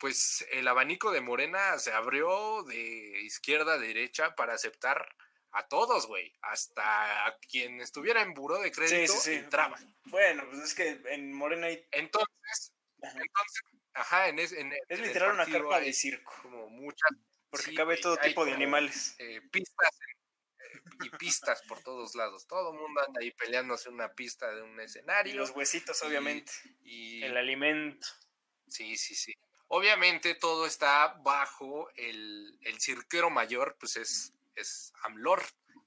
pues 0.00 0.46
el 0.52 0.66
abanico 0.66 1.12
de 1.12 1.20
Morena 1.20 1.78
se 1.78 1.92
abrió 1.92 2.62
de 2.62 3.20
izquierda 3.22 3.74
a 3.74 3.78
derecha 3.78 4.34
para 4.34 4.54
aceptar 4.54 5.14
a 5.52 5.68
todos, 5.68 6.06
güey. 6.06 6.32
Hasta 6.40 7.26
a 7.26 7.38
quien 7.38 7.80
estuviera 7.82 8.22
en 8.22 8.32
buró 8.32 8.58
de 8.60 8.72
crédito 8.72 9.12
sí, 9.12 9.18
sí, 9.18 9.32
entraba. 9.34 9.78
Bueno, 10.04 10.44
pues 10.48 10.62
es 10.62 10.74
que 10.74 11.02
en 11.10 11.34
Morena 11.34 11.66
hay... 11.66 11.86
Entonces, 11.90 12.72
entonces 13.02 13.62
ajá, 13.94 14.28
en, 14.28 14.38
es, 14.38 14.52
en, 14.52 14.72
es 14.88 15.00
literal 15.00 15.32
una 15.32 15.46
carpa 15.46 15.80
de 15.80 15.92
circo. 15.92 16.32
Como 16.42 16.68
muchas... 16.68 17.10
Porque 17.50 17.74
cabe 17.74 17.96
todo 17.96 18.16
tipo 18.16 18.44
de 18.44 18.52
animales. 18.52 19.16
Eh, 19.18 19.40
pistas 19.50 19.98
eh, 20.00 20.80
y 21.02 21.10
pistas 21.10 21.62
por 21.62 21.82
todos 21.82 22.14
lados. 22.14 22.46
Todo 22.46 22.72
el 22.72 22.78
mundo 22.78 23.00
anda 23.04 23.20
ahí 23.20 23.32
peleándose 23.32 23.88
una 23.88 24.12
pista 24.12 24.54
de 24.54 24.62
un 24.62 24.78
escenario. 24.80 25.34
Y 25.34 25.36
los 25.36 25.50
huesitos, 25.50 26.00
obviamente. 26.02 26.52
Y 26.84 27.22
el 27.24 27.36
alimento. 27.36 28.06
Sí, 28.68 28.96
sí, 28.96 29.16
sí. 29.16 29.34
Obviamente 29.72 30.34
todo 30.34 30.66
está 30.66 31.14
bajo 31.22 31.90
el, 31.94 32.58
cirquero 32.80 33.30
mayor, 33.30 33.76
pues 33.78 33.96
es, 33.96 34.32
es 34.56 34.92
Amlor, 35.02 35.42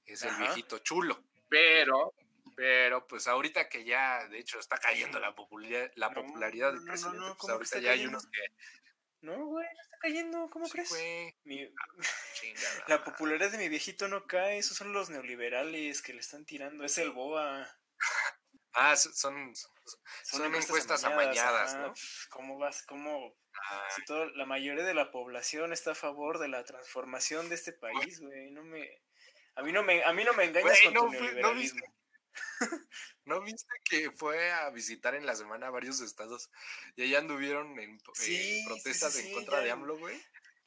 es 0.06 0.22
el 0.22 0.34
viejito 0.36 0.78
chulo. 0.78 1.22
Pero, 1.50 2.14
pero 2.56 3.06
pues 3.06 3.26
ahorita 3.26 3.68
que 3.68 3.84
ya, 3.84 4.26
de 4.28 4.38
hecho, 4.38 4.58
está 4.58 4.78
cayendo 4.78 5.18
la 5.18 5.34
popularidad, 5.34 5.90
la 5.96 6.12
popularidad 6.12 6.72
del 6.72 6.84
presidente, 6.84 7.18
no, 7.18 7.36
pues 7.36 7.52
ahorita 7.52 7.78
ya 7.80 7.92
hay 7.92 8.06
unos 8.06 8.26
que... 8.26 8.40
No, 9.20 9.46
güey, 9.46 9.66
no 9.66 9.82
está 9.82 9.96
cayendo, 10.00 10.50
¿cómo 10.50 10.68
crees? 10.68 10.92
la 12.88 13.02
popularidad 13.04 13.50
de 13.50 13.58
mi 13.58 13.68
viejito 13.68 14.06
no 14.06 14.26
cae, 14.26 14.58
esos 14.58 14.76
son 14.76 14.92
los 14.92 15.08
neoliberales 15.08 16.02
que 16.02 16.12
le 16.12 16.20
están 16.20 16.44
tirando, 16.44 16.84
es 16.84 16.98
el 16.98 17.10
boa. 17.10 17.66
Ah, 18.74 18.96
son, 18.96 19.54
son, 19.54 20.54
encuestas 20.54 21.04
amañadas, 21.04 21.76
¿no? 21.76 21.94
¿Cómo 22.30 22.58
vas? 22.58 22.82
¿Cómo 22.82 23.34
si 23.94 24.04
todo, 24.04 24.26
la 24.30 24.46
mayoría 24.46 24.84
de 24.84 24.94
la 24.94 25.10
población 25.10 25.72
está 25.72 25.92
a 25.92 25.94
favor 25.94 26.38
de 26.38 26.48
la 26.48 26.64
transformación 26.64 27.48
de 27.48 27.54
este 27.54 27.72
país, 27.72 28.20
güey. 28.20 28.50
No 28.50 28.62
me, 28.64 29.00
a 29.54 29.62
mí 29.62 29.72
no 29.72 29.82
me, 29.82 30.02
a 30.02 30.12
mí 30.12 30.24
no 30.24 30.32
me 30.34 30.44
engañas 30.44 30.78
con 30.82 30.94
tu 30.94 31.08
neoliberalismo. 31.08 31.48
¿No 31.48 31.54
viste 31.54 31.93
que 33.84 34.10
fue 34.10 34.52
a 34.52 34.70
visitar 34.70 35.14
en 35.14 35.26
la 35.26 35.34
semana 35.34 35.70
varios 35.70 36.00
estados 36.00 36.50
y 36.96 37.04
allá 37.04 37.18
anduvieron 37.18 37.78
en, 37.78 37.98
protestas 38.66 39.16
en 39.16 39.32
contra 39.32 39.60
de 39.60 39.70
AMLO, 39.70 39.98
güey? 39.98 40.20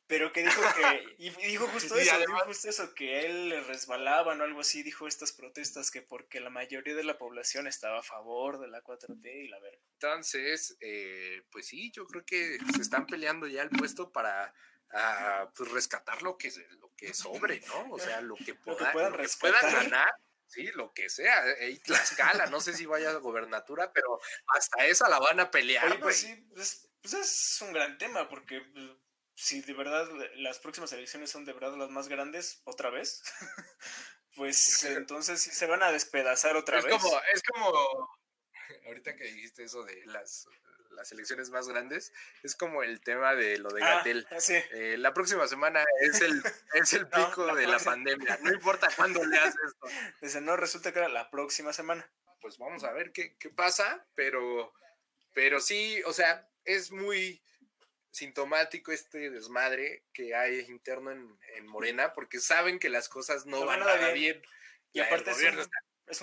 Pero 0.08 0.32
que 0.32 0.42
dijo 0.42 0.62
que, 0.76 1.16
y 1.18 1.30
dijo 1.30 1.68
justo 1.74 1.96
eso, 1.98 2.18
dijo 2.18 2.40
justo 2.46 2.70
eso, 2.70 2.96
que 2.96 3.26
él 3.26 3.50
le 3.50 3.62
resbalaba 3.62 4.34
o 4.34 4.42
algo 4.42 4.62
así, 4.62 4.82
dijo 4.82 5.06
estas 5.06 5.34
protestas 5.34 5.92
que 5.92 6.02
porque 6.02 6.40
la 6.40 6.50
mayoría 6.50 6.96
de 6.96 7.04
la 7.04 7.18
población 7.18 7.68
estaba 7.68 8.00
a 8.00 8.04
favor 8.04 8.60
de 8.60 8.70
la 8.70 8.82
4T 8.82 9.46
y 9.46 9.48
la 9.50 9.60
verga. 9.60 9.82
Entonces, 9.94 10.78
eh, 10.80 11.44
pues 11.52 11.68
sí, 11.68 11.92
yo 11.92 12.08
creo 12.08 12.24
que 12.24 12.58
se 12.74 12.82
están 12.82 13.06
peleando 13.06 13.48
ya 13.48 13.64
el 13.64 13.70
puesto 13.70 14.12
para 14.14 14.54
ah, 14.92 15.52
pues 15.54 15.70
rescatar 15.72 16.22
lo 16.24 16.38
que, 16.38 16.54
lo 16.80 16.94
que 16.96 17.14
sobre, 17.14 17.60
¿no? 17.68 17.92
O 17.92 18.00
sea, 18.00 18.22
lo 18.22 18.36
que, 18.38 18.56
puedan, 18.56 18.94
ganar. 19.62 20.10
Sí, 20.48 20.68
lo 20.76 20.94
que 20.94 21.10
sea. 21.10 21.44
Y 21.68 21.78
Tlaxcala, 21.80 22.48
no 22.48 22.62
sé 22.62 22.74
si 22.74 22.86
vaya 22.86 23.12
a 23.12 23.16
gobernatura, 23.16 23.92
pero 23.92 24.20
hasta 24.48 24.86
esa 24.86 25.10
la 25.10 25.20
van 25.20 25.40
a 25.42 25.52
pelear. 25.52 26.00
pues 26.00 26.18
sí, 26.18 26.48
pues, 26.54 26.90
pues 27.02 27.14
es 27.14 27.62
un 27.62 27.74
gran 27.74 27.98
tema, 27.98 28.30
porque 28.30 28.62
pues, 28.74 28.86
si 29.36 29.62
de 29.62 29.74
verdad 29.74 30.08
las 30.36 30.60
próximas 30.60 30.92
elecciones 30.94 31.30
son 31.30 31.46
de 31.46 31.54
verdad 31.54 31.78
las 31.78 31.90
más 31.92 32.08
grandes, 32.08 32.62
otra 32.64 32.90
vez, 32.90 33.22
pues 34.36 34.84
entonces 34.84 35.42
sí 35.42 35.52
se 35.52 35.68
van 35.68 35.84
a 35.84 35.92
despedazar 35.92 36.56
otra 36.56 36.82
vez. 36.82 36.98
Como, 36.98 37.22
es 37.34 37.44
como, 37.44 38.10
ahorita 38.88 39.16
que 39.16 39.26
dijiste 39.26 39.64
eso 39.64 39.84
de 39.84 40.06
las, 40.08 40.48
las 40.98 41.12
elecciones 41.12 41.50
más 41.52 41.68
grandes, 41.68 42.12
es 42.44 42.56
como 42.56 42.84
el 42.84 43.00
tema 43.00 43.36
de 43.36 43.58
lo 43.60 43.70
de 43.70 43.84
ah, 43.84 43.98
Gatel. 43.98 44.28
Eh, 44.74 44.98
la 44.98 45.14
próxima 45.14 45.48
semana 45.48 45.86
es 46.02 46.22
el, 46.22 46.42
es 46.74 46.94
el 46.94 47.08
pico 47.08 47.56
de 47.56 47.68
la 47.68 47.80
pandemia, 47.80 48.40
no 48.42 48.52
importa 48.52 48.90
cuándo 48.96 49.24
le 49.24 49.38
haces 49.38 49.56
esto. 49.66 49.88
Dice, 50.22 50.42
no, 50.42 50.58
resulta 50.58 50.92
que 50.92 51.00
era 51.00 51.08
la 51.08 51.30
próxima 51.30 51.72
semana. 51.72 52.10
Pues 52.42 52.58
vamos 52.58 52.84
a 52.84 52.92
ver 52.92 53.12
qué, 53.12 53.38
qué 53.38 53.50
pasa, 53.50 54.06
pero, 54.16 54.74
pero 55.34 55.60
sí, 55.60 56.02
o 56.06 56.14
sea, 56.14 56.48
es 56.66 56.92
muy 56.92 57.42
sintomático 58.12 58.92
este 58.92 59.30
desmadre 59.30 60.04
que 60.12 60.34
hay 60.36 60.60
interno 60.62 61.12
en, 61.12 61.68
Morena, 61.68 62.14
porque 62.14 62.40
saben 62.40 62.80
que 62.80 62.90
las 62.90 63.10
cosas 63.10 63.46
no, 63.46 63.66
van 63.66 63.82
nada 63.82 64.12
bien. 64.12 64.42
Y 64.94 65.00
aparte 65.00 65.32
es 65.32 65.38
un, 65.38 65.70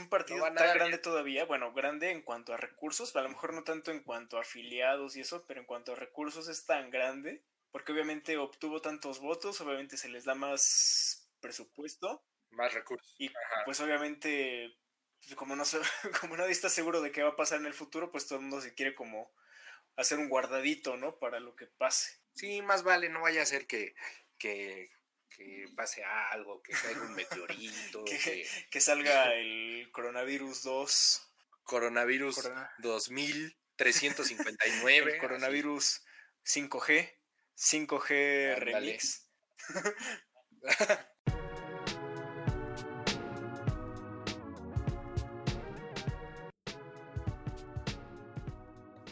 partido 0.09 0.43
tan 0.55 0.75
grande 0.75 0.99
todavía, 0.99 1.45
bueno, 1.45 1.73
grande 1.73 2.11
en 2.11 2.23
cuanto 2.23 2.55
a 2.55 2.57
recursos, 2.57 3.15
a 3.17 3.23
lo 3.23 3.29
mejor 3.29 3.53
no 3.53 3.65
tanto 3.65 3.91
en 3.91 4.03
cuanto 4.03 4.39
a 4.39 4.41
afiliados 4.41 5.17
y 5.17 5.21
eso, 5.21 5.45
pero 5.47 5.61
en 5.61 5.67
cuanto 5.67 5.93
a 5.93 5.97
recursos 5.97 6.49
es 6.49 6.65
tan 6.65 6.91
grande, 6.91 7.43
porque 7.71 7.93
obviamente 7.93 8.37
obtuvo 8.39 8.81
tantos 8.81 9.21
votos, 9.21 9.61
obviamente 9.61 9.97
se 9.97 10.09
les 10.09 10.25
da 10.25 10.35
más 10.35 11.29
presupuesto. 11.41 12.25
Más 12.51 12.73
recursos. 12.73 13.15
Y 13.19 13.31
pues 13.65 13.81
obviamente, 13.81 14.77
como, 15.37 15.57
no, 15.57 15.65
como 16.21 16.37
nadie 16.37 16.53
está 16.53 16.69
seguro 16.69 17.01
de 17.01 17.13
qué 17.13 17.23
va 17.23 17.31
a 17.31 17.37
pasar 17.37 17.61
en 17.61 17.67
el 17.67 17.75
futuro, 17.75 18.11
pues 18.11 18.27
todo 18.27 18.39
el 18.39 18.43
mundo 18.43 18.61
se 18.61 18.75
quiere 18.75 18.95
como 18.95 19.33
hacer 19.97 20.19
un 20.19 20.29
guardadito, 20.29 20.97
¿no? 20.97 21.19
Para 21.19 21.41
lo 21.41 21.55
que 21.57 21.67
pase. 21.67 22.19
Sí, 22.35 22.63
más 22.63 22.83
vale, 22.83 23.09
no 23.09 23.23
vaya 23.23 23.43
a 23.43 23.47
ser 23.47 23.67
que, 23.67 23.95
que, 24.39 24.91
que 25.37 25.67
pase 25.77 26.03
algo, 26.05 26.63
que 26.63 26.73
caiga 26.73 27.03
un 27.03 27.15
meteorito. 27.15 28.03
que, 28.05 28.49
que, 28.71 28.81
salga 28.81 29.35
el 29.35 29.91
coronavirus 29.93 30.63
2. 30.63 31.31
Coronavirus 31.65 32.49
2359. 32.79 35.13
El 35.15 35.19
coronavirus 35.19 36.03
5G. 36.45 37.13
5G 37.57 38.57
Remix. 38.57 39.29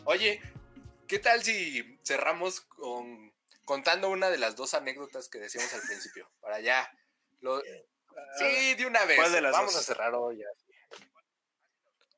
Oye, 0.05 0.43
¿Qué 1.12 1.18
tal 1.18 1.43
si 1.43 1.99
cerramos 2.03 2.66
contando 3.73 4.11
una 4.11 4.29
de 4.29 4.37
las 4.37 4.55
dos 4.55 4.75
anécdotas 4.75 5.31
que 5.31 5.39
decíamos 5.39 5.73
al 5.73 5.81
principio? 5.81 6.31
Para 6.41 6.61
ya. 6.61 6.93
Sí, 8.39 8.75
de 8.75 8.85
una 8.87 9.03
vez. 9.07 9.16
¿Cuál 9.16 9.33
de 9.33 9.41
las 9.41 9.53
Vamos 9.53 9.73
dos? 9.73 9.81
a 9.83 9.85
cerrar 9.87 10.14
hoy. 10.14 10.45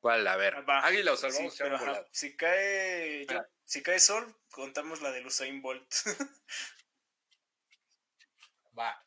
¿Cuál? 0.01 0.27
A 0.27 0.35
ver. 0.35 0.69
Va. 0.69 0.85
Águila 0.85 1.13
o 1.13 1.15
Sí, 1.15 1.21
salvamos 1.21 1.55
pero, 1.57 1.75
ajá, 1.77 2.05
si 2.11 2.35
cae 2.35 3.25
yo- 3.25 3.39
Ah. 3.39 3.47
si 3.63 3.81
cae 3.81 4.01
sol, 4.01 4.35
contamos 4.51 5.01
la 5.01 5.11
de 5.13 5.25
Usain 5.25 5.61
Bolt. 5.61 5.89
Va. 8.77 9.01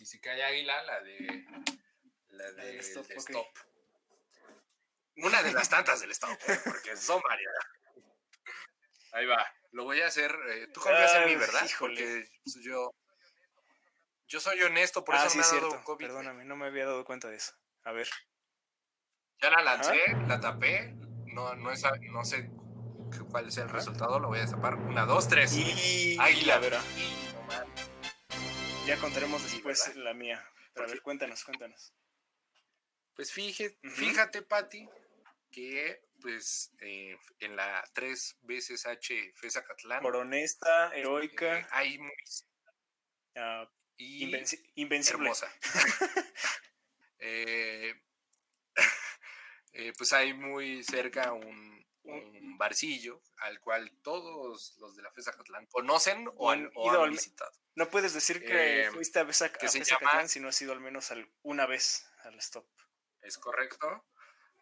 Y 0.00 0.04
si 0.04 0.20
cae 0.20 0.42
águila, 0.42 0.82
la 0.82 1.00
de. 1.02 1.46
La 2.30 2.50
La 2.50 2.64
del 2.64 2.78
de 2.78 2.78
stop, 2.80 3.04
ok. 3.04 3.18
stop. 3.18 3.46
Una 5.18 5.40
de 5.44 5.52
las 5.52 5.68
tantas 5.68 6.00
del 6.00 6.10
stop, 6.10 6.30
¿eh? 6.48 6.58
porque 6.64 6.96
son 6.96 7.20
varias. 7.22 7.54
Ahí 9.12 9.26
va. 9.26 9.46
Lo 9.72 9.84
voy 9.84 10.00
a 10.00 10.06
hacer. 10.06 10.34
eh, 10.50 10.68
tú 10.72 10.80
confías 10.80 11.14
en 11.16 11.24
mí, 11.24 11.30
Ay, 11.32 11.36
¿verdad? 11.36 11.64
híjole. 11.64 11.94
Porque 11.94 12.28
pues, 12.44 12.58
yo. 12.62 12.94
Yo 14.28 14.40
soy 14.40 14.62
honesto, 14.62 15.04
por 15.04 15.14
ah, 15.14 15.18
eso 15.20 15.30
sí, 15.30 15.38
me 15.38 15.44
ha 15.44 15.46
dado 15.46 15.68
cierto. 15.70 15.84
COVID. 15.84 16.06
Perdóname, 16.06 16.44
no 16.44 16.56
me 16.56 16.66
había 16.66 16.86
dado 16.86 17.04
cuenta 17.04 17.28
de 17.28 17.36
eso. 17.36 17.52
A 17.84 17.92
ver. 17.92 18.08
Ya 19.42 19.50
la 19.50 19.62
lancé, 19.62 19.98
la 20.26 20.40
tapé. 20.40 20.94
No, 21.26 21.54
no, 21.56 21.72
es, 21.72 21.82
no 22.10 22.24
sé 22.24 22.50
cuál 23.30 23.48
es 23.48 23.56
el 23.58 23.68
resultado. 23.68 24.20
Lo 24.20 24.28
voy 24.28 24.38
a 24.38 24.42
destapar. 24.42 24.76
Una, 24.76 25.04
dos, 25.04 25.28
tres. 25.28 25.52
Y 25.54 26.16
Águila. 26.18 26.54
a 26.54 26.58
ver, 26.60 26.74
ah, 26.74 26.84
Y, 26.96 27.32
no 27.34 27.42
mames. 27.42 27.90
ya 28.86 28.98
contaremos 28.98 29.42
después 29.42 29.96
la 29.96 30.14
mía. 30.14 30.46
Pero 30.74 30.86
a 30.86 30.88
ver, 30.90 31.02
cuéntanos, 31.02 31.44
cuéntanos. 31.44 31.92
Pues 33.14 33.32
fíjate, 33.32 33.78
Ujú. 33.84 33.94
fíjate, 33.94 34.42
Pati, 34.42 34.88
que 35.50 36.02
pues 36.22 36.72
eh, 36.80 37.16
en 37.40 37.56
la 37.56 37.82
tres 37.92 38.36
veces 38.42 38.86
H 38.86 39.32
FESA 39.36 39.64
Catlán 39.64 40.02
Por 40.02 40.16
honesta, 40.16 40.94
heroica, 40.94 41.68
hay 41.70 41.98
muy 41.98 42.12
ah, 43.36 43.68
y 43.96 44.24
invenci- 44.30 44.62
invencible. 44.76 45.24
hermosa. 45.24 45.52
Eh, 47.24 47.94
eh, 49.74 49.92
pues 49.96 50.12
hay 50.12 50.34
muy 50.34 50.82
cerca 50.82 51.32
un, 51.32 51.86
un 52.02 52.58
barcillo 52.58 53.22
al 53.36 53.60
cual 53.60 53.90
todos 54.02 54.76
los 54.80 54.96
de 54.96 55.02
la 55.02 55.12
FESA 55.12 55.32
Catlán 55.36 55.66
conocen 55.66 56.28
o 56.34 56.50
han, 56.50 56.68
o 56.74 56.90
han 56.90 57.10
visitado. 57.12 57.52
No 57.76 57.88
puedes 57.90 58.12
decir 58.12 58.40
que 58.44 58.82
Eh, 58.86 58.90
fuiste 58.90 59.20
a 59.20 59.24
que 59.52 59.66
a 59.66 59.68
llama- 59.90 60.10
Catlán 60.10 60.28
si 60.28 60.40
no 60.40 60.48
has 60.48 60.60
ido 60.60 60.72
al 60.72 60.80
menos 60.80 61.12
al- 61.12 61.32
una 61.42 61.64
vez 61.66 62.04
al 62.24 62.34
stop. 62.40 62.66
Es 63.20 63.38
correcto. 63.38 64.04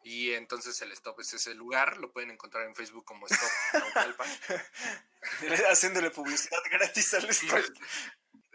Y 0.03 0.33
entonces 0.33 0.81
el 0.83 0.93
stop 0.93 1.21
es 1.21 1.33
ese 1.35 1.55
lugar, 1.55 1.99
lo 1.99 2.11
pueden 2.13 2.31
encontrar 2.31 2.67
en 2.67 2.75
Facebook 2.75 3.05
como 3.05 3.27
Stop 3.27 3.51
Naucalpan. 3.75 4.29
Haciéndole 5.71 6.11
publicidad 6.11 6.59
gratis 6.71 7.15
al 7.15 7.29
stop. 7.31 7.65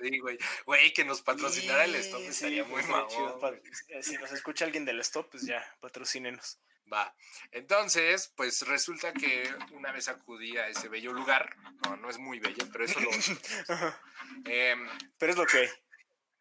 Sí, 0.01 0.19
güey. 0.19 0.37
Güey, 0.65 0.93
que 0.93 1.05
nos 1.05 1.21
patrocinara 1.21 1.85
el 1.85 1.95
stop 1.95 2.21
estaría 2.21 2.63
sí, 2.63 2.69
muy 2.69 2.83
mamón. 2.83 3.61
eh, 3.89 4.03
Si 4.03 4.17
nos 4.17 4.31
escucha 4.31 4.65
alguien 4.65 4.85
del 4.85 4.99
stop, 5.01 5.29
pues 5.29 5.45
ya, 5.45 5.63
patrocínenos. 5.79 6.59
Va. 6.91 7.15
Entonces, 7.51 8.31
pues 8.35 8.61
resulta 8.63 9.11
que 9.13 9.49
una 9.71 9.91
vez 9.91 10.07
acudí 10.07 10.57
a 10.57 10.67
ese 10.67 10.87
bello 10.89 11.13
lugar. 11.13 11.55
No, 11.83 11.95
no 11.97 12.09
es 12.09 12.17
muy 12.19 12.39
bello, 12.39 12.67
pero 12.71 12.85
eso 12.85 12.99
lo. 12.99 13.09
em, 14.45 14.87
Pero 15.17 15.31
es 15.31 15.37
lo 15.37 15.45
que 15.45 15.57
hay. 15.59 15.69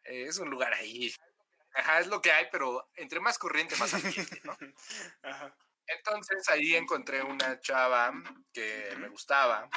es 0.04 0.38
un 0.38 0.50
lugar 0.50 0.74
ahí. 0.74 1.14
Ajá, 1.74 2.00
es 2.00 2.06
lo 2.06 2.20
que 2.22 2.30
hay, 2.32 2.46
pero 2.52 2.88
entre 2.94 3.20
más 3.20 3.38
corriente, 3.38 3.76
más 3.76 3.94
ambiente, 3.94 4.40
¿no? 4.44 4.56
Ajá. 5.22 5.56
Entonces 5.86 6.48
ahí 6.48 6.74
encontré 6.76 7.22
una 7.22 7.60
chava 7.60 8.12
que 8.52 8.94
me 8.98 9.08
gustaba 9.08 9.68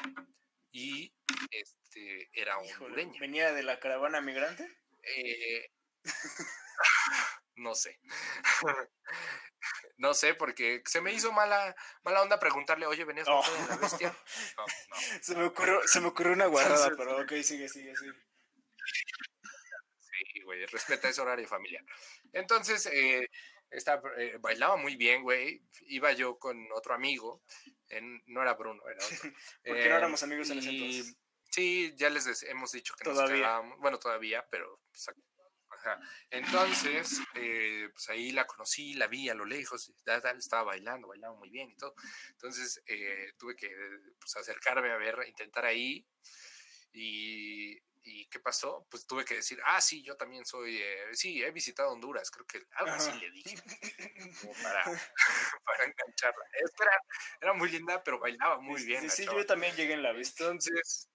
y 0.71 1.13
este 1.51 2.29
era 2.33 2.55
Híjole, 2.63 2.85
hondureña. 2.85 3.19
¿Venía 3.19 3.51
de 3.51 3.63
la 3.63 3.79
caravana 3.79 4.21
migrante? 4.21 4.69
Eh, 5.03 5.69
no 7.55 7.75
sé. 7.75 7.99
no 9.97 10.13
sé, 10.13 10.33
porque 10.35 10.81
se 10.85 11.01
me 11.01 11.11
hizo 11.13 11.31
mala, 11.31 11.75
mala 12.03 12.21
onda 12.21 12.39
preguntarle, 12.39 12.85
oye, 12.85 13.03
¿venías 13.03 13.27
Oh. 13.29 13.43
en 13.59 13.67
la 13.67 13.77
bestia? 13.77 14.15
No, 14.57 14.65
no. 14.65 14.95
Se 15.21 15.35
me 15.35 15.43
ocurrió, 15.45 15.81
se 15.87 15.99
me 16.01 16.07
ocurrió 16.07 16.33
una 16.33 16.45
guardada, 16.47 16.91
pero 16.95 17.17
ok, 17.21 17.31
sigue, 17.43 17.67
sigue, 17.67 17.95
sigue. 17.95 18.13
Güey, 20.47 20.65
respeta 20.65 21.09
ese 21.09 21.19
horario 21.19 21.45
familiar. 21.45 21.83
Entonces, 22.31 22.85
eh, 22.85 23.29
esta, 23.69 24.01
eh, 24.17 24.37
bailaba 24.39 24.77
muy 24.77 24.95
bien, 24.95 25.23
güey. 25.23 25.61
Iba 25.87 26.13
yo 26.13 26.39
con 26.39 26.71
otro 26.71 26.93
amigo. 26.93 27.43
en- 27.89 28.21
no 28.27 28.41
era 28.41 28.53
Bruno, 28.53 28.81
era 28.89 28.97
otro. 29.05 29.07
Porque 29.65 29.85
Eh, 29.85 29.89
no 29.89 29.95
éramos 29.97 30.23
amigos 30.23 30.49
en 30.51 30.59
ese 30.59 30.69
entonces. 30.69 31.17
Sí, 31.51 31.93
ya 31.97 32.09
les 32.09 32.43
hemos 32.43 32.71
dicho 32.71 32.93
que 32.95 33.03
nos 33.03 33.15
Todavía. 33.15 33.43
cagábamos. 33.43 33.77
Bueno, 33.79 33.99
todavía, 33.99 34.45
pero. 34.49 34.79
pues, 34.89 35.09
ajá. 35.69 35.99
Entonces, 36.29 37.19
eh, 37.35 37.89
pues 37.93 38.07
ahí 38.09 38.31
la 38.31 38.45
conocí, 38.47 38.93
la 38.93 39.07
vi 39.07 39.27
a 39.27 39.33
lo 39.35 39.43
lejos, 39.43 39.91
ya, 40.05 40.21
ya 40.21 40.31
estaba 40.31 40.63
bailando, 40.63 41.09
bailaba 41.09 41.35
muy 41.35 41.49
bien 41.49 41.69
y 41.71 41.75
todo. 41.75 41.93
Entonces, 42.31 42.81
eh, 42.87 43.33
tuve 43.37 43.55
que 43.57 43.69
pues, 44.17 44.33
acercarme 44.37 44.91
a 44.91 44.97
ver, 44.97 45.17
intentar 45.27 45.65
ahí. 45.65 46.05
Y, 46.99 47.77
¿y 48.01 48.25
qué 48.27 48.39
pasó? 48.39 48.87
Pues 48.89 49.05
tuve 49.05 49.23
que 49.23 49.35
decir, 49.35 49.59
ah, 49.65 49.79
sí, 49.79 50.01
yo 50.01 50.17
también 50.17 50.45
soy, 50.47 50.81
eh, 50.81 51.05
sí, 51.13 51.43
he 51.43 51.51
visitado 51.51 51.91
Honduras, 51.91 52.31
creo 52.31 52.47
que 52.47 52.65
algo 52.71 52.91
así 52.93 53.11
Ajá. 53.11 53.19
le 53.19 53.29
dije, 53.31 53.55
como 54.41 54.53
para, 54.63 54.83
para 55.65 55.83
engancharla. 55.85 56.43
Era, 56.79 56.91
era 57.41 57.53
muy 57.53 57.69
linda, 57.69 58.03
pero 58.03 58.17
bailaba 58.19 58.59
muy 58.59 58.79
Sí, 58.81 58.87
bien. 58.87 59.01
Sí, 59.03 59.09
sí, 59.09 59.25
chava. 59.25 59.37
yo 59.37 59.45
también 59.45 59.75
llegué 59.75 59.93
en 59.93 60.01
la 60.01 60.11
vista. 60.11 60.45
Entonces. 60.45 61.07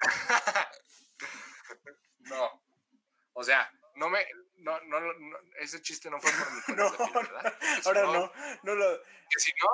no. 2.20 2.62
O 3.32 3.42
sea, 3.44 3.70
no 3.94 4.08
me. 4.10 4.26
No, 4.58 4.80
no, 4.82 5.00
no, 5.00 5.38
ese 5.58 5.80
chiste 5.82 6.08
no 6.10 6.20
fue 6.20 6.30
por 6.30 6.52
mi 6.52 6.60
No, 6.76 6.94
color 6.94 6.98
de 6.98 7.04
piel, 7.12 7.26
¿verdad? 7.32 7.58
Que 7.58 7.66
si 7.82 7.88
Ahora 7.88 8.02
no, 8.02 8.32
no 8.62 8.74
lo, 8.74 9.02
Que 9.02 9.40
si 9.40 9.50
no, 9.60 9.68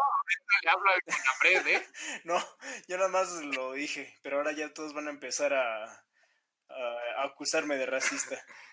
le 0.63 0.71
hablo 0.71 0.91
con 1.05 1.15
la 1.15 1.33
Fred, 1.41 1.67
¿eh? 1.67 1.87
no, 2.25 2.39
yo 2.87 2.97
nada 2.97 3.09
más 3.09 3.31
lo 3.43 3.73
dije, 3.73 4.17
pero 4.23 4.39
ahora 4.39 4.53
ya 4.53 4.73
todos 4.73 4.95
van 4.95 5.09
a 5.09 5.11
empezar 5.11 5.55
a, 5.55 6.05
acusarme 7.25 7.77
de 7.77 7.87
racista. 7.87 8.37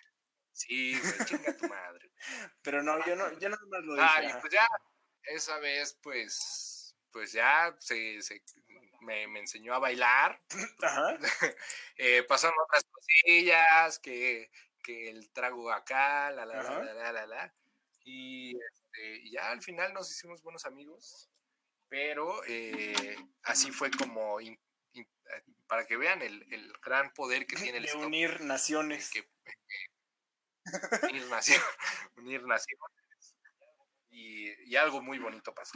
Sí, 0.58 0.98
güey, 0.98 1.26
chinga 1.26 1.58
tu 1.58 1.68
madre. 1.68 2.12
Pero 2.62 2.82
no, 2.82 3.06
yo 3.06 3.18
no, 3.18 3.30
yo 3.40 3.50
nada 3.50 3.62
más 3.68 3.84
lo 3.84 3.96
dije. 3.96 4.08
Ah, 4.10 4.24
y 4.24 4.40
pues 4.40 4.54
ya, 4.54 4.66
esa 5.24 5.60
vez, 5.60 6.00
pues. 6.02 6.96
Pues 7.12 7.34
ya 7.34 7.76
se, 7.78 8.22
se- 8.22 8.42
me, 9.02 9.28
me 9.28 9.40
enseñó 9.40 9.74
a 9.74 9.80
bailar. 9.80 10.42
Ajá. 10.82 11.18
Eh, 11.98 12.24
pasaron 12.24 12.58
otras 12.66 12.86
cosillas, 12.90 14.00
que, 14.00 14.50
que 14.82 15.10
el 15.10 15.30
trago 15.32 15.72
acá, 15.72 16.32
la, 16.32 16.46
la, 16.46 16.64
la, 16.64 16.84
la, 16.84 16.94
la, 16.94 17.12
la, 17.12 17.28
la. 17.28 17.54
Y, 18.06 18.56
este, 18.58 19.18
y 19.24 19.32
ya 19.32 19.52
al 19.52 19.62
final 19.62 19.94
nos 19.94 20.12
hicimos 20.12 20.42
buenos 20.42 20.66
amigos, 20.66 21.30
pero 21.96 22.42
eh, 22.46 23.16
así 23.44 23.72
fue 23.72 23.90
como, 23.90 24.42
in- 24.42 24.60
in- 24.92 25.08
eh, 25.34 25.44
para 25.66 25.88
que 25.88 25.96
vean 25.96 26.22
el, 26.22 26.44
el 26.54 26.74
gran 26.84 27.14
poder 27.14 27.48
que 27.48 27.56
tiene 27.56 27.78
el 27.78 27.84
De 27.84 27.90
stop, 27.90 28.04
unir 28.04 28.42
naciones. 28.42 29.10
que- 29.10 29.30
unir, 31.10 31.26
nación, 31.30 31.62
unir 32.18 32.44
naciones. 32.44 32.82
Y, 34.10 34.52
y 34.70 34.76
algo 34.76 35.02
muy 35.02 35.20
bonito 35.20 35.54
pasó. 35.56 35.72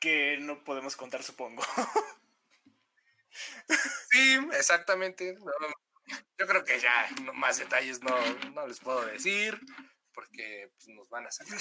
que 0.00 0.38
no 0.40 0.64
podemos 0.64 0.96
contar, 0.96 1.22
supongo. 1.22 1.62
Sí, 4.10 4.38
exactamente. 4.54 5.34
no, 5.34 5.52
yo 6.38 6.46
creo 6.46 6.64
que 6.64 6.80
ya 6.80 7.08
no, 7.22 7.32
más 7.34 7.58
detalles 7.58 8.02
no, 8.02 8.16
no 8.54 8.66
les 8.66 8.80
puedo 8.80 9.04
decir 9.04 9.60
porque 10.12 10.70
pues, 10.74 10.88
nos 10.88 11.08
van 11.10 11.26
a 11.26 11.30
sacar. 11.30 11.58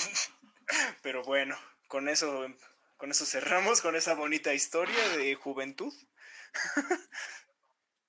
Pero 1.03 1.23
bueno, 1.23 1.57
con 1.87 2.07
eso, 2.09 2.47
con 2.97 3.11
eso 3.11 3.25
cerramos 3.25 3.81
con 3.81 3.95
esa 3.95 4.15
bonita 4.15 4.53
historia 4.53 5.07
de 5.17 5.35
juventud. 5.35 5.93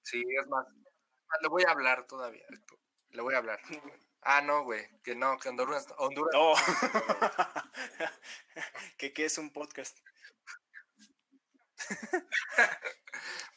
Sí, 0.02 0.22
es 0.40 0.46
más. 0.48 0.66
Le 1.42 1.48
voy 1.48 1.62
a 1.66 1.70
hablar 1.72 2.06
todavía. 2.06 2.46
Le 3.10 3.22
voy 3.22 3.34
a 3.34 3.38
hablar. 3.38 3.60
Ah, 4.22 4.40
no, 4.40 4.64
güey. 4.64 4.86
Que 5.02 5.14
no, 5.14 5.38
que 5.38 5.48
Honduras. 5.48 5.86
Honduras 5.98 6.32
No. 6.34 6.54
que 8.98 9.12
qué 9.12 9.24
es 9.26 9.38
un 9.38 9.52
podcast. 9.52 9.98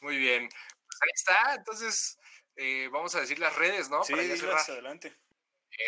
Muy 0.00 0.16
bien. 0.18 0.48
Pues 0.48 0.98
ahí 1.02 1.10
está. 1.14 1.54
Entonces, 1.54 2.18
eh, 2.56 2.88
vamos 2.92 3.14
a 3.14 3.20
decir 3.20 3.38
las 3.38 3.54
redes, 3.56 3.88
¿no? 3.90 4.02
sí, 4.04 4.12
Para 4.12 4.24
cerrar. 4.36 4.70
adelante. 4.70 5.16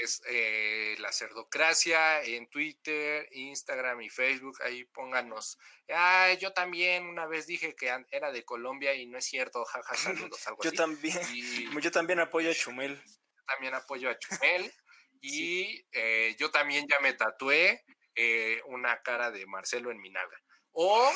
Es 0.01 0.23
eh, 0.29 0.95
la 0.99 1.13
cerdocracia 1.13 2.23
en 2.23 2.49
Twitter, 2.49 3.29
Instagram 3.33 4.01
y 4.01 4.09
Facebook. 4.09 4.57
Ahí 4.63 4.85
pónganos. 4.85 5.59
Ay, 5.89 6.39
yo 6.39 6.53
también 6.53 7.07
una 7.07 7.27
vez 7.27 7.47
dije 7.47 7.77
que 7.77 7.95
era 8.11 8.33
de 8.33 8.45
Colombia 8.45 8.95
y 8.95 9.07
no 9.07 9.19
es 9.19 9.27
cierto. 9.27 9.65
Jaja, 9.65 9.95
saludos, 10.31 10.47
algo 10.49 10.63
Yo 10.63 10.69
así. 10.69 10.77
también, 10.77 11.19
Y 11.33 11.67
yo 11.83 11.91
también 11.91 12.21
apoyo 12.21 12.51
a 12.51 12.55
Chumel. 12.55 13.03
también 13.47 13.75
apoyo 13.75 14.11
a 14.11 14.19
Chumel. 14.19 14.73
Y 15.21 15.87
eh, 15.93 16.35
yo 16.39 16.51
también 16.51 16.87
ya 16.89 16.99
me 17.01 17.13
tatué 17.15 17.85
eh, 18.15 18.61
una 18.67 19.03
cara 19.03 19.31
de 19.31 19.47
Marcelo 19.47 19.91
en 19.91 20.01
mi 20.01 20.11
nalga. 20.11 20.39
O, 20.73 21.13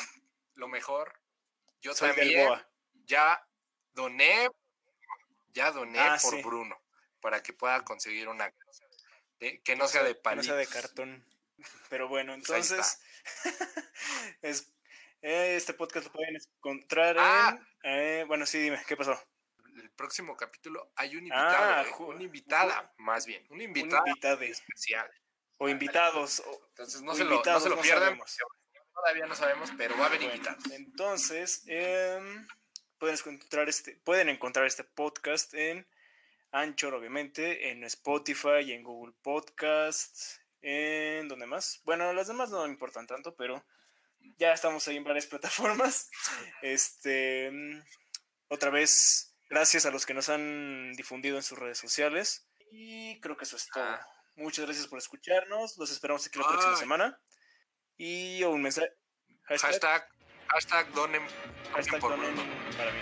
lo 0.55 0.69
mejor, 0.69 1.21
yo 1.81 1.95
Soy 1.95 2.09
también 2.09 2.49
ya 3.05 3.43
doné, 3.93 4.49
ya 5.49 5.73
doné 5.73 5.99
Ah, 6.01 6.19
por 6.23 6.35
sí. 6.37 6.43
Bruno 6.43 6.79
para 7.21 7.43
que 7.43 7.53
pueda 7.53 7.85
conseguir 7.85 8.29
una. 8.29 8.53
que 9.39 9.77
no 9.77 9.89
sea 9.89 10.03
de 10.03 10.15
palito. 10.15 10.43
Que 10.43 10.49
no 10.49 10.55
sea 10.55 10.57
de 10.57 10.67
cartón. 10.67 11.25
Pero 11.89 12.09
bueno, 12.09 12.35
pues 12.35 12.71
entonces. 12.71 13.01
es, 14.43 14.73
eh, 15.23 15.57
este 15.57 15.75
podcast 15.75 16.07
lo 16.07 16.13
pueden 16.13 16.37
encontrar 16.37 17.17
en. 17.17 17.23
Ah. 17.23 17.59
Eh, 17.83 18.25
bueno, 18.27 18.47
sí, 18.47 18.59
dime, 18.59 18.81
¿qué 18.87 18.97
pasó? 18.97 19.21
El 19.77 19.91
próximo 19.91 20.37
capítulo 20.37 20.93
hay 20.97 21.15
un 21.17 21.25
invitado, 21.25 21.87
ah, 21.91 21.97
una 22.01 22.23
invitada, 22.23 22.95
más 22.99 23.27
bien. 23.27 23.47
Un 23.51 23.61
invitado 23.61 24.05
especial. 24.43 25.09
O 25.59 25.69
invitados. 25.69 26.43
Entonces 26.71 27.03
no, 27.03 27.15
se, 27.15 27.25
lo, 27.25 27.43
no 27.43 27.61
se 27.61 27.69
lo 27.69 27.81
pierdan. 27.81 28.19
Todavía 28.95 29.27
no 29.27 29.35
sabemos, 29.35 29.71
pero 29.77 29.97
va 29.97 30.05
a 30.05 30.07
haber 30.07 30.23
invitados. 30.23 30.65
Entonces, 30.73 31.63
em, 31.67 32.47
pueden, 32.99 33.17
encontrar 33.17 33.69
este, 33.69 33.97
pueden 34.05 34.29
encontrar 34.29 34.67
este 34.67 34.85
podcast 34.85 35.55
en 35.55 35.87
Anchor, 36.51 36.95
obviamente, 36.95 37.71
en 37.71 37.85
Spotify, 37.85 38.73
en 38.73 38.83
Google 38.83 39.15
Podcast, 39.23 40.39
en 40.61 41.29
donde 41.29 41.47
más. 41.47 41.81
Bueno, 41.85 42.13
las 42.13 42.29
demás 42.29 42.51
no 42.51 42.65
me 42.65 42.71
importan 42.71 43.07
tanto, 43.07 43.35
pero 43.37 43.65
ya 44.39 44.53
estamos 44.53 44.87
ahí 44.89 44.97
en 44.97 45.05
varias 45.05 45.27
plataformas. 45.29 46.11
Este, 46.63 47.51
otra 48.49 48.71
vez, 48.71 49.35
gracias 49.49 49.87
a 49.87 49.91
los 49.91 50.07
que 50.07 50.15
nos 50.15 50.29
han 50.29 50.93
difundido 50.95 51.37
en 51.37 51.43
sus 51.43 51.59
redes 51.59 51.79
sociales. 51.79 52.49
Y 52.71 53.21
creo 53.21 53.37
que 53.37 53.45
eso 53.45 53.57
es 53.57 53.69
todo. 53.69 53.85
Ah. 53.85 54.07
Muchas 54.37 54.67
gracias 54.67 54.87
por 54.87 54.99
escucharnos. 54.99 55.77
Los 55.79 55.91
esperamos 55.91 56.27
aquí 56.27 56.39
la 56.39 56.47
próxima 56.47 56.77
semana. 56.77 57.21
Y 57.97 58.43
un 58.45 58.63
mensaje. 58.63 58.93
Hashtag, 59.45 60.07
hashtag, 60.49 60.93
donen, 60.93 61.23
hashtag 61.73 62.01
donen 62.01 62.37
para 62.77 62.93
mí. 62.93 63.01